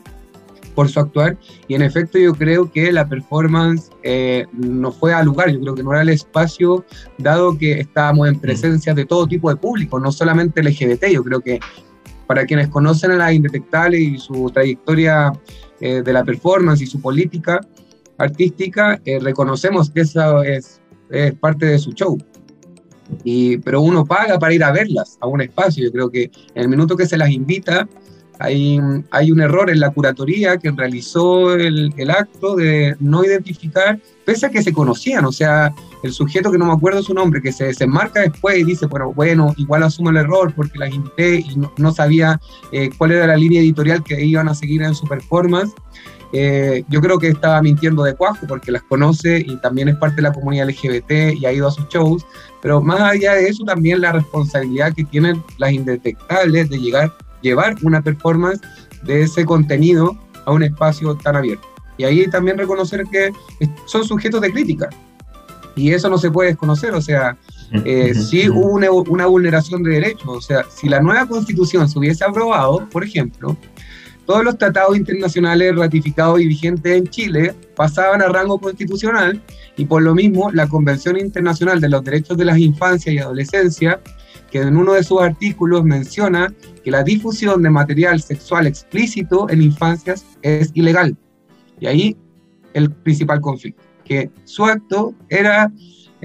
por 0.76 0.90
su 0.90 1.00
actuar. 1.00 1.38
Y 1.68 1.76
en 1.76 1.82
efecto 1.82 2.18
yo 2.18 2.34
creo 2.34 2.72
que 2.72 2.92
la 2.92 3.08
performance 3.08 3.92
eh, 4.04 4.46
no 4.54 4.92
fue 4.92 5.14
al 5.14 5.26
lugar, 5.26 5.50
yo 5.52 5.60
creo 5.60 5.76
que 5.76 5.84
no 5.84 5.92
era 5.92 6.02
el 6.02 6.10
espacio, 6.10 6.86
dado 7.18 7.58
que 7.58 7.80
estábamos 7.80 8.28
en 8.28 8.38
mm. 8.38 8.40
presencia 8.40 8.94
de 8.94 9.06
todo 9.06 9.28
tipo 9.28 9.50
de 9.50 9.58
público, 9.58 10.00
no 10.00 10.12
solamente 10.12 10.64
LGBT, 10.64 11.08
yo 11.12 11.24
creo 11.24 11.42
que 11.42 11.60
para 12.26 12.46
quienes 12.46 12.70
conocen 12.70 13.12
a 13.12 13.18
la 13.18 13.34
Indetectable 13.34 14.00
y 14.00 14.18
su 14.18 14.50
trayectoria 14.50 15.34
eh, 15.82 16.02
de 16.02 16.14
la 16.14 16.24
performance 16.24 16.82
y 16.82 16.88
su 16.88 17.02
política 17.02 17.60
artística, 18.18 19.02
reconocemos 19.22 19.90
que 19.90 20.02
eso 20.02 20.44
es, 20.44 20.80
es 21.10 21.34
parte 21.34 21.66
de 21.66 21.80
su 21.80 21.92
show 21.92 22.18
pero 23.64 23.82
uno 23.82 24.06
paga 24.06 24.40
para 24.40 24.54
ir 24.54 24.64
a 24.64 24.72
verlas 24.72 25.18
a 25.22 25.28
un 25.28 25.42
espacio. 25.42 25.84
Yo 25.84 25.92
creo 25.92 26.10
que 26.10 26.24
en 26.56 26.64
el 26.64 26.70
minuto 26.70 26.96
que 26.96 27.06
se 27.06 27.18
las 27.18 27.30
invita, 27.30 27.88
hay, 28.40 28.80
hay 29.12 29.32
un 29.32 29.42
error 29.42 29.70
en 29.70 29.80
la 29.80 29.92
curatoría 29.92 30.58
que 30.58 30.72
realizó 30.72 31.54
el, 31.54 31.94
el, 31.98 32.10
acto 32.10 32.56
de 32.56 32.96
no 33.00 33.24
identificar, 33.24 34.00
pese 34.26 34.48
a 34.48 34.50
que 34.50 34.64
se 34.64 34.74
conocían, 34.74 35.26
o 35.26 35.32
sea, 35.32 35.74
el 36.04 36.12
sujeto 36.12 36.52
que 36.52 36.58
no 36.58 36.66
me 36.66 36.74
acuerdo 36.74 37.02
su 37.02 37.14
nombre, 37.14 37.42
que 37.42 37.52
se 37.52 37.66
desenmarca 37.66 38.22
después 38.22 38.58
y 38.58 38.64
dice, 38.64 38.86
bueno, 38.88 39.14
bueno, 39.14 39.54
igual 39.58 39.84
asumo 39.84 40.10
el 40.10 40.18
error 40.18 40.54
porque 40.56 40.78
las 40.78 40.94
invité 40.94 41.38
y 41.40 41.56
no, 41.78 41.94
sabía 41.94 42.40
eh, 42.72 42.90
cuál 42.98 43.14
era 43.14 43.28
la 43.28 43.38
línea 43.38 43.62
editorial 43.62 44.04
que 44.04 44.24
iban 44.24 44.50
a 44.50 44.56
seguir 44.56 44.82
en 44.82 44.94
su 44.94 45.08
performance. 45.08 45.74
Eh, 46.36 46.84
yo 46.90 47.00
creo 47.00 47.20
que 47.20 47.28
estaba 47.28 47.62
mintiendo 47.62 48.04
de 48.04 48.16
cuajo 48.16 48.48
porque 48.48 48.72
las 48.72 48.82
conoce 48.82 49.44
y 49.46 49.56
también 49.58 49.88
es 49.88 49.96
parte 49.98 50.16
de 50.16 50.24
la 50.24 50.34
comunidad 50.34 50.68
LGBT 50.68 51.36
y 51.36 51.46
ha 51.46 51.54
ido 51.54 51.68
a 51.68 51.72
sus 51.72 51.88
shows, 51.90 52.26
pero 52.60 52.82
más 52.82 53.00
allá 53.02 53.36
de 53.36 53.48
eso 53.48 53.64
también 53.64 54.02
la 54.02 54.14
responsabilidad 54.14 54.94
que 54.96 55.04
tienen 55.04 55.44
las 55.60 55.72
indetectables 55.72 56.72
de 56.72 56.80
llegar, 56.80 57.14
llevar 57.44 57.76
una 57.84 58.02
performance 58.02 58.62
de 59.04 59.22
ese 59.22 59.46
contenido 59.46 60.18
a 60.46 60.52
un 60.52 60.64
espacio 60.64 61.16
tan 61.16 61.36
abierto. 61.36 61.68
Y 61.98 62.04
ahí 62.06 62.28
también 62.28 62.58
reconocer 62.58 63.04
que 63.12 63.32
son 63.86 64.04
sujetos 64.04 64.42
de 64.42 64.52
crítica. 64.52 64.90
Y 65.76 65.92
eso 65.92 66.10
no 66.10 66.18
se 66.18 66.32
puede 66.32 66.50
desconocer, 66.50 66.96
o 66.96 67.02
sea, 67.02 67.38
eh, 67.86 68.14
sí 68.14 68.50
hubo 68.50 68.70
una, 68.70 68.92
una 68.92 69.26
vulneración 69.26 69.82
de 69.82 69.92
derechos, 69.92 70.28
o 70.28 70.42
sea, 70.42 70.64
si 70.70 70.88
la 70.88 71.00
nueva 71.00 71.28
constitución 71.28 71.90
se 71.90 71.98
hubiese 71.98 72.24
aprobado, 72.24 72.88
por 72.90 73.04
ejemplo, 73.04 73.58
todos 74.26 74.44
los 74.44 74.58
tratados 74.58 74.96
internacionales 74.96 75.76
ratificados 75.76 76.40
y 76.40 76.48
vigentes 76.48 76.98
en 76.98 77.08
Chile 77.08 77.54
pasaban 77.76 78.22
a 78.22 78.28
rango 78.28 78.58
constitucional 78.60 79.42
y 79.76 79.86
por 79.86 80.02
lo 80.02 80.16
mismo 80.16 80.52
la 80.52 80.68
Convención 80.68 81.18
Internacional 81.18 81.82
de 81.82 81.90
los 81.90 82.04
Derechos 82.04 82.38
de 82.38 82.46
las 82.46 82.58
Infancias 82.58 83.14
y 83.14 83.20
Adolescencia, 83.20 84.00
que 84.52 84.60
en 84.60 84.78
uno 84.78 84.94
de 84.94 85.04
sus 85.04 85.22
artículos 85.22 85.84
menciona 85.84 86.54
que 86.84 86.92
la 86.92 87.04
difusión 87.04 87.64
de 87.64 87.70
material 87.70 88.22
sexual 88.22 88.68
explícito 88.68 89.50
en 89.50 89.62
infancias 89.62 90.26
es 90.42 90.72
ilegal. 90.74 91.18
Y 91.80 91.88
ahí 91.88 92.18
el 92.74 92.92
principal 92.92 93.42
conflicto, 93.42 93.82
que 94.06 94.30
su 94.46 94.66
acto 94.66 95.14
era 95.30 95.72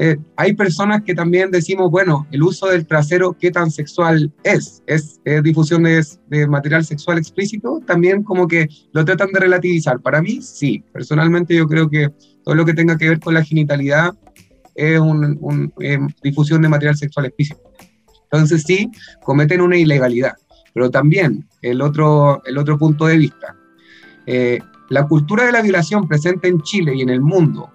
eh, 0.01 0.17
hay 0.37 0.55
personas 0.55 1.03
que 1.03 1.13
también 1.13 1.51
decimos, 1.51 1.91
bueno, 1.91 2.25
el 2.31 2.45
uso 2.45 2.69
del 2.69 2.87
trasero, 2.87 3.37
¿qué 3.37 3.51
tan 3.51 3.69
sexual 3.69 4.33
es? 4.45 4.81
¿Es, 4.87 5.21
difusión 5.43 5.83
de, 5.83 6.47
material 6.47 6.85
sexual 6.85 7.19
explícito? 7.19 7.81
También 7.85 8.23
como 8.23 8.47
que 8.47 8.69
lo 8.93 9.05
tratan 9.05 9.33
de 9.33 9.41
relativizar. 9.41 10.01
Para 10.01 10.23
mí, 10.23 10.41
sí. 10.41 10.85
Personalmente 10.93 11.53
yo 11.57 11.67
creo 11.67 11.91
que 11.91 12.11
todo 12.45 12.55
lo 12.55 12.65
que 12.65 12.75
tenga 12.75 12.97
que 12.97 13.09
ver 13.09 13.19
con 13.19 13.35
la 13.35 13.43
genitalidad 13.43 14.15
es 14.77 15.01
una 15.01 15.35
eh, 15.81 15.99
difusión 16.23 16.63
de 16.63 16.69
material 16.69 16.97
sexual 16.97 17.27
explícito. 17.27 17.61
Entonces 18.31 18.63
sí, 18.63 18.89
cometen 19.25 19.61
una 19.61 19.79
ilegalidad. 19.79 20.35
Pero 20.75 20.91
también 20.91 21.49
el 21.61 21.83
otro, 21.83 22.41
el 22.45 22.57
otro 22.57 22.79
punto 22.79 23.07
de 23.07 23.17
vista. 23.17 23.57
Eh, 24.27 24.61
la 24.91 25.09
cultura 25.09 25.45
de 25.45 25.51
la 25.51 25.61
violación 25.61 26.07
presente 26.07 26.47
en 26.47 26.61
Chile 26.63 26.95
y 26.95 27.01
en 27.01 27.09
el 27.09 27.21
mundo 27.21 27.69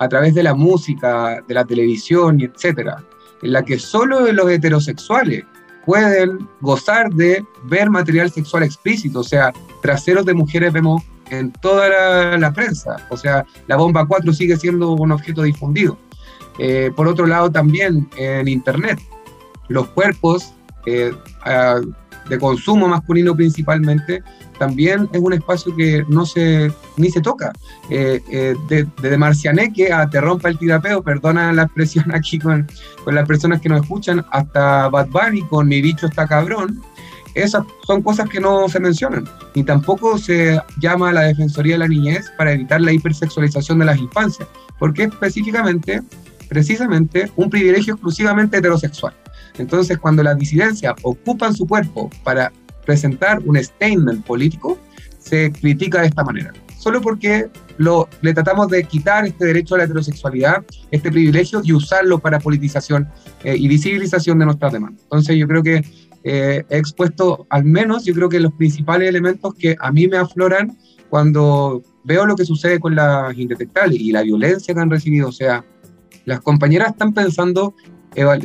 a 0.00 0.08
través 0.08 0.34
de 0.34 0.42
la 0.42 0.54
música, 0.54 1.42
de 1.46 1.54
la 1.54 1.64
televisión 1.64 2.40
y 2.40 2.44
etcétera, 2.44 3.04
en 3.42 3.52
la 3.52 3.62
que 3.62 3.78
solo 3.78 4.32
los 4.32 4.50
heterosexuales 4.50 5.44
pueden 5.84 6.48
gozar 6.60 7.10
de 7.10 7.44
ver 7.64 7.90
material 7.90 8.30
sexual 8.30 8.62
explícito, 8.62 9.20
o 9.20 9.24
sea, 9.24 9.52
traseros 9.82 10.24
de 10.24 10.34
mujeres 10.34 10.72
vemos 10.72 11.02
en 11.30 11.52
toda 11.52 12.38
la, 12.38 12.52
prensa, 12.52 12.96
o 13.10 13.16
sea, 13.16 13.44
la 13.66 13.76
bomba 13.76 14.06
4 14.06 14.32
sigue 14.32 14.56
siendo 14.56 14.92
un 14.92 15.12
objeto 15.12 15.42
difundido. 15.42 15.96
Eh, 16.58 16.90
por 16.96 17.06
otro 17.06 17.26
lado, 17.26 17.50
también 17.50 18.08
en 18.16 18.48
Internet, 18.48 18.98
los 19.68 19.88
cuerpos 19.88 20.52
eh, 20.86 21.12
de 22.30 22.38
consumo 22.38 22.88
masculino 22.88 23.36
principalmente 23.36 24.22
también 24.58 25.08
es 25.12 25.20
un 25.20 25.32
espacio 25.32 25.74
que 25.74 26.04
no 26.08 26.24
se, 26.24 26.72
ni 26.96 27.10
se 27.10 27.20
toca. 27.20 27.52
Eh, 27.88 28.20
eh, 28.30 28.54
desde 28.68 29.16
Marcianeque 29.16 29.92
a 29.92 30.08
Te 30.08 30.20
rompa 30.20 30.48
el 30.48 30.58
tirapeo, 30.58 31.02
perdona 31.02 31.52
la 31.52 31.62
expresión 31.62 32.04
aquí 32.14 32.38
con, 32.38 32.66
las 33.06 33.26
personas 33.26 33.60
que 33.60 33.68
nos 33.68 33.82
escuchan, 33.82 34.24
hasta 34.30 34.88
Bad 34.88 35.08
Bunny 35.08 35.42
con 35.42 35.66
Mi 35.66 35.80
bicho 35.80 36.06
está 36.06 36.26
cabrón, 36.26 36.80
esas 37.34 37.64
son 37.86 38.02
cosas 38.02 38.28
que 38.28 38.38
no 38.38 38.68
se 38.68 38.80
mencionan. 38.80 39.24
Ni 39.54 39.64
tampoco 39.64 40.18
se 40.18 40.60
llama 40.78 41.10
a 41.10 41.12
la 41.12 41.22
Defensoría 41.22 41.74
de 41.74 41.78
la 41.78 41.88
Niñez 41.88 42.30
para 42.36 42.52
evitar 42.52 42.80
la 42.80 42.92
hipersexualización 42.92 43.78
de 43.78 43.86
las 43.86 43.98
infancias, 43.98 44.48
porque 44.78 45.04
es 45.04 45.08
específicamente, 45.08 46.02
precisamente, 46.48 47.30
un 47.36 47.48
privilegio 47.48 47.94
exclusivamente 47.94 48.58
heterosexual. 48.58 49.14
Entonces, 49.60 49.98
cuando 49.98 50.22
las 50.22 50.38
disidencias 50.38 50.94
ocupan 51.02 51.54
su 51.54 51.66
cuerpo 51.66 52.10
para 52.24 52.52
presentar 52.86 53.40
un 53.44 53.56
statement 53.62 54.24
político, 54.24 54.78
se 55.18 55.52
critica 55.52 56.00
de 56.00 56.08
esta 56.08 56.24
manera. 56.24 56.52
Solo 56.78 57.00
porque 57.02 57.50
lo, 57.76 58.08
le 58.22 58.32
tratamos 58.32 58.68
de 58.68 58.84
quitar 58.84 59.26
este 59.26 59.44
derecho 59.44 59.74
a 59.74 59.78
la 59.78 59.84
heterosexualidad, 59.84 60.64
este 60.90 61.10
privilegio, 61.12 61.60
y 61.62 61.74
usarlo 61.74 62.18
para 62.18 62.38
politización 62.38 63.08
eh, 63.44 63.54
y 63.56 63.68
visibilización 63.68 64.38
de 64.38 64.46
nuestras 64.46 64.72
demandas. 64.72 65.02
Entonces, 65.02 65.36
yo 65.36 65.46
creo 65.46 65.62
que 65.62 65.84
eh, 66.24 66.64
he 66.68 66.78
expuesto 66.78 67.46
al 67.50 67.64
menos, 67.64 68.04
yo 68.04 68.14
creo 68.14 68.28
que 68.30 68.40
los 68.40 68.52
principales 68.54 69.08
elementos 69.08 69.54
que 69.54 69.76
a 69.78 69.92
mí 69.92 70.08
me 70.08 70.16
afloran 70.16 70.76
cuando 71.10 71.82
veo 72.04 72.24
lo 72.24 72.34
que 72.34 72.46
sucede 72.46 72.80
con 72.80 72.94
las 72.94 73.36
indetectables 73.36 74.00
y 74.00 74.10
la 74.10 74.22
violencia 74.22 74.74
que 74.74 74.80
han 74.80 74.90
recibido. 74.90 75.28
O 75.28 75.32
sea, 75.32 75.64
las 76.24 76.40
compañeras 76.40 76.92
están 76.92 77.12
pensando 77.12 77.74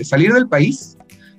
salir 0.04 0.34
del 0.34 0.48
país 0.48 0.95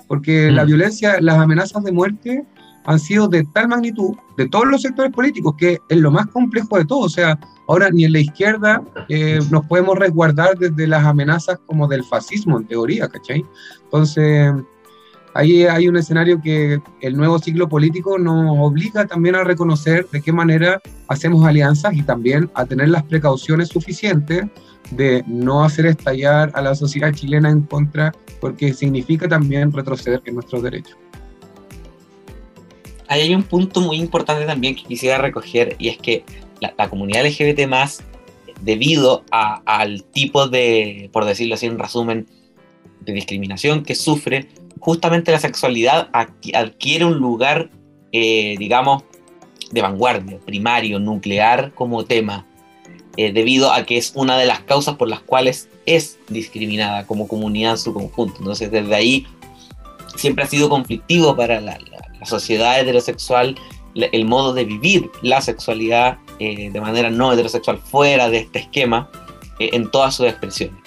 porque 0.07 0.51
la 0.51 0.65
mm. 0.65 0.67
violencia, 0.67 1.21
las 1.21 1.39
amenazas 1.39 1.83
de 1.85 1.93
muerte 1.93 2.45
han 2.87 2.99
sido 3.01 3.29
de 3.29 3.45
tal 3.53 3.69
magnitud 3.69 4.15
de 4.37 4.49
todos 4.49 4.67
los 4.67 4.83
sectores 4.83 5.13
políticos 5.13 5.55
que 5.59 5.81
es 5.89 5.99
lo 5.99 6.11
más 6.11 6.27
complejo 6.29 6.79
de 6.79 6.85
todo. 6.85 7.01
O 7.01 7.09
sea, 7.09 7.39
ahora 7.69 7.91
ni 7.91 8.05
en 8.05 8.13
la 8.13 8.21
izquierda 8.21 8.83
eh, 9.09 9.41
nos 9.51 9.67
podemos 9.67 9.99
resguardar 9.99 10.57
desde 10.57 10.87
las 10.87 11.05
amenazas 11.05 11.59
como 11.67 11.89
del 11.89 12.05
fascismo, 12.05 12.59
en 12.59 12.67
teoría, 12.67 13.09
¿cachai? 13.09 13.45
Entonces, 13.85 14.53
ahí 15.35 15.65
hay 15.65 15.89
un 15.89 15.97
escenario 15.97 16.41
que 16.41 16.81
el 17.01 17.17
nuevo 17.17 17.39
ciclo 17.39 17.69
político 17.69 18.19
nos 18.19 18.57
obliga 18.59 19.07
también 19.07 19.35
a 19.35 19.45
reconocer 19.45 20.07
de 20.11 20.23
qué 20.23 20.33
manera 20.33 20.81
hacemos 21.09 21.45
alianzas 21.45 21.93
y 21.95 22.03
también 22.03 22.51
a 22.55 22.65
tener 22.67 22.89
las 22.89 23.03
precauciones 23.03 23.69
suficientes 23.69 24.47
de 24.91 25.25
no 25.27 25.65
hacer 25.65 25.87
estallar 25.87 26.51
a 26.55 26.63
la 26.63 26.75
sociedad 26.75 27.13
chilena 27.13 27.51
en 27.51 27.63
contra, 27.63 28.13
porque 28.41 28.73
significa 28.73 29.29
también 29.29 29.73
retroceder 29.73 30.23
en 30.25 30.35
nuestros 30.35 30.63
derechos. 30.63 30.97
Hay 33.09 33.35
un 33.35 33.45
punto 33.45 33.81
muy 33.81 33.97
importante 33.97 34.45
también 34.47 34.75
que 34.75 34.83
quisiera 34.83 35.19
recoger 35.19 35.77
y 35.79 35.89
es 35.89 35.99
que 35.99 36.25
la, 36.61 36.89
comunidad 36.89 37.25
LGBT 37.25 37.69
más, 37.69 38.03
debido 38.63 39.25
al 39.31 40.03
tipo 40.05 40.49
de, 40.49 41.09
por 41.13 41.25
decirlo 41.25 41.55
así 41.55 41.67
en 41.67 41.79
resumen, 41.79 42.27
de 43.01 43.13
discriminación 43.13 43.85
que 43.85 43.95
sufre, 43.95 44.49
justamente 44.81 45.31
la 45.31 45.39
sexualidad 45.39 46.09
adquiere 46.13 47.05
un 47.05 47.19
lugar, 47.19 47.71
eh, 48.13 48.57
digamos, 48.59 49.05
de 49.71 49.83
vanguardia, 49.83 50.39
primario, 50.41 50.99
nuclear 50.99 51.73
como 51.75 52.05
tema, 52.05 52.47
eh, 53.17 53.33
debido 53.33 53.73
a 53.73 53.85
que 53.85 53.97
es 53.97 54.13
una 54.15 54.37
de 54.39 54.47
las 54.47 54.61
causas 54.61 54.97
por 54.97 55.09
las 55.09 55.21
cuales 55.21 55.69
es 55.87 56.19
discriminada 56.29 57.07
como 57.07 57.29
comunidad 57.29 57.73
en 57.73 57.79
su 57.79 57.93
conjunto. 57.93 58.37
Entonces, 58.39 58.71
desde 58.71 58.95
ahí 58.95 59.27
siempre 60.17 60.45
ha 60.45 60.47
sido 60.47 60.69
conflictivo 60.69 61.37
para 61.37 61.61
la, 61.61 61.79
sociedad 62.25 62.81
heterosexual 62.81 63.55
el 63.95 64.25
modo 64.25 64.53
de 64.53 64.65
vivir 64.65 65.11
la 65.23 65.41
sexualidad 65.41 66.19
eh, 66.41 66.71
de 66.73 66.81
manera 66.81 67.09
no 67.09 67.33
heterosexual 67.33 67.79
fuera 67.79 68.29
de 68.29 68.39
este 68.39 68.59
esquema 68.59 69.09
en 69.61 69.89
todas 69.93 70.17
sus 70.17 70.27
expresiones. 70.27 70.87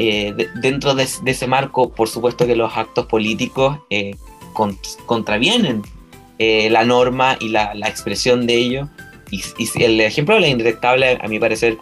Eh, 0.00 0.32
dentro 0.54 0.94
de, 0.94 1.02
ese 1.02 1.46
marco, 1.48 1.90
por 1.90 2.08
supuesto 2.08 2.46
que 2.46 2.54
los 2.54 2.76
actos 2.76 3.06
políticos 3.06 3.78
eh, 3.90 4.14
contravienen 5.06 5.82
eh, 6.38 6.70
la 6.70 6.84
norma 6.84 7.36
y 7.40 7.48
la, 7.48 7.72
expresión 7.84 8.46
de 8.46 8.54
ello. 8.54 8.88
Y, 9.30 9.42
el 9.82 10.00
ejemplo 10.00 10.34
de 10.34 10.40
la 10.42 10.48
indetectable, 10.48 11.18
a 11.20 11.28
mi 11.28 11.38
parecer, 11.38 11.78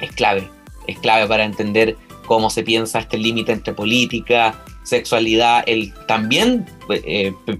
es 0.00 0.12
clave. 0.12 0.48
Es 0.86 0.98
clave 0.98 1.26
para 1.26 1.44
entender 1.44 1.96
cómo 2.26 2.50
se 2.50 2.62
piensa 2.62 3.00
este 3.00 3.18
límite 3.18 3.52
entre 3.52 3.72
política, 3.72 4.62
sexualidad, 4.84 5.64
el 5.66 5.92
también, 6.06 6.66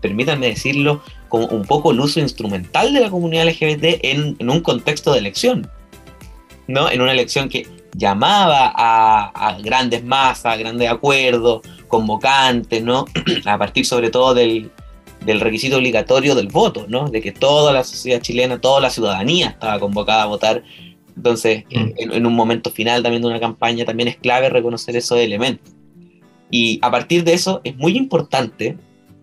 permítanme 0.01 0.49
decirlo, 0.49 1.03
como 1.29 1.47
un 1.47 1.65
poco 1.65 1.93
el 1.93 2.01
uso 2.01 2.21
instrumental 2.21 2.93
de 2.93 3.01
la 3.01 3.11
comunidad 3.11 3.47
LGBT 3.47 4.01
en, 4.03 4.37
un 4.49 4.61
contexto 4.61 5.13
de 5.13 5.19
elección. 5.19 5.71
¿no? 6.67 6.91
En 6.91 7.01
una 7.01 7.13
elección 7.13 7.49
que 7.49 7.67
llamaba 7.95 8.73
a, 8.75 9.59
grandes 9.63 10.05
masas, 10.05 10.59
grandes 10.59 10.91
acuerdos, 10.91 11.63
convocantes, 11.89 12.83
¿no? 12.83 13.07
a 13.47 13.59
partir 13.59 13.87
sobre 13.87 14.11
todo 14.11 14.35
del, 14.35 14.71
requisito 15.41 15.76
obligatorio 15.76 16.35
del 16.35 16.49
voto, 16.49 16.87
¿no? 16.89 17.09
de 17.09 17.20
que 17.20 17.33
toda 17.33 17.72
la 17.72 17.85
sociedad 17.85 18.20
chilena, 18.20 18.61
toda 18.61 18.81
la 18.81 18.91
ciudadanía 18.91 19.49
estaba 19.51 19.79
convocada 19.79 20.22
a 20.22 20.26
votar. 20.26 20.62
Entonces, 21.16 21.64
mm. 21.70 22.12
en, 22.12 22.26
un 22.26 22.35
momento 22.35 22.70
final 22.70 23.03
también 23.03 23.22
de 23.22 23.29
una 23.29 23.41
campaña, 23.41 23.85
también 23.85 24.09
es 24.09 24.16
clave 24.16 24.49
reconocer 24.49 24.97
esos 24.97 25.18
elementos. 25.18 25.74
Y 26.51 26.79
a 26.83 26.91
partir 26.91 27.24
de 27.24 27.35
eso 27.35 27.61
es 27.64 27.76
muy 27.76 27.97
importante 27.97 28.76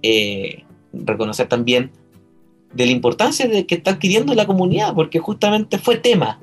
eh, 0.04 0.64
reconocer 0.94 1.48
también 1.48 1.92
de 2.74 2.86
la 2.86 2.92
importancia 2.92 3.48
de 3.48 3.66
que 3.66 3.76
está 3.76 3.92
adquiriendo 3.92 4.36
la 4.36 4.46
comunidad, 4.46 4.94
porque 4.94 5.20
justamente 5.20 5.80
fue 5.80 5.98
tema, 5.98 6.40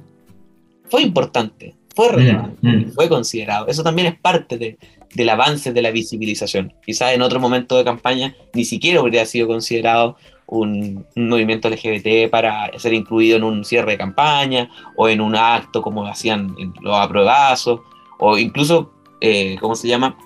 fue 0.89 1.03
importante, 1.03 1.75
fue 1.95 2.09
mm, 2.09 2.15
relevante, 2.15 2.69
mm. 2.69 2.93
fue 2.93 3.09
considerado. 3.09 3.67
Eso 3.69 3.83
también 3.83 4.09
es 4.09 4.19
parte 4.19 4.77
del 5.15 5.29
avance 5.29 5.73
de 5.73 5.83
la 5.83 5.91
visibilización. 5.91 6.73
Quizás 6.85 7.13
en 7.13 7.23
otro 7.23 7.41
momento 7.41 7.77
de 7.77 7.85
campaña 7.85 8.35
ni 8.55 8.65
siquiera 8.65 9.03
hubiera 9.03 9.27
sido 9.27 9.47
considerado 9.47 10.17
un, 10.47 11.07
movimiento 11.17 11.69
LGBT 11.71 12.31
para 12.31 12.71
ser 12.79 12.93
incluido 12.93 13.37
en 13.37 13.45
un 13.45 13.65
cierre 13.65 13.93
de 13.93 13.99
campaña 13.99 14.71
o 14.97 15.09
en 15.09 15.21
un 15.21 15.35
acto 15.35 15.83
como 15.83 16.07
hacían 16.07 16.55
los 16.81 16.95
apruebazos 16.95 17.81
o 18.19 18.39
incluso, 18.39 18.93
eh, 19.21 19.57
¿cómo 19.61 19.75
se 19.75 19.89
llama? 19.89 20.17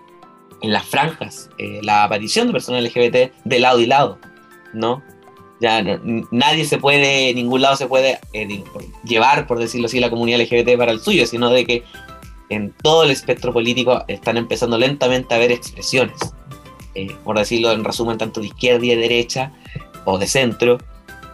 En 0.63 0.73
las 0.73 0.85
franjas, 0.85 1.51
eh, 1.59 1.81
la 1.83 2.05
aparición 2.05 2.47
de 2.47 2.53
personas 2.53 2.83
LGBT 2.83 3.33
de 3.45 3.59
lado 3.61 3.79
y 3.79 3.87
lado, 3.87 4.19
¿no? 4.75 5.03
Ya 5.61 5.83
nadie 6.31 6.67
se 6.67 6.77
puede, 6.77 7.33
ningún 7.33 7.63
lado 7.63 7.77
se 7.77 7.87
puede 7.87 8.19
eh, 8.35 8.63
llevar, 9.05 9.47
por 9.47 9.59
decirlo 9.59 9.87
así, 9.87 10.01
la 10.01 10.11
comunidad 10.11 10.41
LGBT 10.41 10.77
para 10.77 10.93
el 10.93 11.01
suyo, 11.01 11.27
sino 11.27 11.49
de 11.49 11.65
que 11.65 11.83
en 12.49 12.73
todo 12.83 13.05
el 13.05 13.11
espectro 13.11 13.53
político 13.53 14.05
están 14.09 14.37
empezando 14.37 14.79
lentamente 14.79 15.35
a 15.35 15.37
haber 15.37 15.53
expresiones, 15.53 16.17
eh, 16.95 17.15
por 17.25 17.39
decirlo 17.39 17.73
en 17.73 17.85
resumen, 17.85 18.19
tanto 18.19 18.41
de 18.41 18.47
izquierda 18.47 18.85
y 18.85 18.91
de 18.91 18.97
derecha 18.97 19.53
o 20.05 20.19
de 20.19 20.27
centro, 20.27 20.79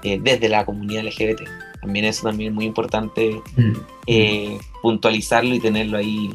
eh, 0.02 0.18
desde 0.20 0.48
la 0.48 0.64
comunidad 0.64 1.04
LGBT. 1.04 1.42
También 1.80 2.04
eso 2.04 2.22
también 2.24 2.50
es 2.50 2.54
muy 2.54 2.64
importante 2.64 3.40
mm. 3.56 4.58
puntualizarlo 4.82 5.54
y 5.54 5.60
tenerlo 5.60 5.98
ahí 5.98 6.34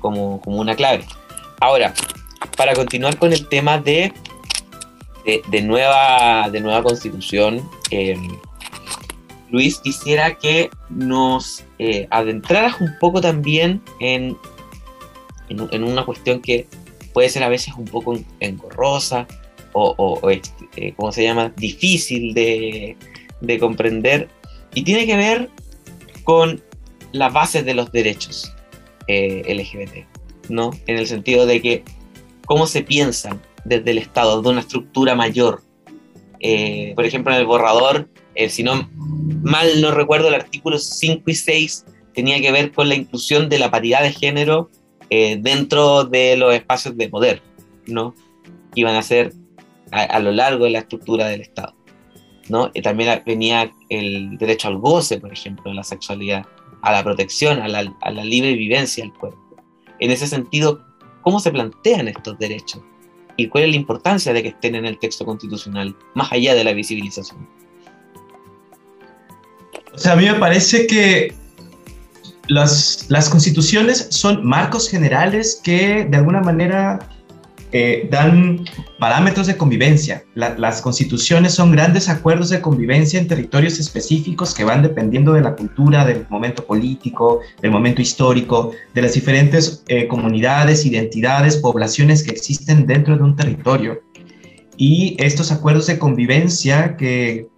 como, 0.00 0.40
como 0.40 0.58
una 0.58 0.74
clave. 0.74 1.04
Ahora, 1.60 1.92
para 2.56 2.74
continuar 2.74 3.18
con 3.18 3.32
el 3.32 3.46
tema 3.46 3.78
de 3.78 4.12
de, 5.24 5.62
nueva, 5.62 6.48
de 6.50 6.60
nueva 6.60 6.82
constitución, 6.82 7.68
eh, 7.90 8.16
Luis, 9.50 9.78
quisiera 9.78 10.36
que 10.38 10.70
nos 10.88 11.64
eh, 11.78 12.06
adentraras 12.10 12.80
un 12.80 12.96
poco 13.00 13.20
también 13.20 13.82
en, 14.00 14.36
en, 15.48 15.84
una 15.84 16.04
cuestión 16.04 16.40
que 16.40 16.66
puede 17.12 17.28
ser 17.28 17.42
a 17.42 17.48
veces 17.48 17.74
un 17.76 17.84
poco 17.84 18.18
engorrosa 18.38 19.26
o, 19.72 19.94
o, 19.96 20.30
este, 20.30 20.68
eh, 20.76 20.94
¿cómo 20.96 21.12
se 21.12 21.24
llama?, 21.24 21.52
difícil 21.56 22.34
de, 22.34 22.96
de 23.40 23.58
comprender 23.58 24.28
y 24.74 24.82
tiene 24.82 25.06
que 25.06 25.16
ver 25.16 25.50
con 26.24 26.62
las 27.12 27.32
bases 27.32 27.64
de 27.64 27.74
los 27.74 27.90
derechos 27.90 28.54
LGBT, 29.08 30.06
¿no? 30.48 30.70
En 30.86 30.96
el 30.96 31.08
sentido 31.08 31.44
de 31.44 31.60
que 31.60 31.82
cómo 32.46 32.66
se 32.66 32.82
piensan 32.82 33.40
desde 33.64 33.90
el 33.90 33.98
Estado, 33.98 34.42
de 34.42 34.48
una 34.48 34.60
estructura 34.60 35.14
mayor. 35.14 35.62
Eh, 36.40 36.92
por 36.94 37.04
ejemplo, 37.04 37.32
en 37.32 37.40
el 37.40 37.46
borrador, 37.46 38.08
eh, 38.40 38.48
si 38.48 38.62
no 38.62 38.88
mal 39.42 39.80
no 39.80 39.90
recuerdo, 39.90 40.28
el 40.28 40.34
artículo 40.34 40.78
5 40.78 41.22
y 41.26 41.34
6 41.34 41.84
tenía 42.14 42.40
que 42.40 42.50
ver 42.50 42.72
con 42.72 42.88
la 42.88 42.94
inclusión 42.94 43.48
de 43.48 43.58
la 43.58 43.70
paridad 43.70 44.02
de 44.02 44.12
género 44.12 44.70
eh, 45.10 45.38
dentro 45.40 46.04
de 46.04 46.36
los 46.36 46.54
espacios 46.54 46.96
de 46.96 47.08
poder, 47.08 47.42
¿no? 47.86 48.14
Que 48.74 48.80
iban 48.80 48.96
a 48.96 49.02
ser 49.02 49.32
a, 49.90 50.18
lo 50.20 50.32
largo 50.32 50.64
de 50.64 50.70
la 50.70 50.78
estructura 50.78 51.26
del 51.26 51.40
Estado, 51.40 51.74
¿no? 52.48 52.70
Y 52.74 52.80
también 52.80 53.22
venía 53.26 53.72
el 53.88 54.38
derecho 54.38 54.68
al 54.68 54.78
goce, 54.78 55.18
por 55.18 55.32
ejemplo, 55.32 55.70
de 55.70 55.74
la 55.74 55.84
sexualidad, 55.84 56.46
a 56.82 56.92
la 56.92 57.02
protección, 57.02 57.60
a 57.60 57.68
la, 57.68 57.94
a 58.00 58.10
la 58.10 58.24
libre 58.24 58.54
vivencia 58.54 59.04
del 59.04 59.12
cuerpo. 59.12 59.56
En 59.98 60.10
ese 60.10 60.26
sentido, 60.26 60.84
¿cómo 61.22 61.40
se 61.40 61.50
plantean 61.50 62.08
estos 62.08 62.38
derechos? 62.38 62.80
y 63.36 63.48
cuál 63.48 63.64
es 63.64 63.70
la 63.70 63.76
importancia 63.76 64.34
de 64.34 64.42
que 64.42 64.48
estén 64.50 64.74
en 64.74 64.84
el 64.84 64.98
texto 64.98 65.24
constitucional, 65.24 65.96
más 66.14 66.30
allá 66.30 66.54
de 66.54 66.62
la 66.62 66.74
visibilización. 66.74 67.48
O 69.94 69.98
sea, 69.98 70.12
a 70.12 70.16
mí 70.16 70.24
me 70.24 70.34
parece 70.34 70.86
que 70.86 71.34
las, 72.50 73.28
constituciones 73.30 74.08
son 74.10 74.44
marcos 74.44 74.88
generales 74.88 75.60
que 75.62 76.04
de 76.04 76.16
alguna 76.16 76.40
manera 76.40 76.98
eh, 77.72 78.08
dan 78.10 78.64
parámetros 78.98 79.46
de 79.46 79.56
convivencia. 79.56 80.24
las 80.34 80.82
constituciones 80.82 81.54
son 81.54 81.70
grandes 81.70 82.08
acuerdos 82.08 82.50
de 82.50 82.60
convivencia 82.60 83.20
en 83.20 83.28
territorios 83.28 83.78
específicos 83.78 84.52
que 84.52 84.64
van 84.64 84.82
dependiendo 84.82 85.32
de 85.32 85.42
la 85.42 85.54
cultura, 85.54 86.04
del 86.04 86.26
momento 86.28 86.66
político, 86.66 87.40
del 87.62 87.70
momento 87.70 88.02
histórico, 88.02 88.72
de 88.94 89.02
las 89.02 89.14
diferentes 89.14 89.84
eh, 89.86 90.08
comunidades, 90.08 90.84
identidades, 90.84 91.56
poblaciones 91.56 92.24
que 92.24 92.32
existen 92.32 92.86
dentro 92.86 93.16
de 93.16 93.22
un 93.22 93.36
territorio. 93.36 94.02
Y 94.76 95.16
estos 95.18 95.52
acuerdos 95.52 95.86
de 95.86 95.98
convivencia 95.98 96.96
que, 96.96 97.48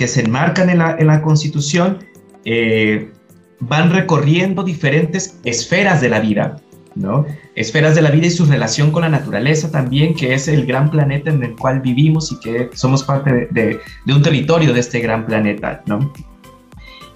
que 0.00 0.08
se 0.08 0.22
enmarcan 0.22 0.70
en 0.70 0.78
la, 0.78 0.96
en 0.98 1.08
la 1.08 1.20
constitución 1.20 1.98
eh, 2.46 3.12
van 3.58 3.92
recorriendo 3.92 4.62
diferentes 4.62 5.38
esferas 5.44 6.00
de 6.00 6.08
la 6.08 6.20
vida, 6.20 6.56
¿no? 6.94 7.26
Esferas 7.54 7.94
de 7.96 8.00
la 8.00 8.10
vida 8.10 8.28
y 8.28 8.30
su 8.30 8.46
relación 8.46 8.92
con 8.92 9.02
la 9.02 9.10
naturaleza 9.10 9.70
también, 9.70 10.14
que 10.14 10.32
es 10.32 10.48
el 10.48 10.64
gran 10.64 10.90
planeta 10.90 11.28
en 11.28 11.42
el 11.42 11.54
cual 11.54 11.82
vivimos 11.82 12.32
y 12.32 12.40
que 12.40 12.70
somos 12.72 13.04
parte 13.04 13.46
de, 13.50 13.78
un 14.06 14.22
territorio 14.22 14.72
de 14.72 14.80
este 14.80 15.00
gran 15.00 15.26
planeta, 15.26 15.82
¿no? 15.84 16.10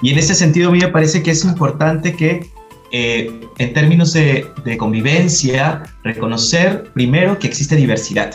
Y 0.02 0.10
en 0.10 0.18
ese 0.18 0.34
sentido 0.34 0.68
a 0.68 0.72
mí 0.72 0.80
me 0.80 0.88
parece 0.88 1.22
que 1.22 1.30
es 1.30 1.42
importante 1.42 2.12
que 2.12 2.50
eh, 2.92 3.30
en 3.56 3.72
términos 3.72 4.12
de, 4.12 4.46
de 4.62 4.76
convivencia, 4.76 5.84
reconocer 6.02 6.90
primero 6.92 7.38
que 7.38 7.46
existe 7.46 7.76
diversidad, 7.76 8.34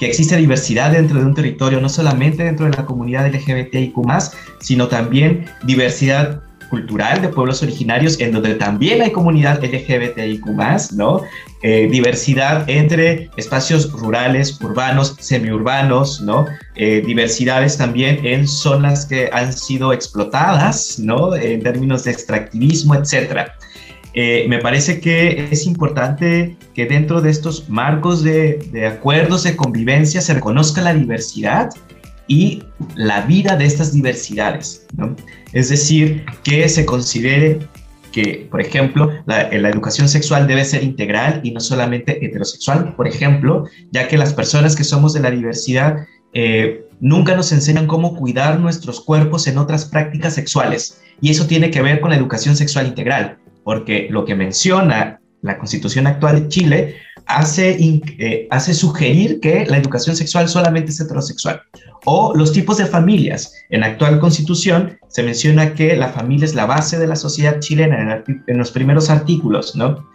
que 0.00 0.06
existe 0.06 0.34
diversidad 0.38 0.92
dentro 0.92 1.20
de 1.20 1.26
un 1.26 1.34
territorio, 1.34 1.78
no 1.78 1.90
solamente 1.90 2.42
dentro 2.42 2.64
de 2.64 2.72
la 2.72 2.86
comunidad 2.86 3.26
LGBTIQ, 3.28 3.96
sino 4.58 4.88
también 4.88 5.44
diversidad 5.62 6.40
cultural 6.70 7.20
de 7.20 7.28
pueblos 7.28 7.62
originarios 7.62 8.18
en 8.18 8.32
donde 8.32 8.54
también 8.54 9.02
hay 9.02 9.10
comunidad 9.10 9.62
LGBTIQ, 9.62 10.46
¿no? 10.92 11.20
Eh, 11.62 11.86
diversidad 11.90 12.64
entre 12.70 13.28
espacios 13.36 13.92
rurales, 13.92 14.58
urbanos, 14.62 15.16
semiurbanos, 15.18 16.22
¿no? 16.22 16.46
Eh, 16.76 17.02
diversidades 17.04 17.76
también 17.76 18.24
en 18.24 18.48
zonas 18.48 19.04
que 19.04 19.28
han 19.34 19.52
sido 19.52 19.92
explotadas, 19.92 20.98
¿no? 20.98 21.36
En 21.36 21.62
términos 21.62 22.04
de 22.04 22.12
extractivismo, 22.12 22.94
etcétera. 22.94 23.54
Eh, 24.14 24.46
me 24.48 24.58
parece 24.58 25.00
que 25.00 25.48
es 25.50 25.66
importante 25.66 26.56
que 26.74 26.86
dentro 26.86 27.20
de 27.20 27.30
estos 27.30 27.68
marcos 27.68 28.22
de, 28.22 28.58
acuerdos 28.86 29.44
de 29.44 29.56
convivencia 29.56 30.20
se 30.20 30.34
reconozca 30.34 30.82
la 30.82 30.94
diversidad 30.94 31.70
y 32.26 32.62
la 32.96 33.22
vida 33.22 33.56
de 33.56 33.66
estas 33.66 33.92
diversidades. 33.92 34.86
Es 35.52 35.68
decir, 35.68 36.24
que 36.42 36.68
se 36.68 36.84
considere 36.84 37.58
que, 38.12 38.48
por 38.50 38.60
ejemplo, 38.60 39.10
la, 39.26 39.42
educación 39.48 40.08
sexual 40.08 40.46
debe 40.46 40.64
ser 40.64 40.82
integral 40.82 41.40
y 41.44 41.52
no 41.52 41.60
solamente 41.60 42.24
heterosexual, 42.24 42.94
por 42.96 43.06
ejemplo, 43.06 43.68
ya 43.92 44.08
que 44.08 44.18
las 44.18 44.34
personas 44.34 44.74
que 44.74 44.84
somos 44.84 45.12
de 45.12 45.20
la 45.20 45.30
diversidad 45.30 46.06
eh, 46.32 46.86
nunca 47.00 47.34
nos 47.34 47.52
enseñan 47.52 47.86
cómo 47.86 48.16
cuidar 48.16 48.60
nuestros 48.60 49.00
cuerpos 49.00 49.46
en 49.46 49.58
otras 49.58 49.84
prácticas 49.84 50.34
sexuales. 50.34 51.00
Y 51.20 51.30
eso 51.30 51.46
tiene 51.46 51.70
que 51.70 51.82
ver 51.82 52.00
con 52.00 52.10
la 52.10 52.16
educación 52.16 52.56
sexual 52.56 52.86
integral, 52.86 53.38
porque 53.64 54.08
lo 54.10 54.24
que 54.24 54.34
menciona 54.34 55.20
la 55.42 55.58
constitución 55.58 56.06
actual 56.06 56.42
de 56.42 56.48
Chile 56.48 56.96
hace, 57.26 57.76
eh, 57.80 58.48
hace 58.50 58.74
sugerir 58.74 59.40
que 59.40 59.64
la 59.66 59.78
educación 59.78 60.16
sexual 60.16 60.48
solamente 60.48 60.90
es 60.90 61.00
heterosexual. 61.00 61.62
O 62.04 62.34
los 62.34 62.52
tipos 62.52 62.78
de 62.78 62.86
familias. 62.86 63.54
En 63.70 63.80
la 63.80 63.88
actual 63.88 64.18
constitución 64.20 64.98
se 65.08 65.22
menciona 65.22 65.74
que 65.74 65.96
la 65.96 66.08
familia 66.08 66.44
es 66.44 66.54
la 66.54 66.66
base 66.66 66.98
de 66.98 67.06
la 67.06 67.16
sociedad 67.16 67.60
chilena 67.60 68.22
en, 68.46 68.58
los 68.58 68.70
primeros 68.70 69.10
artículos, 69.10 69.76
¿no? 69.76 70.08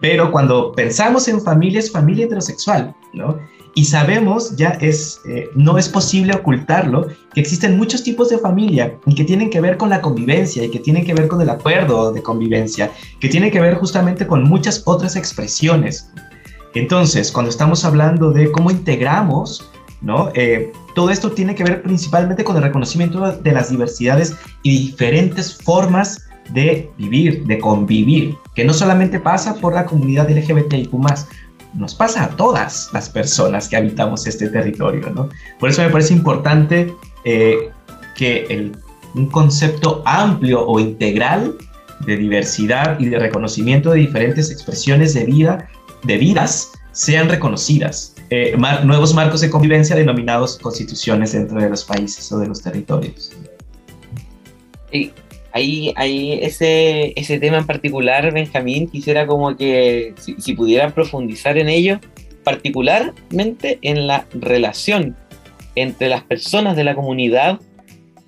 Pero 0.00 0.30
cuando 0.30 0.72
pensamos 0.72 1.28
en 1.28 1.40
familia 1.40 1.80
es 1.80 1.90
familia 1.90 2.26
heterosexual, 2.26 2.94
¿no? 3.14 3.38
Y 3.74 3.84
sabemos, 3.86 4.54
ya 4.56 4.70
es, 4.80 5.20
eh, 5.28 5.50
no 5.54 5.78
es 5.78 5.88
posible 5.88 6.34
ocultarlo, 6.34 7.08
que 7.34 7.40
existen 7.40 7.76
muchos 7.76 8.04
tipos 8.04 8.28
de 8.28 8.38
familia 8.38 8.96
y 9.04 9.14
que 9.14 9.24
tienen 9.24 9.50
que 9.50 9.60
ver 9.60 9.76
con 9.76 9.90
la 9.90 10.00
convivencia 10.00 10.64
y 10.64 10.70
que 10.70 10.78
tienen 10.78 11.04
que 11.04 11.12
ver 11.12 11.26
con 11.26 11.40
el 11.40 11.50
acuerdo 11.50 12.12
de 12.12 12.22
convivencia, 12.22 12.92
que 13.20 13.28
tienen 13.28 13.50
que 13.50 13.60
ver 13.60 13.74
justamente 13.74 14.26
con 14.26 14.44
muchas 14.44 14.82
otras 14.84 15.16
expresiones. 15.16 16.08
Entonces, 16.74 17.32
cuando 17.32 17.50
estamos 17.50 17.84
hablando 17.84 18.30
de 18.30 18.50
cómo 18.52 18.70
integramos, 18.70 19.70
¿no? 20.00 20.30
Eh, 20.34 20.72
todo 20.94 21.10
esto 21.10 21.32
tiene 21.32 21.54
que 21.54 21.64
ver 21.64 21.82
principalmente 21.82 22.44
con 22.44 22.56
el 22.56 22.62
reconocimiento 22.62 23.32
de 23.32 23.52
las 23.52 23.70
diversidades 23.70 24.36
y 24.62 24.78
diferentes 24.88 25.56
formas 25.56 26.28
de 26.52 26.90
vivir, 26.98 27.44
de 27.46 27.58
convivir, 27.58 28.36
que 28.54 28.64
no 28.64 28.74
solamente 28.74 29.18
pasa 29.18 29.54
por 29.54 29.74
la 29.74 29.86
comunidad 29.86 30.30
LGBTIQ+, 30.30 30.90
nos 31.74 31.94
pasa 31.94 32.24
a 32.24 32.28
todas 32.30 32.90
las 32.92 33.08
personas 33.08 33.68
que 33.68 33.76
habitamos 33.76 34.26
este 34.26 34.48
territorio, 34.48 35.10
¿no? 35.10 35.28
Por 35.58 35.70
eso 35.70 35.82
me 35.82 35.90
parece 35.90 36.14
importante 36.14 36.94
eh, 37.24 37.70
que 38.16 38.72
un 39.14 39.26
concepto 39.26 40.02
amplio 40.06 40.66
o 40.66 40.78
integral 40.78 41.56
de 42.00 42.16
diversidad 42.16 42.98
y 42.98 43.06
de 43.06 43.18
reconocimiento 43.18 43.90
de 43.90 44.00
diferentes 44.00 44.50
expresiones 44.50 45.14
de 45.14 45.24
vida, 45.24 45.68
de 46.04 46.18
vidas, 46.18 46.72
sean 46.92 47.28
reconocidas. 47.28 48.14
Eh, 48.30 48.56
nuevos 48.84 49.14
marcos 49.14 49.40
de 49.40 49.50
convivencia 49.50 49.96
denominados 49.96 50.58
constituciones 50.58 51.32
dentro 51.32 51.60
de 51.60 51.68
los 51.68 51.84
países 51.84 52.30
o 52.32 52.38
de 52.38 52.48
los 52.48 52.62
territorios. 52.62 53.32
Y 54.90 55.12
ahí, 55.54 55.94
ahí 55.96 56.32
ese, 56.42 57.12
ese 57.16 57.38
tema 57.38 57.58
en 57.58 57.66
particular, 57.66 58.30
Benjamín, 58.32 58.88
quisiera 58.88 59.26
como 59.26 59.56
que 59.56 60.12
si, 60.18 60.34
si 60.38 60.54
pudieran 60.54 60.92
profundizar 60.92 61.56
en 61.56 61.68
ello, 61.68 62.00
particularmente 62.42 63.78
en 63.82 64.06
la 64.06 64.26
relación 64.34 65.16
entre 65.76 66.08
las 66.08 66.24
personas 66.24 66.76
de 66.76 66.84
la 66.84 66.94
comunidad 66.94 67.60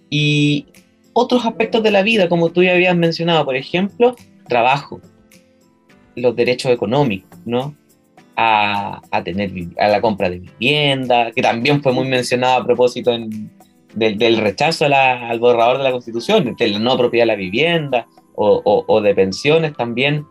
y 0.08 0.66
otros 1.12 1.44
aspectos 1.44 1.82
de 1.82 1.90
la 1.90 2.02
vida, 2.02 2.28
como 2.28 2.50
tú 2.50 2.62
ya 2.62 2.72
habías 2.72 2.96
mencionado, 2.96 3.44
por 3.44 3.56
ejemplo, 3.56 4.14
trabajo, 4.48 5.00
los 6.14 6.34
derechos 6.36 6.70
económicos, 6.70 7.38
¿no? 7.44 7.74
A, 8.36 9.00
a 9.10 9.24
tener 9.24 9.50
a 9.78 9.88
la 9.88 10.00
compra 10.00 10.30
de 10.30 10.38
vivienda, 10.38 11.32
que 11.32 11.42
también 11.42 11.82
fue 11.82 11.92
muy 11.92 12.06
mencionado 12.06 12.62
a 12.62 12.64
propósito 12.64 13.12
en, 13.12 13.50
del, 13.96 14.36
rechazo 14.36 14.86
al 14.86 15.40
borrador 15.40 15.78
de 15.78 15.84
la 15.84 15.90
Constitución, 15.90 16.54
de 16.56 16.68
la 16.68 16.78
no 16.78 16.96
propiedad 16.96 17.22
de 17.22 17.26
la 17.26 17.34
vivienda 17.34 18.06
o, 18.34 19.00
de 19.00 19.14
pensiones 19.14 19.74
también. 19.74 20.26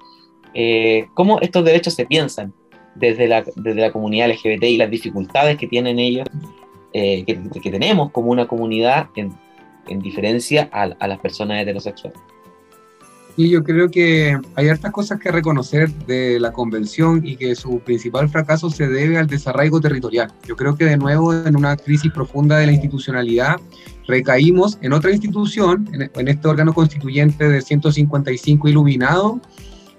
Eh, 0.53 1.07
¿Cómo 1.15 1.39
estos 1.41 1.65
derechos 1.65 1.95
se 1.95 2.05
piensan 2.05 2.53
desde 2.93 3.27
la, 3.27 3.43
desde 3.55 3.81
la 3.81 3.91
comunidad 3.91 4.29
LGBT 4.29 4.63
y 4.63 4.77
las 4.77 4.89
dificultades 4.89 5.57
que 5.57 5.67
tienen 5.67 5.99
ellos, 5.99 6.27
eh, 6.93 7.25
que, 7.25 7.37
que, 7.61 7.71
tenemos 7.71 8.11
como 8.11 8.29
una 8.31 8.47
comunidad 8.47 9.07
en, 9.15 9.33
en 9.89 9.99
diferencia 9.99 10.69
a, 10.71 10.83
a 10.83 11.07
las 11.07 11.19
personas 11.19 11.61
heterosexuales? 11.61 12.19
Y 13.37 13.49
yo 13.49 13.63
creo 13.63 13.89
que 13.89 14.39
hay 14.55 14.69
hartas 14.69 14.91
cosas 14.91 15.19
que 15.19 15.29
reconocer 15.29 15.91
de 16.05 16.39
la 16.39 16.53
convención 16.53 17.21
y 17.25 17.35
que 17.35 17.53
su 17.55 17.79
principal 17.79 18.29
fracaso 18.29 18.69
se 18.69 18.87
debe 18.87 19.17
al 19.17 19.27
desarraigo 19.27 19.81
territorial. 19.81 20.31
Yo 20.47 20.55
creo 20.55 20.75
que 20.75 20.85
de 20.85 20.95
nuevo 20.95 21.33
en 21.33 21.57
una 21.57 21.75
crisis 21.75 22.11
profunda 22.13 22.57
de 22.57 22.67
la 22.67 22.71
institucionalidad 22.71 23.57
recaímos 24.07 24.77
en 24.81 24.93
otra 24.93 25.11
institución, 25.11 25.89
en, 25.91 26.27
este 26.27 26.47
órgano 26.47 26.73
constituyente 26.73 27.49
de 27.49 27.61
155 27.61 28.69
iluminados, 28.69 29.39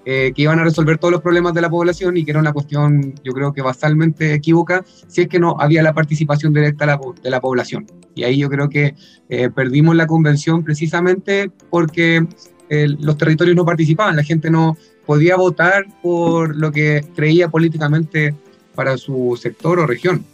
eh, 0.05 0.31
que 0.33 0.43
iban 0.43 0.57
a 0.57 0.63
resolver 0.63 0.97
todos 0.97 1.11
los 1.11 1.21
problemas 1.21 1.53
de 1.53 1.61
la 1.61 1.69
población 1.69 2.15
y 2.15 2.23
que 2.23 2.31
era 2.31 2.39
una 2.39 2.53
cuestión, 2.53 3.13
yo 3.23 3.33
creo 3.33 3.51
que 3.51 3.61
basalmente 3.61 4.33
equívoca, 4.33 4.83
si 5.07 5.21
es 5.21 5.27
que 5.27 5.37
no 5.37 5.57
había 5.59 5.83
la 5.83 5.93
participación 5.93 6.53
directa 6.53 6.85
de 7.21 7.29
la, 7.29 7.41
población. 7.41 7.85
Y 8.15 8.23
ahí 8.23 8.37
yo 8.37 8.49
creo 8.49 8.69
que 8.69 8.95
eh, 9.29 9.49
perdimos 9.49 9.95
la 9.95 10.07
convención 10.07 10.63
precisamente 10.63 11.51
porque 11.69 12.25
los 12.69 13.17
territorios 13.17 13.55
no 13.55 13.65
participaban, 13.65 14.15
la 14.15 14.23
gente 14.23 14.49
no 14.49 14.77
podía 15.05 15.35
votar 15.37 15.85
por 16.01 16.55
lo 16.55 16.71
que 16.71 17.05
creía 17.15 17.49
políticamente 17.49 18.35
para 18.75 18.97
su 18.97 19.37
sector 19.41 19.79
o 19.79 19.87
región. 19.87 20.25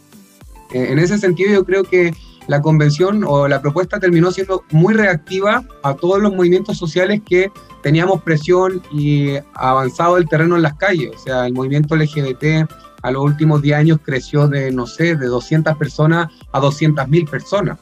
Eh, 0.72 0.88
en 0.90 0.98
ese 0.98 1.18
sentido 1.18 1.52
yo 1.52 1.64
creo 1.64 1.84
que 1.84 2.12
la 2.46 2.60
convención 2.60 3.24
o 3.26 3.48
la 3.48 3.62
propuesta 3.62 3.98
terminó 3.98 4.30
siendo 4.30 4.64
muy 4.70 4.92
reactiva 4.94 5.64
a 5.82 5.94
todos 5.94 6.20
los 6.20 6.34
movimientos 6.34 6.76
sociales 6.76 7.22
que 7.26 7.50
teníamos 7.82 8.22
presión 8.22 8.82
y 8.92 9.36
avanzado 9.54 10.18
el 10.18 10.28
terreno 10.28 10.56
en 10.56 10.62
las 10.62 10.74
calles. 10.74 11.12
O 11.14 11.18
sea, 11.18 11.46
el 11.46 11.54
movimiento 11.54 11.96
LGBT 11.96 12.68
a 13.02 13.10
los 13.10 13.22
últimos 13.22 13.62
10 13.62 13.76
años 13.76 13.98
creció 14.02 14.48
de, 14.48 14.70
no 14.72 14.86
sé, 14.86 15.16
de 15.16 15.26
200 15.26 15.76
personas 15.76 16.28
a 16.52 16.60
200 16.60 17.08
mil 17.08 17.24
personas 17.26 17.78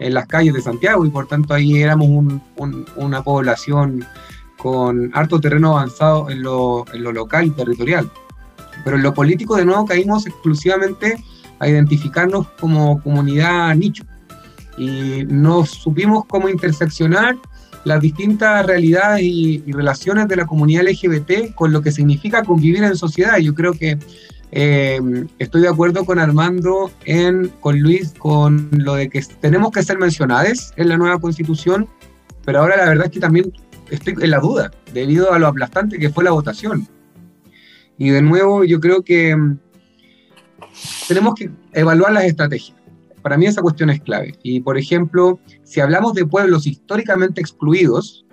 en 0.00 0.14
las 0.14 0.26
calles 0.26 0.54
de 0.54 0.62
Santiago 0.62 1.04
y 1.06 1.10
por 1.10 1.26
tanto 1.26 1.54
ahí 1.54 1.82
éramos 1.82 2.08
una 2.96 3.22
población 3.22 4.04
con 4.56 5.10
harto 5.14 5.40
terreno 5.40 5.76
avanzado 5.76 6.30
en 6.30 6.42
lo, 6.42 6.84
en 6.92 7.02
lo 7.02 7.12
local 7.12 7.46
y 7.46 7.50
territorial. 7.50 8.10
Pero 8.84 8.96
en 8.96 9.02
lo 9.02 9.14
político 9.14 9.56
de 9.56 9.64
nuevo 9.64 9.84
caímos 9.84 10.26
exclusivamente 10.26 11.22
a 11.58 11.68
identificarnos 11.68 12.48
como 12.60 13.00
comunidad 13.02 13.74
nicho 13.74 14.04
y 14.76 15.24
no 15.28 15.64
supimos 15.64 16.24
cómo 16.26 16.48
interseccionar 16.48 17.36
las 17.84 18.00
distintas 18.00 18.64
realidades 18.66 19.22
y, 19.22 19.62
relaciones 19.72 20.26
de 20.28 20.36
la 20.36 20.46
comunidad 20.46 20.84
LGBT 20.84 21.54
con 21.54 21.72
lo 21.72 21.82
que 21.82 21.92
significa 21.92 22.42
convivir 22.42 22.82
en 22.82 22.96
sociedad. 22.96 23.36
Yo 23.38 23.54
creo 23.54 23.74
que 23.74 23.98
eh, 24.56 25.00
estoy 25.40 25.62
de 25.62 25.68
acuerdo 25.68 26.04
con 26.04 26.20
Armando, 26.20 26.92
en, 27.06 27.48
con 27.58 27.80
Luis, 27.80 28.14
con 28.16 28.70
lo 28.70 28.94
de 28.94 29.10
que 29.10 29.20
tenemos 29.40 29.72
que 29.72 29.82
ser 29.82 29.98
mencionados 29.98 30.72
en 30.76 30.90
la 30.90 30.96
nueva 30.96 31.18
constitución, 31.18 31.88
pero 32.44 32.60
ahora 32.60 32.76
la 32.76 32.84
verdad 32.84 33.06
es 33.06 33.12
que 33.12 33.18
también 33.18 33.52
estoy 33.90 34.14
en 34.20 34.30
la 34.30 34.38
duda, 34.38 34.70
debido 34.92 35.32
a 35.32 35.40
lo 35.40 35.48
aplastante 35.48 35.98
que 35.98 36.08
fue 36.08 36.22
la 36.22 36.30
votación. 36.30 36.86
Y 37.98 38.10
de 38.10 38.22
nuevo, 38.22 38.62
yo 38.62 38.78
creo 38.78 39.02
que 39.02 39.34
mm, 39.34 39.58
tenemos 41.08 41.34
que 41.34 41.50
evaluar 41.72 42.12
las 42.12 42.24
estrategias. 42.24 42.78
Para 43.22 43.36
mí 43.36 43.46
esa 43.46 43.60
cuestión 43.60 43.90
es 43.90 44.00
clave. 44.02 44.38
Y 44.44 44.60
por 44.60 44.78
ejemplo, 44.78 45.40
si 45.64 45.80
hablamos 45.80 46.14
de 46.14 46.26
pueblos 46.26 46.68
históricamente 46.68 47.40
excluidos, 47.40 48.23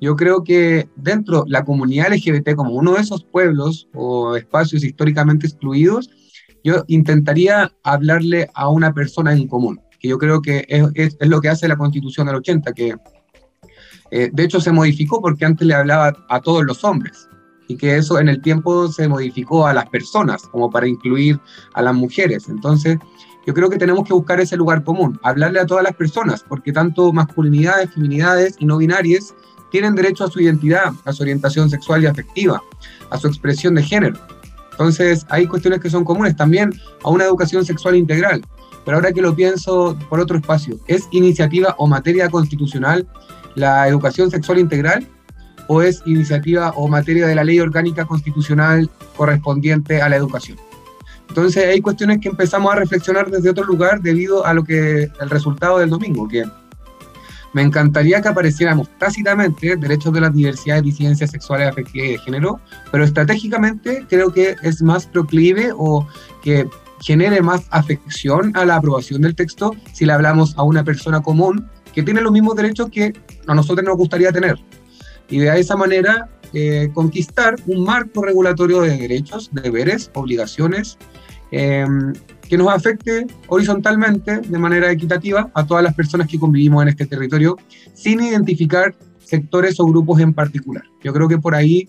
yo 0.00 0.16
creo 0.16 0.42
que 0.42 0.88
dentro 0.96 1.44
de 1.44 1.50
la 1.50 1.64
comunidad 1.64 2.12
LGBT 2.12 2.54
como 2.54 2.72
uno 2.72 2.94
de 2.94 3.02
esos 3.02 3.24
pueblos 3.24 3.88
o 3.94 4.36
espacios 4.36 4.82
históricamente 4.82 5.46
excluidos, 5.46 6.10
yo 6.64 6.84
intentaría 6.88 7.72
hablarle 7.82 8.48
a 8.54 8.68
una 8.68 8.92
persona 8.92 9.32
en 9.32 9.46
común, 9.46 9.80
que 9.98 10.08
yo 10.08 10.18
creo 10.18 10.40
que 10.40 10.64
es, 10.68 11.16
es, 11.18 11.28
lo 11.28 11.40
que 11.40 11.48
hace 11.48 11.68
la 11.68 11.76
constitución 11.76 12.26
del 12.26 12.36
80, 12.36 12.72
que 12.72 12.94
eh, 14.10 14.30
de 14.32 14.42
hecho 14.42 14.60
se 14.60 14.72
modificó 14.72 15.20
porque 15.20 15.44
antes 15.44 15.66
le 15.66 15.74
hablaba 15.74 16.12
a 16.28 16.40
todos 16.40 16.64
los 16.64 16.82
hombres 16.84 17.28
y 17.68 17.76
que 17.76 17.96
eso 17.96 18.18
en 18.18 18.28
el 18.28 18.42
tiempo 18.42 18.88
se 18.88 19.06
modificó 19.06 19.66
a 19.66 19.72
las 19.72 19.88
personas 19.88 20.42
como 20.48 20.70
para 20.70 20.88
incluir 20.88 21.38
a 21.74 21.82
las 21.82 21.94
mujeres. 21.94 22.48
Entonces, 22.48 22.98
yo 23.46 23.54
creo 23.54 23.70
que 23.70 23.78
tenemos 23.78 24.06
que 24.06 24.12
buscar 24.12 24.40
ese 24.40 24.56
lugar 24.56 24.82
común, 24.82 25.18
hablarle 25.22 25.60
a 25.60 25.66
todas 25.66 25.84
las 25.84 25.94
personas, 25.94 26.44
porque 26.46 26.72
tanto 26.72 27.12
masculinidades, 27.12 27.94
feminidades 27.94 28.56
y 28.58 28.66
no 28.66 28.78
binarias 28.78 29.34
tienen 29.70 29.94
derecho 29.94 30.24
a 30.24 30.30
su 30.30 30.40
identidad, 30.40 30.92
a 31.04 31.12
su 31.12 31.22
orientación 31.22 31.70
sexual 31.70 32.02
y 32.02 32.06
afectiva, 32.06 32.62
a 33.10 33.18
su 33.18 33.26
expresión 33.26 33.74
de 33.74 33.82
género. 33.82 34.18
Entonces, 34.72 35.26
hay 35.28 35.46
cuestiones 35.46 35.80
que 35.80 35.90
son 35.90 36.04
comunes 36.04 36.36
también 36.36 36.72
a 37.04 37.10
una 37.10 37.24
educación 37.24 37.64
sexual 37.64 37.96
integral. 37.96 38.42
Pero 38.84 38.96
ahora 38.96 39.12
que 39.12 39.20
lo 39.20 39.36
pienso 39.36 39.96
por 40.08 40.20
otro 40.20 40.38
espacio, 40.38 40.78
¿es 40.86 41.06
iniciativa 41.10 41.74
o 41.78 41.86
materia 41.86 42.28
constitucional 42.30 43.06
la 43.54 43.86
educación 43.86 44.30
sexual 44.30 44.58
integral? 44.58 45.06
¿O 45.66 45.82
es 45.82 46.02
iniciativa 46.06 46.70
o 46.70 46.88
materia 46.88 47.26
de 47.26 47.34
la 47.34 47.44
ley 47.44 47.60
orgánica 47.60 48.04
constitucional 48.04 48.90
correspondiente 49.16 50.00
a 50.00 50.08
la 50.08 50.16
educación? 50.16 50.58
Entonces 51.28 51.64
hay 51.64 51.80
cuestiones 51.80 52.18
que 52.18 52.28
empezamos 52.28 52.72
a 52.72 52.76
reflexionar 52.76 53.30
desde 53.30 53.50
otro 53.50 53.64
lugar 53.64 54.00
debido 54.00 54.44
a 54.44 54.52
lo 54.52 54.64
que 54.64 55.10
el 55.20 55.30
resultado 55.30 55.78
del 55.78 55.90
domingo, 55.90 56.26
que 56.26 56.44
me 57.52 57.62
encantaría 57.62 58.20
que 58.20 58.28
apareciéramos 58.28 58.88
tácitamente 58.98 59.76
derechos 59.76 60.12
de 60.12 60.20
las 60.20 60.34
diversidades, 60.34 60.84
disidencias 60.84 61.30
sexuales, 61.30 61.68
afectivas 61.68 62.08
y 62.08 62.12
de 62.12 62.18
género, 62.18 62.60
pero 62.92 63.04
estratégicamente 63.04 64.06
creo 64.08 64.32
que 64.32 64.56
es 64.62 64.82
más 64.82 65.06
proclive 65.06 65.72
o 65.76 66.06
que 66.42 66.68
genere 67.00 67.40
más 67.40 67.66
afección 67.70 68.52
a 68.56 68.64
la 68.64 68.76
aprobación 68.76 69.22
del 69.22 69.34
texto 69.34 69.74
si 69.92 70.04
le 70.04 70.12
hablamos 70.12 70.56
a 70.56 70.62
una 70.62 70.84
persona 70.84 71.22
común 71.22 71.68
que 71.92 72.02
tiene 72.02 72.20
los 72.20 72.32
mismos 72.32 72.54
derechos 72.56 72.88
que 72.90 73.12
a 73.46 73.54
nosotros 73.54 73.84
nos 73.84 73.96
gustaría 73.96 74.30
tener. 74.30 74.56
Y 75.28 75.38
de 75.38 75.58
esa 75.58 75.76
manera 75.76 76.28
eh, 76.52 76.90
conquistar 76.92 77.56
un 77.66 77.84
marco 77.84 78.22
regulatorio 78.22 78.80
de 78.82 78.96
derechos, 78.96 79.50
deberes, 79.52 80.10
obligaciones, 80.14 80.98
eh, 81.52 81.86
que 82.50 82.58
nos 82.58 82.68
afecte 82.68 83.28
horizontalmente, 83.46 84.40
de 84.40 84.58
manera 84.58 84.90
equitativa, 84.90 85.48
a 85.54 85.64
todas 85.64 85.84
las 85.84 85.94
personas 85.94 86.26
que 86.26 86.36
convivimos 86.36 86.82
en 86.82 86.88
este 86.88 87.06
territorio, 87.06 87.56
sin 87.94 88.20
identificar 88.20 88.92
sectores 89.20 89.78
o 89.78 89.86
grupos 89.86 90.20
en 90.20 90.34
particular. 90.34 90.82
Yo 91.00 91.12
creo 91.12 91.28
que 91.28 91.38
por 91.38 91.54
ahí, 91.54 91.88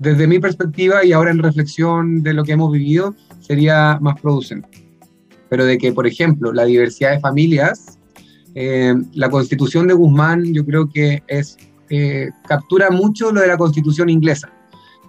desde 0.00 0.26
mi 0.26 0.40
perspectiva 0.40 1.04
y 1.04 1.12
ahora 1.12 1.30
en 1.30 1.38
reflexión 1.38 2.24
de 2.24 2.34
lo 2.34 2.42
que 2.42 2.52
hemos 2.52 2.72
vivido, 2.72 3.14
sería 3.38 3.96
más 4.00 4.20
producente. 4.20 4.84
Pero 5.48 5.64
de 5.64 5.78
que, 5.78 5.92
por 5.92 6.08
ejemplo, 6.08 6.52
la 6.52 6.64
diversidad 6.64 7.12
de 7.12 7.20
familias, 7.20 7.96
eh, 8.56 8.96
la 9.12 9.30
constitución 9.30 9.86
de 9.86 9.94
Guzmán, 9.94 10.52
yo 10.52 10.66
creo 10.66 10.88
que 10.88 11.22
es, 11.28 11.56
eh, 11.88 12.30
captura 12.48 12.90
mucho 12.90 13.30
lo 13.30 13.40
de 13.40 13.46
la 13.46 13.56
constitución 13.56 14.08
inglesa, 14.08 14.50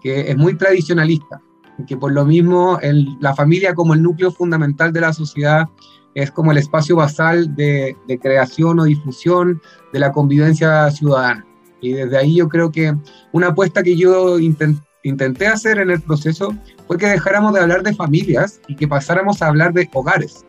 que 0.03 0.29
es 0.29 0.37
muy 0.37 0.55
tradicionalista 0.55 1.41
que 1.87 1.97
por 1.97 2.11
lo 2.11 2.25
mismo 2.25 2.79
la 3.19 3.35
familia 3.35 3.73
como 3.73 3.93
el 3.93 4.01
núcleo 4.01 4.31
fundamental 4.31 4.93
de 4.93 5.01
la 5.01 5.13
sociedad 5.13 5.67
es 6.13 6.31
como 6.31 6.51
el 6.51 6.57
espacio 6.57 6.95
basal 6.95 7.55
de, 7.55 7.95
creación 8.21 8.79
o 8.79 8.85
difusión 8.85 9.61
de 9.91 9.99
la 9.99 10.11
convivencia 10.11 10.89
ciudadana. 10.89 11.45
Y 11.81 11.91
desde 11.91 12.17
ahí 12.17 12.37
yo 12.37 12.47
creo 12.47 12.71
que 12.71 12.95
una 13.33 13.47
apuesta 13.47 13.83
que 13.83 13.97
yo 13.97 14.39
intenté 14.39 15.47
hacer 15.47 15.77
en 15.77 15.91
el 15.91 16.01
proceso 16.01 16.55
fue 16.87 16.97
que 16.97 17.07
dejáramos 17.07 17.53
de 17.53 17.59
hablar 17.59 17.83
de 17.83 17.93
familias 17.93 18.61
y 18.67 18.75
que 18.75 18.87
pasáramos 18.87 19.41
a 19.41 19.47
hablar 19.47 19.73
de 19.73 19.89
hogares, 19.93 20.45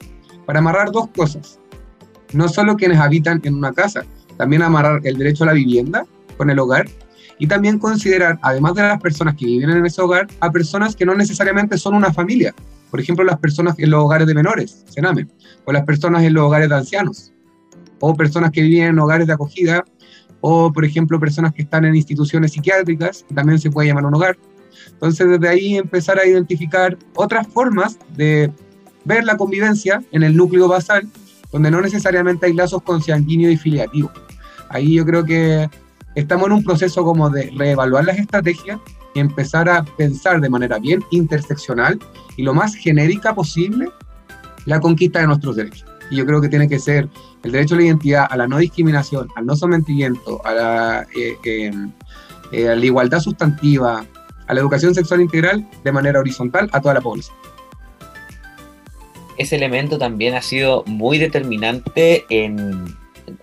para 0.47 0.61
amarrar 0.61 0.93
dos 0.93 1.09
cosas. 1.09 1.59
No 2.33 2.49
solo 2.49 2.77
quienes 2.77 2.99
habitan 2.99 3.41
en 3.45 3.55
una 3.55 3.72
casa, 3.72 4.05
también 4.37 4.62
amarrar 4.62 5.01
el 5.05 5.18
derecho 5.18 5.45
a 5.45 5.49
la 5.49 5.53
vivienda 5.53 6.07
con 6.37 6.49
el 6.49 6.59
hogar 6.59 6.87
y 7.39 7.47
también 7.47 7.78
considerar, 7.78 8.39
además 8.43 8.74
de 8.74 8.82
las 8.82 9.01
personas 9.01 9.34
que 9.34 9.47
viven 9.47 9.70
en 9.70 9.87
ese 9.87 10.01
hogar, 10.01 10.26
a 10.41 10.51
personas 10.51 10.97
que 10.97 11.05
no 11.05 11.14
necesariamente 11.14 11.76
son 11.78 11.95
una 11.95 12.12
familia. 12.12 12.55
Por 12.91 13.01
ejemplo, 13.01 13.24
las 13.24 13.39
personas 13.39 13.78
en 13.78 13.91
los 13.91 14.05
hogares 14.05 14.26
de 14.26 14.34
menores, 14.34 14.84
Sename, 14.89 15.26
o 15.64 15.72
las 15.72 15.84
personas 15.84 16.22
en 16.22 16.34
los 16.34 16.45
hogares 16.45 16.68
de 16.68 16.76
ancianos, 16.76 17.32
o 18.01 18.14
personas 18.14 18.51
que 18.51 18.62
viven 18.62 18.89
en 18.89 18.99
hogares 18.99 19.26
de 19.26 19.32
acogida, 19.32 19.84
o 20.41 20.72
por 20.72 20.84
ejemplo, 20.84 21.18
personas 21.18 21.53
que 21.53 21.62
están 21.62 21.84
en 21.84 21.97
instituciones 21.97 22.53
psiquiátricas, 22.53 23.24
que 23.28 23.34
también 23.34 23.59
se 23.59 23.70
puede 23.70 23.89
llamar 23.89 24.07
un 24.07 24.14
hogar. 24.14 24.39
Entonces, 24.93 25.28
desde 25.28 25.49
ahí 25.49 25.76
empezar 25.76 26.18
a 26.18 26.26
identificar 26.26 26.97
otras 27.14 27.47
formas 27.49 27.99
de 28.16 28.53
ver 29.05 29.24
la 29.24 29.37
convivencia 29.37 30.03
en 30.12 30.22
el 30.22 30.37
núcleo 30.37 30.68
basal, 30.68 31.09
donde 31.53 31.70
no 31.70 31.80
necesariamente 31.80 32.47
hay 32.47 32.53
lazos 32.53 32.82
consanguíneos 32.82 33.53
y 33.53 33.57
filiativos. 33.57 34.12
Ahí 34.68 34.95
yo 34.95 35.05
creo 35.05 35.24
que 35.24 35.68
estamos 36.16 36.46
en 36.46 36.54
un 36.54 36.64
proceso 36.64 37.04
como 37.04 37.30
de 37.30 37.52
reevaluar 37.54 38.04
las 38.04 38.18
estrategias 38.18 38.80
y 39.14 39.20
empezar 39.20 39.68
a 39.68 39.84
pensar 39.84 40.40
de 40.40 40.48
manera 40.48 40.78
bien 40.78 41.04
interseccional 41.10 42.00
y 42.36 42.42
lo 42.42 42.54
más 42.54 42.74
genérica 42.74 43.34
posible 43.34 43.88
la 44.64 44.80
conquista 44.80 45.20
de 45.20 45.28
nuestros 45.28 45.56
derechos. 45.56 45.84
Y 46.10 46.16
yo 46.16 46.26
creo 46.26 46.40
que 46.40 46.48
tiene 46.48 46.68
que 46.68 46.78
ser 46.78 47.08
el 47.42 47.52
derecho 47.52 47.74
a 47.74 47.78
la 47.78 47.84
identidad, 47.84 48.26
a 48.28 48.36
la 48.36 48.48
no 48.48 48.58
discriminación, 48.58 49.28
al 49.36 49.46
no 49.46 49.54
sometimiento, 49.56 50.44
a 50.44 50.52
la, 50.52 51.06
eh, 51.14 51.36
eh, 51.44 51.70
eh, 52.50 52.68
a 52.68 52.74
la 52.74 52.84
igualdad 52.84 53.20
sustantiva, 53.20 54.04
a 54.46 54.54
la 54.54 54.60
educación 54.60 54.94
sexual 54.94 55.20
integral 55.20 55.68
de 55.84 55.92
manera 55.92 56.18
horizontal 56.18 56.70
a 56.72 56.80
toda 56.80 56.94
la 56.94 57.00
población. 57.00 57.36
Ese 59.36 59.56
elemento 59.56 59.98
también 59.98 60.34
ha 60.34 60.40
sido 60.40 60.82
muy 60.86 61.18
determinante 61.18 62.24
en 62.30 62.96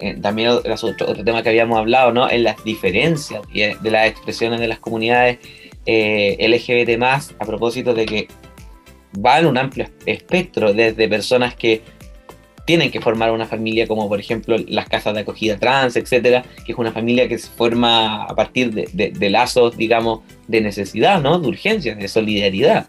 eh, 0.03 0.17
también 0.21 0.49
otro, 0.49 0.73
otro, 0.73 1.23
tema 1.23 1.41
que 1.43 1.49
habíamos 1.49 1.77
hablado, 1.77 2.11
¿no? 2.11 2.29
En 2.29 2.43
las 2.43 2.61
diferencias 2.65 3.41
de 3.53 3.91
las 3.91 4.07
expresiones 4.09 4.59
de 4.59 4.67
las 4.67 4.79
comunidades 4.79 5.39
eh, 5.85 6.35
LGBT 6.45 7.01
a 7.01 7.45
propósito 7.45 7.93
de 7.93 8.05
que 8.05 8.27
va 9.25 9.39
en 9.39 9.45
un 9.45 9.57
amplio 9.57 9.87
espectro, 10.05 10.73
desde 10.73 11.07
personas 11.07 11.55
que 11.55 11.81
tienen 12.65 12.91
que 12.91 12.99
formar 12.99 13.31
una 13.31 13.45
familia, 13.45 13.87
como 13.87 14.09
por 14.09 14.19
ejemplo 14.19 14.57
las 14.67 14.89
casas 14.89 15.13
de 15.13 15.21
acogida 15.21 15.57
trans, 15.57 15.95
etcétera, 15.95 16.43
que 16.65 16.73
es 16.73 16.77
una 16.77 16.91
familia 16.91 17.29
que 17.29 17.37
se 17.37 17.49
forma 17.49 18.23
a 18.23 18.35
partir 18.35 18.73
de, 18.73 19.29
lazos, 19.29 19.77
digamos, 19.77 20.19
de 20.49 20.59
necesidad, 20.59 21.21
¿no? 21.21 21.39
De 21.39 21.47
urgencia, 21.47 21.95
de 21.95 22.09
solidaridad. 22.09 22.87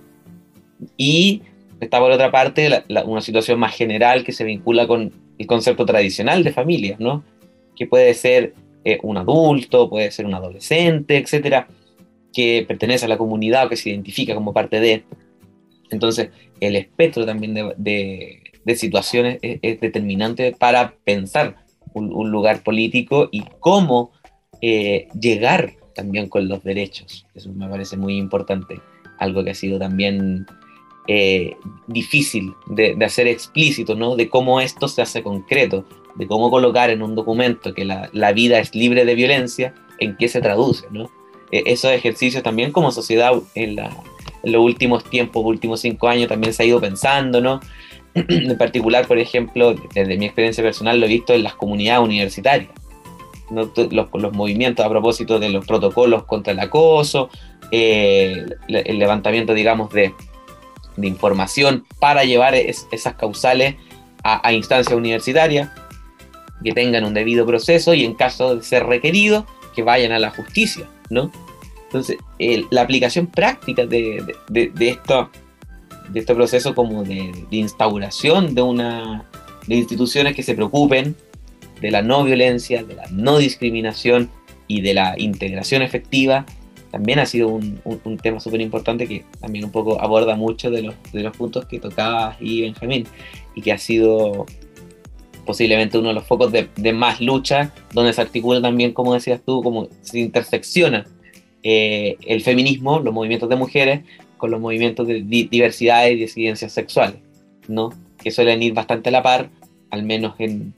Y 0.97 1.43
está 1.81 2.01
por 2.01 2.11
otra 2.11 2.33
parte 2.33 2.83
una 3.05 3.21
situación 3.21 3.61
más 3.61 3.73
general 3.77 4.25
que 4.25 4.33
se 4.33 4.43
vincula 4.43 4.89
con 4.89 5.24
el 5.39 5.47
concepto 5.47 5.85
tradicional 5.85 6.45
de 6.45 6.53
familia, 6.53 6.97
¿no? 6.99 7.25
Que 7.77 7.87
puede 7.87 8.15
ser 8.15 8.55
eh, 8.85 8.99
un 9.03 9.17
adulto, 9.17 9.89
puede 9.89 10.11
ser 10.11 10.27
un 10.27 10.35
adolescente, 10.35 11.17
etcétera, 11.17 11.69
que 12.33 12.65
pertenece 12.67 13.07
a 13.07 13.09
la 13.09 13.19
comunidad 13.19 13.67
o 13.67 13.69
que 13.69 13.77
se 13.77 13.91
identifica 13.91 14.35
como 14.35 14.53
parte 14.53 14.81
de. 14.81 15.05
Entonces, 15.91 16.31
el 16.61 16.77
espectro 16.77 17.25
también 17.25 17.55
de, 17.77 18.41
situaciones 18.77 19.39
es, 19.43 19.81
determinante 19.81 20.53
para 20.53 20.95
pensar 21.05 21.57
un, 21.93 22.31
lugar 22.31 22.63
político 22.63 23.29
y 23.31 23.45
cómo 23.61 24.13
eh, 24.61 25.09
llegar 25.19 25.73
también 25.95 26.29
con 26.29 26.49
los 26.49 26.63
derechos. 26.65 27.27
Eso 27.35 27.53
me 27.53 27.69
parece 27.69 27.97
muy 27.97 28.17
importante. 28.17 28.81
Algo 29.19 29.45
que 29.45 29.51
ha 29.51 29.55
sido 29.55 29.79
también 29.79 30.47
eh, 31.07 31.59
difícil 31.87 32.55
de, 32.67 32.97
hacer 33.05 33.27
explícito, 33.27 33.95
¿no? 33.95 34.17
De 34.17 34.31
cómo 34.31 34.63
esto 34.63 34.89
se 34.89 35.03
hace 35.03 35.23
concreto, 35.23 35.85
de 36.15 36.27
cómo 36.27 36.51
colocar 36.51 36.89
en 36.89 37.03
un 37.03 37.15
documento 37.15 37.75
que 37.75 37.85
la, 37.85 38.33
vida 38.33 38.59
es 38.59 38.75
libre 38.75 39.05
de 39.05 39.15
violencia, 39.15 39.75
en 39.99 40.17
qué 40.17 40.29
se 40.29 40.41
traduce, 40.41 40.87
¿no? 40.91 41.11
E, 41.53 41.65
esos 41.67 41.93
ejercicios 41.93 42.43
también 42.43 42.73
como 42.73 42.91
sociedad 42.91 43.35
en, 43.55 43.77
los 44.45 44.63
últimos 44.63 45.05
tiempos, 45.05 45.45
últimos 45.45 45.81
cinco 45.81 46.09
años 46.09 46.29
también 46.29 46.55
se 46.55 46.63
ha 46.63 46.67
ido 46.67 46.81
pensando, 46.81 47.43
¿no? 47.43 47.61
en 48.15 48.57
particular, 48.57 49.07
por 49.07 49.19
ejemplo, 49.19 49.75
desde 49.95 50.17
mi 50.17 50.25
experiencia 50.25 50.65
personal 50.65 50.99
lo 51.01 51.05
he 51.05 51.11
visto 51.11 51.35
en 51.35 51.43
las 51.43 51.55
comunidades 51.55 52.03
universitarias. 52.03 52.71
Los, 53.51 53.69
los, 53.93 54.33
movimientos 54.33 54.87
a 54.87 54.89
propósito 54.89 55.39
de 55.39 55.51
los 55.51 55.67
protocolos 55.67 56.25
contra 56.25 56.55
el 56.55 56.61
acoso, 56.61 57.29
eh, 57.71 58.47
el 58.69 58.99
levantamiento, 58.99 59.53
digamos, 59.53 59.91
de, 59.93 60.15
información 61.03 61.85
para 62.01 62.25
llevar 62.25 62.55
esas 62.55 63.15
causales 63.15 63.77
a, 64.23 64.47
a 64.47 64.53
instancias 64.53 64.97
universitarias, 64.97 65.71
que 66.63 66.73
tengan 66.73 67.05
un 67.05 67.15
debido 67.15 67.45
proceso 67.47 67.95
y 67.95 68.05
en 68.05 68.15
caso 68.15 68.57
de 68.57 68.63
ser 68.63 68.87
requerido, 68.87 69.47
que 69.75 69.83
vayan 69.83 70.13
a 70.13 70.19
la 70.19 70.31
justicia, 70.31 70.89
¿no? 71.11 71.31
Entonces, 71.95 72.17
la 72.71 72.83
aplicación 72.83 73.29
práctica 73.29 73.87
de, 73.87 74.37
de, 74.49 74.71
de, 74.75 74.89
esto, 74.89 75.31
de 76.09 76.21
este 76.21 76.35
proceso 76.35 76.75
como 76.75 77.05
de, 77.05 77.33
instauración 77.53 78.55
de, 78.55 78.63
una, 78.63 79.25
de 79.69 79.77
instituciones 79.77 80.35
que 80.35 80.43
se 80.43 80.55
preocupen 80.55 81.15
de 81.81 81.93
la 81.93 82.03
no 82.03 82.25
violencia, 82.25 82.83
de 82.83 82.95
la 82.95 83.07
no 83.13 83.39
discriminación 83.39 84.29
y 84.67 84.81
de 84.81 84.95
la 84.95 85.15
integración 85.19 85.83
efectiva, 85.83 86.47
también 86.95 87.19
ha 87.19 87.27
sido 87.27 87.49
un, 87.49 88.19
tema 88.23 88.39
súper 88.39 88.61
importante 88.61 89.09
que 89.09 89.25
también 89.41 89.65
un 89.65 89.73
poco 89.73 90.01
aborda 90.01 90.37
mucho 90.37 90.71
de 90.71 90.81
los, 90.81 91.37
puntos 91.37 91.67
que 91.67 91.81
tocaba 91.81 92.37
y 92.39 92.63
Benjamín 92.63 93.05
y 93.57 93.63
que 93.63 93.73
ha 93.73 93.79
sido 93.79 94.47
posiblemente 95.45 95.99
uno 95.99 96.11
de 96.11 96.15
los 96.15 96.25
focos 96.25 96.53
de, 96.53 96.93
más 96.93 97.21
lucha, 97.21 97.73
donde 97.93 98.13
se 98.13 98.21
articula 98.21 98.63
también, 98.63 98.93
como 98.93 99.13
decías 99.13 99.41
tú, 99.45 99.61
como 99.61 99.89
se 100.03 100.21
intersecciona 100.21 101.05
eh, 101.65 102.17
el 102.27 102.43
feminismo, 102.43 103.01
los 103.01 103.13
movimientos 103.13 103.49
de 103.49 103.57
mujeres, 103.57 104.05
con 104.37 104.53
los 104.53 104.61
movimientos 104.61 105.09
de 105.09 105.21
diversidad 105.23 106.07
y 106.07 106.15
disidencias 106.15 106.71
sexuales, 106.71 107.17
¿no? 107.67 107.91
Que 108.23 108.31
suelen 108.31 108.63
ir 108.63 108.73
bastante 108.73 109.09
a 109.09 109.13
la 109.13 109.25
par, 109.25 109.51
al 109.91 110.05
menos 110.05 110.37
en, 110.39 110.75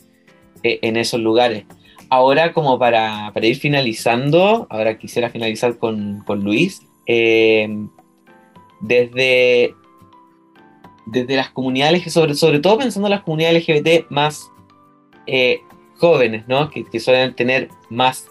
e, 0.63 0.79
en 0.81 0.97
esos 0.97 1.21
lugares. 1.21 1.65
Ahora, 2.09 2.53
como 2.53 2.79
para, 2.79 3.31
para, 3.35 3.47
ir 3.47 3.57
finalizando, 3.57 4.67
ahora 4.71 4.99
quisiera 4.99 5.31
finalizar 5.31 5.79
con, 5.79 6.23
con 6.27 6.45
Luis, 6.45 6.83
eh, 7.07 7.69
desde, 8.81 9.75
desde 11.07 11.37
las 11.37 11.51
comunidades, 11.51 12.13
sobre, 12.13 12.35
sobre 12.35 12.61
todo 12.61 12.79
pensando 12.79 13.09
en 13.09 13.13
las 13.13 13.23
comunidades 13.23 13.67
LGBT 13.67 14.11
más 14.11 14.51
eh, 15.27 15.61
jóvenes, 15.99 16.45
¿no? 16.47 16.71
Que, 16.71 17.01
suelen 17.01 17.35
tener 17.35 17.69
más 17.91 18.27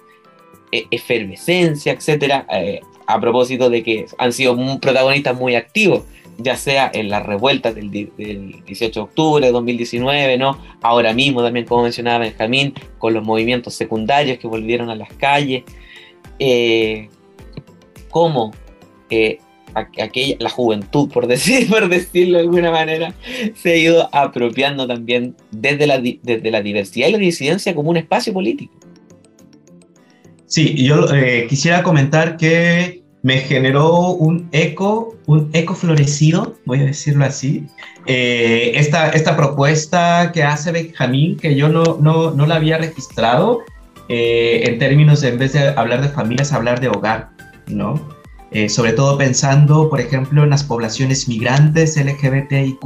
eh, 0.72 0.86
efervescencia, 0.92 1.94
etcétera, 1.94 2.46
eh, 2.52 2.82
a 3.08 3.20
propósito 3.20 3.70
de 3.70 3.84
que 3.84 4.06
han 4.18 4.34
sido 4.34 4.56
protagonistas 4.80 5.36
muy 5.36 5.56
activos, 5.56 6.04
ya 6.38 6.56
sea 6.56 6.92
en 6.94 7.10
las 7.10 7.26
revueltas 7.26 7.76
del, 7.76 7.92
del, 7.92 8.64
18 8.66 9.00
de 9.00 9.04
octubre 9.04 9.46
de 9.46 9.52
2019, 9.52 10.38
¿no? 10.38 10.58
Ahora 10.82 11.14
mismo 11.14 11.42
también, 11.42 11.66
como 11.66 11.84
mencionaba 11.84 12.20
Benjamín, 12.20 12.74
con 12.98 13.14
los 13.14 13.24
movimientos 13.24 13.74
secundarios 13.74 14.38
que 14.38 14.48
volvieron 14.48 14.90
a 14.90 14.96
las 14.96 15.12
calles, 15.14 15.64
eh, 16.40 17.10
cómo 18.10 18.52
eh, 19.10 19.40
aquella, 19.76 20.36
la 20.40 20.50
juventud, 20.50 21.10
por, 21.10 21.28
decir, 21.28 21.68
por 21.70 21.88
decirlo 21.90 22.38
de 22.38 22.44
alguna 22.44 22.72
manera, 22.72 23.14
se 23.56 23.74
ha 23.74 23.76
ido 23.76 24.10
apropiando 24.14 24.88
también 24.88 25.36
desde 25.52 25.88
la, 25.88 26.00
desde 26.00 26.52
la 26.52 26.62
diversidad 26.62 27.08
y 27.08 27.12
la 27.12 27.18
disidencia 27.18 27.76
como 27.76 27.90
un 27.90 27.98
espacio 27.98 28.34
político. 28.34 28.74
Sí, 30.48 30.76
yo 30.84 31.14
eh, 31.14 31.48
quisiera 31.50 31.82
comentar 31.82 32.38
que 32.38 33.04
me 33.24 33.40
generó 33.40 34.12
un 34.12 34.48
eco, 34.52 35.15
un 35.28 35.50
eco 35.54 35.76
florecido, 35.76 36.56
voy 36.66 36.82
a 36.82 36.86
decirlo 36.86 37.26
así, 37.26 37.68
eh, 38.06 38.74
esta, 38.76 39.10
esta 39.10 39.36
propuesta 39.36 40.32
que 40.34 40.44
hace 40.44 40.72
Benjamín, 40.72 41.38
que 41.38 41.56
yo 41.56 41.70
no, 41.70 41.98
no, 42.00 42.32
no 42.32 42.46
la 42.46 42.56
había 42.56 42.78
registrado, 42.78 43.64
eh, 44.08 44.62
en 44.66 44.78
términos 44.78 45.22
de, 45.22 45.30
en 45.30 45.40
vez 45.40 45.54
de 45.54 45.70
hablar 45.70 46.02
de 46.02 46.10
familias, 46.10 46.54
hablar 46.54 46.80
de 46.80 46.90
hogar, 46.90 47.30
¿no? 47.68 48.00
Eh, 48.52 48.70
sobre 48.70 48.94
todo 48.94 49.18
pensando, 49.18 49.90
por 49.90 50.00
ejemplo, 50.00 50.44
en 50.44 50.52
las 50.52 50.64
poblaciones 50.64 51.28
migrantes 51.28 51.98
LGBTIQ, 51.98 52.80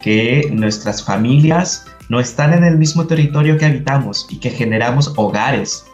que 0.00 0.48
nuestras 0.52 1.04
familias 1.04 1.84
no 2.08 2.20
están 2.20 2.54
en 2.54 2.64
el 2.64 2.78
mismo 2.78 3.06
territorio 3.06 3.58
que 3.58 3.66
habitamos 3.66 4.26
y 4.30 4.38
que 4.38 4.50
generamos 4.50 5.12
hogares, 5.16 5.84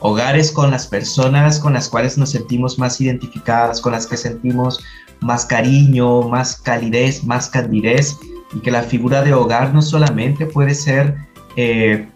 hogares 0.00 0.50
con 0.50 0.70
las 0.70 0.88
personas 0.88 1.60
con 1.60 1.72
las 1.72 1.88
cuales 1.88 2.18
nos 2.18 2.30
sentimos 2.30 2.78
más 2.78 3.00
identificadas, 3.00 3.80
con 3.80 3.92
las 3.92 4.06
que 4.06 4.16
sentimos 4.16 4.82
más 5.22 5.46
cariño, 5.46 6.22
más 6.28 6.56
calidez, 6.56 7.24
más 7.24 7.48
candidez, 7.48 8.16
y 8.54 8.60
que 8.60 8.70
la 8.70 8.82
figura 8.82 9.22
de 9.22 9.32
hogar 9.32 9.72
no 9.72 9.80
solamente 9.80 10.46
puede 10.46 10.74
ser, 10.74 11.16
eh, 11.56 12.08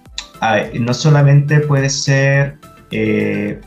no 0.78 0.92
solamente 0.92 1.60
puede 1.60 1.88
ser 1.88 2.58
eh, 2.90 3.60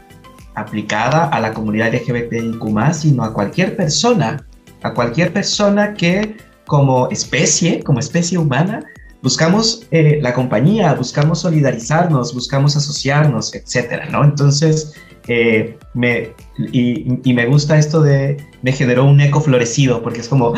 aplicada 0.55 1.25
a 1.29 1.39
la 1.39 1.53
comunidad 1.53 1.93
LGBTIQ, 1.93 2.93
sino 2.93 3.23
a 3.23 3.33
cualquier 3.33 3.75
persona, 3.75 4.45
a 4.83 4.93
cualquier 4.93 5.33
persona 5.33 5.93
que 5.93 6.37
como 6.67 7.09
especie, 7.09 7.81
como 7.83 7.99
especie 7.99 8.37
humana, 8.37 8.85
buscamos 9.21 9.87
eh, 9.91 10.19
la 10.21 10.33
compañía, 10.33 10.93
buscamos 10.93 11.39
solidarizarnos, 11.39 12.33
buscamos 12.33 12.77
asociarnos, 12.77 13.53
etcétera, 13.55 14.07
¿no? 14.09 14.23
Entonces, 14.23 14.93
eh, 15.29 15.77
me, 15.93 16.33
y, 16.73 17.33
me 17.33 17.45
gusta 17.45 17.77
esto 17.77 18.01
de, 18.01 18.37
me 18.61 18.71
generó 18.71 19.05
un 19.05 19.21
eco 19.21 19.39
florecido, 19.39 20.01
porque 20.01 20.19
es 20.19 20.27
como, 20.27 20.53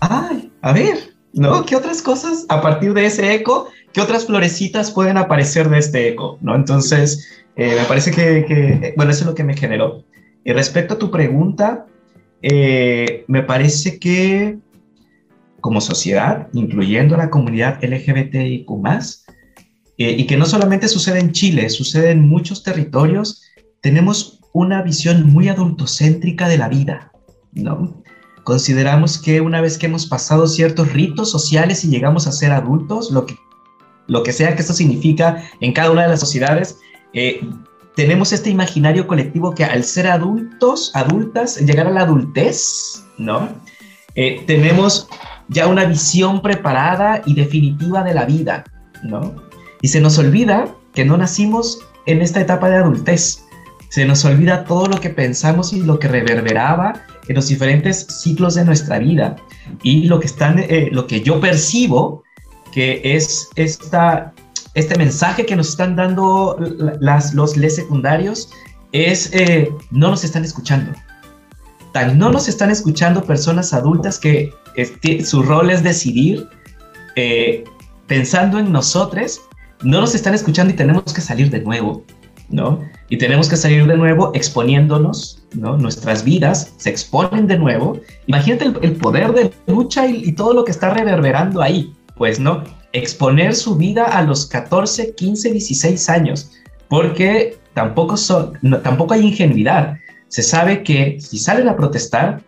¡ay! 0.00 0.52
A 0.62 0.72
ver, 0.72 1.14
¿no? 1.32 1.64
¿Qué 1.64 1.74
otras 1.74 2.02
cosas 2.02 2.46
a 2.48 2.60
partir 2.60 2.94
de 2.94 3.06
ese 3.06 3.34
eco, 3.34 3.68
qué 3.92 4.00
otras 4.00 4.26
florecitas 4.26 4.90
pueden 4.90 5.16
aparecer 5.16 5.68
de 5.68 5.78
este 5.78 6.08
eco, 6.08 6.38
¿no? 6.40 6.54
Entonces, 6.54 7.28
eh, 7.56 7.76
me 7.78 7.84
parece 7.84 8.12
que, 8.12 8.92
bueno, 8.96 9.10
eso 9.10 9.22
es 9.22 9.26
lo 9.26 9.34
que 9.34 9.44
me 9.44 9.56
generó. 9.56 10.04
Y 10.44 10.52
respecto 10.52 10.94
a 10.94 10.98
tu 10.98 11.10
pregunta, 11.10 11.86
me 12.42 13.42
parece 13.42 13.98
que 13.98 14.58
como 15.60 15.80
sociedad, 15.80 16.48
incluyendo 16.52 17.16
la 17.16 17.30
comunidad 17.30 17.82
LGBTIQ, 17.82 18.70
eh, 19.98 20.12
y 20.12 20.26
que 20.26 20.36
no 20.36 20.46
solamente 20.46 20.88
sucede 20.88 21.20
en 21.20 21.32
Chile, 21.32 21.68
sucede 21.68 22.10
en 22.10 22.26
muchos 22.26 22.62
territorios, 22.62 23.42
tenemos 23.80 24.40
una 24.52 24.82
visión 24.82 25.32
muy 25.32 25.48
adultocéntrica 25.48 26.48
de 26.48 26.58
la 26.58 26.68
vida, 26.68 27.12
¿no? 27.52 28.02
Consideramos 28.44 29.18
que 29.18 29.40
una 29.40 29.60
vez 29.60 29.78
que 29.78 29.86
hemos 29.86 30.06
pasado 30.06 30.46
ciertos 30.46 30.92
ritos 30.92 31.30
sociales 31.30 31.84
y 31.84 31.88
llegamos 31.88 32.26
a 32.26 32.32
ser 32.32 32.52
adultos, 32.52 33.10
lo 33.10 33.26
que, 33.26 33.36
lo 34.06 34.22
que 34.22 34.32
sea 34.32 34.54
que 34.54 34.62
esto 34.62 34.72
significa 34.72 35.44
en 35.60 35.72
cada 35.72 35.90
una 35.90 36.02
de 36.02 36.08
las 36.08 36.20
sociedades, 36.20 36.78
eh, 37.12 37.40
tenemos 37.94 38.32
este 38.32 38.50
imaginario 38.50 39.06
colectivo 39.06 39.54
que 39.54 39.64
al 39.64 39.84
ser 39.84 40.06
adultos, 40.06 40.90
adultas, 40.94 41.58
llegar 41.58 41.86
a 41.86 41.90
la 41.90 42.02
adultez, 42.02 43.04
¿no? 43.18 43.48
Eh, 44.14 44.42
tenemos 44.46 45.08
ya 45.48 45.66
una 45.66 45.84
visión 45.84 46.42
preparada 46.42 47.22
y 47.26 47.34
definitiva 47.34 48.02
de 48.02 48.14
la 48.14 48.24
vida, 48.24 48.64
¿no? 49.02 49.34
Y 49.82 49.88
se 49.88 50.00
nos 50.00 50.18
olvida 50.18 50.74
que 50.94 51.04
no 51.04 51.16
nacimos 51.16 51.80
en 52.06 52.22
esta 52.22 52.40
etapa 52.40 52.70
de 52.70 52.76
adultez. 52.76 53.44
Se 53.90 54.04
nos 54.04 54.24
olvida 54.24 54.64
todo 54.64 54.86
lo 54.86 54.98
que 54.98 55.10
pensamos 55.10 55.72
y 55.72 55.80
lo 55.82 55.98
que 55.98 56.08
reverberaba 56.08 56.94
en 57.28 57.36
los 57.36 57.48
diferentes 57.48 58.06
ciclos 58.08 58.54
de 58.54 58.64
nuestra 58.64 58.98
vida. 58.98 59.36
Y 59.82 60.04
lo 60.04 60.18
que, 60.18 60.26
están, 60.26 60.58
eh, 60.58 60.88
lo 60.90 61.06
que 61.06 61.20
yo 61.20 61.40
percibo 61.40 62.22
que 62.72 63.00
es 63.04 63.48
esta, 63.56 64.32
este 64.74 64.96
mensaje 64.96 65.44
que 65.44 65.56
nos 65.56 65.70
están 65.70 65.96
dando 65.96 66.56
las, 67.00 67.34
los 67.34 67.56
les 67.56 67.76
secundarios 67.76 68.50
es 68.92 69.30
eh, 69.32 69.70
no 69.90 70.10
nos 70.10 70.24
están 70.24 70.44
escuchando. 70.44 70.92
Tan 71.92 72.18
no 72.18 72.30
nos 72.30 72.48
están 72.48 72.70
escuchando 72.70 73.24
personas 73.24 73.74
adultas 73.74 74.18
que 74.18 74.52
su 75.24 75.42
rol 75.42 75.70
es 75.70 75.82
decidir, 75.82 76.48
eh, 77.16 77.64
pensando 78.06 78.58
en 78.58 78.72
nosotros, 78.72 79.40
no 79.82 80.00
nos 80.00 80.14
están 80.14 80.34
escuchando 80.34 80.72
y 80.72 80.76
tenemos 80.76 81.12
que 81.12 81.20
salir 81.20 81.50
de 81.50 81.60
nuevo, 81.60 82.04
¿no? 82.48 82.80
Y 83.10 83.18
tenemos 83.18 83.48
que 83.48 83.56
salir 83.56 83.88
de 83.88 83.96
nuevo 83.96 84.30
exponiéndonos, 84.34 85.42
¿no? 85.52 85.76
Nuestras 85.76 86.22
vidas 86.24 86.72
se 86.76 86.90
exponen 86.90 87.48
de 87.48 87.58
nuevo. 87.58 88.00
Imagínate 88.28 88.66
el, 88.66 88.96
poder 88.96 89.32
de 89.32 89.50
lucha 89.66 90.06
y, 90.06 90.30
todo 90.32 90.54
lo 90.54 90.64
que 90.64 90.70
está 90.70 90.94
reverberando 90.94 91.60
ahí, 91.60 91.92
pues, 92.16 92.38
¿no? 92.38 92.62
Exponer 92.92 93.56
su 93.56 93.76
vida 93.76 94.04
a 94.04 94.22
los 94.22 94.46
14, 94.46 95.16
15, 95.16 95.50
16 95.50 96.08
años, 96.08 96.52
porque 96.88 97.58
tampoco, 97.74 98.16
son, 98.16 98.52
tampoco 98.84 99.14
hay 99.14 99.26
ingenuidad. 99.26 99.96
Se 100.28 100.44
sabe 100.44 100.84
que 100.84 101.18
si 101.20 101.38
salen 101.38 101.68
a 101.68 101.76
protestar, 101.76 102.40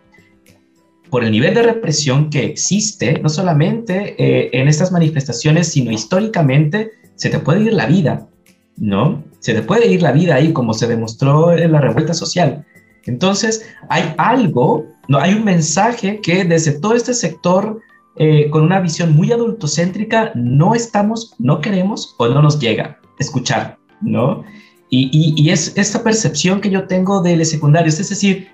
por 1.11 1.25
el 1.25 1.33
nivel 1.33 1.55
de 1.55 1.65
represión 1.65 2.31
que 2.31 2.45
existe, 2.45 3.19
no 3.21 3.29
solamente 3.29 4.15
eh, 4.17 4.51
en 4.53 4.69
estas 4.69 4.93
manifestaciones, 4.93 5.69
sino 5.69 5.91
históricamente, 5.91 6.93
se 7.17 7.31
te 7.31 7.41
puede 7.41 7.65
ir 7.65 7.73
la 7.75 7.87
vida, 7.87 8.29
¿no? 8.77 9.23
Se 9.41 9.55
te 9.55 9.63
puede 9.63 9.87
ir 9.87 10.03
la 10.03 10.13
vida 10.13 10.37
ahí, 10.37 10.53
como 10.53 10.75
se 10.75 10.87
demostró 10.87 11.53
en 11.53 11.73
la 11.73 11.81
revuelta 11.81 12.15
social. 12.15 12.65
Entonces, 13.05 13.67
hay 13.89 14.15
algo, 14.19 14.87
no 15.09 15.19
hay 15.19 15.35
un 15.35 15.45
mensaje 15.45 16.21
que 16.21 16.45
desde 16.45 16.73
todo 16.73 16.95
este 16.95 17.15
sector, 17.15 17.81
eh, 18.17 18.49
con 18.51 18.63
una 18.63 18.81
visión 18.81 19.15
muy 19.15 19.33
adultocéntrica, 19.33 20.33
no 20.35 20.75
estamos, 20.75 21.35
no 21.39 21.61
queremos 21.61 22.15
o 22.19 22.29
no 22.29 22.43
nos 22.43 22.59
llega 22.61 22.99
escuchar, 23.19 23.79
¿no? 24.01 24.45
Y, 24.91 25.35
y 25.37 25.51
es 25.51 25.73
esta 25.77 26.03
percepción 26.03 26.61
que 26.61 26.69
yo 26.69 26.87
tengo 26.87 27.23
de 27.23 27.37
los 27.37 27.49
secundarios, 27.49 27.99
es 27.99 28.11
decir, 28.11 28.49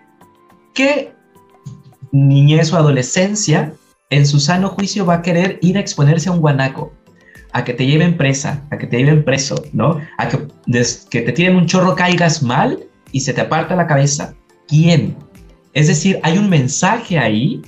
¿qué 0.72 1.12
niñez 2.12 2.72
o 2.72 2.76
adolescencia, 2.76 3.74
en 4.10 4.26
su 4.26 4.40
sano 4.40 4.68
juicio 4.68 5.04
va 5.04 5.14
a 5.14 5.22
querer 5.22 5.58
ir 5.62 5.76
a 5.76 5.80
exponerse 5.80 6.28
a 6.28 6.32
un 6.32 6.40
guanaco, 6.40 6.92
a 7.52 7.64
que 7.64 7.74
te 7.74 7.86
lleven 7.86 8.16
presa, 8.16 8.66
a 8.70 8.78
que 8.78 8.86
te 8.86 8.98
lleven 8.98 9.24
preso, 9.24 9.62
¿no? 9.72 10.00
A 10.18 10.28
que, 10.28 10.38
que 11.10 11.20
te 11.22 11.32
tiren 11.32 11.56
un 11.56 11.66
chorro, 11.66 11.94
caigas 11.94 12.42
mal 12.42 12.78
y 13.12 13.20
se 13.20 13.32
te 13.32 13.40
aparta 13.40 13.76
la 13.76 13.86
cabeza. 13.86 14.34
¿Quién? 14.66 15.16
Es 15.72 15.88
decir, 15.88 16.20
hay 16.22 16.38
un 16.38 16.48
mensaje 16.48 17.18
ahí 17.18 17.62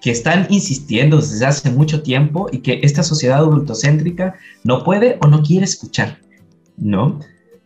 que 0.00 0.10
están 0.10 0.46
insistiendo 0.50 1.16
desde 1.16 1.44
hace 1.46 1.70
mucho 1.70 2.02
tiempo 2.02 2.48
y 2.52 2.58
que 2.58 2.80
esta 2.82 3.02
sociedad 3.02 3.38
adultocéntrica 3.38 4.34
no 4.64 4.84
puede 4.84 5.18
o 5.20 5.26
no 5.26 5.42
quiere 5.42 5.64
escuchar, 5.64 6.18
¿no? 6.76 7.18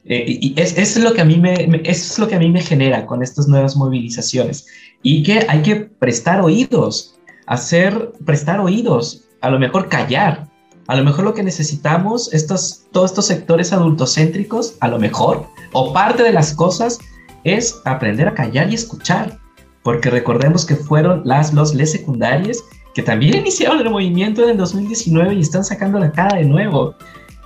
Eh, 0.05 0.39
y 0.41 0.55
es, 0.59 0.77
es, 0.79 0.97
lo 0.97 1.13
que 1.13 1.21
a 1.21 1.25
mí 1.25 1.37
me, 1.37 1.83
es 1.85 2.19
lo 2.19 2.27
que 2.27 2.35
a 2.35 2.39
mí 2.39 2.49
me 2.49 2.63
genera 2.63 3.05
con 3.05 3.23
estas 3.23 3.47
nuevas 3.47 3.77
movilizaciones 3.77 4.67
y 5.03 5.23
que 5.23 5.45
hay 5.47 5.61
que 5.61 5.77
prestar 5.77 6.41
oídos, 6.41 7.19
hacer, 7.47 8.13
prestar 8.25 8.61
oídos, 8.61 9.25
a 9.43 9.51
lo 9.51 9.59
mejor 9.59 9.89
callar, 9.89 10.49
a 10.91 10.97
lo 10.97 11.05
mejor 11.05 11.25
lo 11.25 11.35
que 11.35 11.45
necesitamos, 11.45 12.35
estos, 12.35 12.83
todos 12.91 13.13
estos 13.13 13.27
sectores 13.27 13.73
adultocéntricos, 13.73 14.75
a 14.81 14.89
lo 14.89 14.99
mejor, 14.99 15.47
o 15.73 15.93
parte 15.93 16.25
de 16.25 16.33
las 16.33 16.53
cosas, 16.53 16.99
es 17.45 17.81
aprender 17.85 18.27
a 18.27 18.35
callar 18.35 18.69
y 18.69 18.75
escuchar, 18.75 19.39
porque 19.85 20.11
recordemos 20.11 20.67
que 20.67 20.75
fueron 20.75 21.23
las, 21.25 21.55
los, 21.55 21.77
les 21.77 21.93
secundarias 21.93 22.59
que 22.93 23.05
también 23.05 23.37
iniciaron 23.37 23.79
el 23.79 23.89
movimiento 23.89 24.43
en 24.43 24.51
el 24.51 24.57
2019 24.57 25.35
y 25.35 25.41
están 25.41 25.63
sacando 25.63 26.01
la 26.01 26.11
cara 26.11 26.39
de 26.39 26.45
nuevo. 26.45 26.97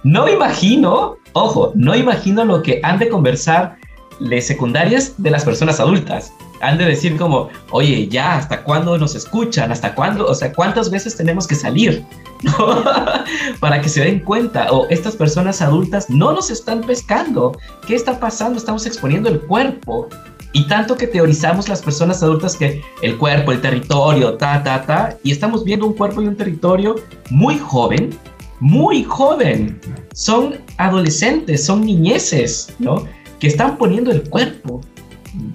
No 0.04 0.26
imagino, 0.26 1.16
ojo, 1.34 1.70
no 1.74 1.94
imagino 1.94 2.46
lo 2.46 2.62
que 2.62 2.80
han 2.82 2.98
de 2.98 3.10
conversar 3.10 3.76
les 4.20 4.46
secundarias 4.46 5.14
de 5.18 5.30
las 5.30 5.44
personas 5.44 5.80
adultas. 5.80 6.32
Han 6.60 6.78
de 6.78 6.86
decir 6.86 7.16
como, 7.16 7.50
oye, 7.70 8.08
ya, 8.08 8.36
¿hasta 8.36 8.62
cuándo 8.62 8.96
nos 8.96 9.14
escuchan? 9.14 9.70
¿Hasta 9.70 9.94
cuándo? 9.94 10.26
O 10.26 10.34
sea, 10.34 10.52
¿cuántas 10.52 10.90
veces 10.90 11.16
tenemos 11.16 11.46
que 11.46 11.54
salir? 11.54 12.04
Para 13.60 13.80
que 13.80 13.88
se 13.88 14.02
den 14.02 14.20
cuenta. 14.20 14.70
O 14.70 14.88
estas 14.88 15.16
personas 15.16 15.60
adultas 15.60 16.08
no 16.08 16.32
nos 16.32 16.50
están 16.50 16.80
pescando. 16.82 17.58
¿Qué 17.86 17.94
está 17.94 18.18
pasando? 18.18 18.58
Estamos 18.58 18.86
exponiendo 18.86 19.28
el 19.28 19.40
cuerpo. 19.40 20.08
Y 20.52 20.68
tanto 20.68 20.96
que 20.96 21.08
teorizamos 21.08 21.68
las 21.68 21.82
personas 21.82 22.22
adultas 22.22 22.56
que 22.56 22.80
el 23.02 23.18
cuerpo, 23.18 23.50
el 23.50 23.60
territorio, 23.60 24.34
ta, 24.34 24.62
ta, 24.62 24.86
ta, 24.86 25.18
y 25.24 25.32
estamos 25.32 25.64
viendo 25.64 25.84
un 25.84 25.94
cuerpo 25.94 26.22
y 26.22 26.28
un 26.28 26.36
territorio 26.36 26.94
muy 27.28 27.58
joven, 27.58 28.16
muy 28.60 29.02
joven. 29.02 29.80
Son 30.14 30.60
adolescentes, 30.78 31.66
son 31.66 31.84
niñeces, 31.84 32.72
¿no? 32.78 33.04
Que 33.38 33.46
están 33.46 33.76
poniendo 33.76 34.10
el 34.10 34.22
cuerpo 34.28 34.80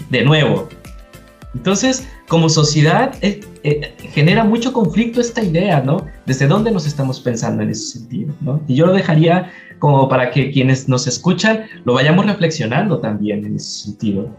de 0.10 0.24
nuevo. 0.24 0.70
Entonces, 1.56 2.08
como 2.28 2.48
sociedad, 2.50 3.14
eh, 3.22 3.40
eh, 3.64 3.96
genera 4.14 4.44
mucho 4.44 4.72
conflicto 4.72 5.20
esta 5.20 5.44
idea, 5.44 5.82
¿no? 5.82 6.06
¿Desde 6.26 6.48
dónde 6.48 6.72
nos 6.72 6.86
estamos 6.86 7.20
pensando 7.20 7.64
en 7.64 7.72
ese 7.72 8.00
sentido, 8.00 8.34
¿no? 8.42 8.62
Y 8.68 8.76
yo 8.76 8.86
lo 8.86 8.94
dejaría 8.94 9.52
como 9.80 10.08
para 10.08 10.30
que 10.30 10.52
quienes 10.52 10.88
nos 10.88 11.08
escuchan 11.08 11.64
lo 11.86 11.94
vayamos 11.94 12.26
reflexionando 12.26 13.00
también 13.00 13.46
en 13.46 13.56
ese 13.56 13.86
sentido 13.86 14.30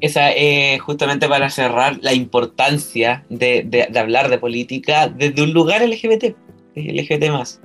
esa 0.00 0.30
es 0.30 0.80
justamente 0.80 1.28
para 1.28 1.50
cerrar 1.50 1.98
la 2.00 2.14
importancia 2.14 3.24
de, 3.28 3.88
hablar 3.94 4.30
de 4.30 4.38
política 4.38 5.08
desde 5.08 5.42
un 5.42 5.52
lugar 5.52 5.86
LGBT, 5.86 6.34
LGBT 6.74 7.30
más, 7.30 7.60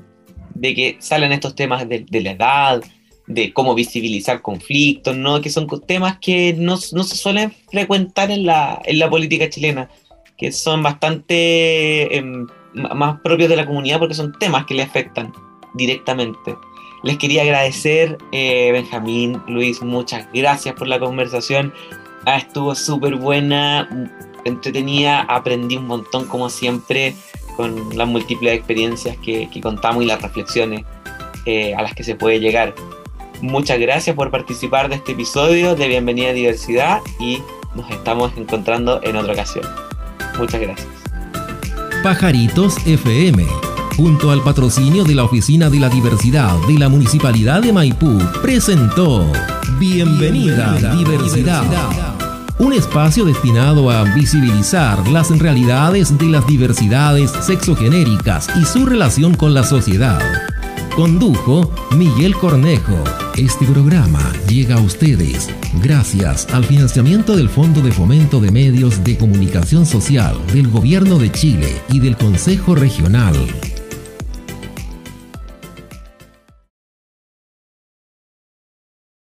de 0.54 0.76
que 0.76 0.98
salen 1.00 1.32
estos 1.32 1.56
temas 1.56 1.88
de, 1.88 2.06
la 2.12 2.32
edad, 2.32 2.84
de 3.28 3.54
cómo 3.54 3.74
visibilizar 3.74 4.42
conflictos, 4.42 5.16
¿no? 5.18 5.42
que 5.42 5.50
son 5.50 5.68
temas 5.88 6.18
que 6.20 6.54
no, 6.54 6.78
no 6.94 7.04
se 7.04 7.16
suelen 7.16 7.52
frecuentar 7.70 8.32
en 8.32 8.46
la, 8.46 8.82
en 8.86 9.00
la, 9.00 9.10
política 9.10 9.50
chilena, 9.50 9.90
que 10.38 10.52
son 10.52 10.84
bastante 10.84 12.18
eh, 12.18 12.24
más 12.74 13.20
propios 13.22 13.50
de 13.50 13.56
la 13.56 13.66
comunidad 13.66 14.00
porque 14.00 14.14
son 14.14 14.38
temas 14.38 14.66
que 14.66 14.76
le 14.76 14.84
afectan 14.84 15.34
directamente. 15.74 16.56
Les 17.04 17.18
quería 17.18 17.44
agradecer, 17.44 18.18
eh, 18.32 18.72
Benjamín, 18.72 19.42
Luis, 19.48 19.82
muchas 19.82 20.28
gracias 20.34 20.76
por 20.76 20.88
la 20.88 21.00
conversación. 21.00 21.74
Ah, 22.26 22.38
estuvo 22.38 22.74
súper 22.74 23.16
buena, 23.16 23.88
entretenida, 24.46 25.22
aprendí 25.22 25.78
un 25.78 25.88
montón 25.88 26.26
como 26.28 26.50
siempre 26.50 27.16
con 27.56 27.96
las 27.98 28.08
múltiples 28.08 28.54
experiencias 28.56 29.18
que, 29.18 29.50
contamos 29.62 30.04
y 30.04 30.08
las 30.08 30.22
reflexiones 30.22 30.84
eh, 31.46 31.76
a 31.76 31.82
las 31.82 31.94
que 31.94 32.04
se 32.04 32.16
puede 32.16 32.40
llegar. 32.40 32.74
Muchas 33.46 33.80
gracias 33.80 34.16
por 34.16 34.32
participar 34.32 34.90
de 34.90 34.96
este 34.96 35.12
episodio 35.12 35.76
de 35.76 35.88
Bienvenida 35.88 36.30
a 36.30 36.34
Diversidad 36.34 37.02
y 37.20 37.44
nos 37.76 37.90
estamos 37.92 38.32
encontrando 38.38 39.00
en 39.04 39.16
otra 39.16 39.34
ocasión. 39.34 39.64
Muchas 40.40 40.60
gracias. 40.60 40.88
Pajaritos 42.02 42.76
FM, 42.88 43.46
junto 43.96 44.32
al 44.32 44.42
patrocinio 44.42 45.04
de 45.04 45.14
la 45.14 45.26
Oficina 45.26 45.70
de 45.70 45.80
la 45.80 45.90
Diversidad 45.90 46.56
de 46.68 46.80
la 46.80 46.90
Municipalidad 46.90 47.62
de 47.62 47.72
Maipú, 47.72 48.18
presentó 48.42 49.32
Bienvenida, 49.78 50.74
a 50.74 50.96
diversidad 50.96 52.16
un 52.58 52.74
espacio 52.74 53.26
destinado 53.26 53.92
a 53.92 54.04
visibilizar 54.16 55.08
las 55.10 55.30
realidades 55.38 56.18
de 56.18 56.28
las 56.28 56.48
diversidades 56.48 57.30
sexogenéricas 57.30 58.50
y 58.60 58.66
su 58.66 58.88
relación 58.88 59.36
con 59.36 59.54
la 59.54 59.64
sociedad. 59.64 60.20
Condujo 60.96 61.70
Miguel 61.98 62.34
Cornejo. 62.36 63.04
Este 63.36 63.66
programa 63.66 64.32
llega 64.48 64.76
a 64.76 64.80
ustedes 64.80 65.50
gracias 65.84 66.48
al 66.54 66.64
financiamiento 66.64 67.36
del 67.36 67.50
Fondo 67.50 67.82
de 67.82 67.92
Fomento 67.92 68.40
de 68.40 68.50
Medios 68.50 69.04
de 69.04 69.18
Comunicación 69.18 69.86
Social 69.86 70.38
del 70.54 70.70
Gobierno 70.70 71.18
de 71.18 71.30
Chile 71.34 71.82
y 71.90 72.00
del 72.00 72.16
Consejo 72.16 72.76
Regional 72.76 73.36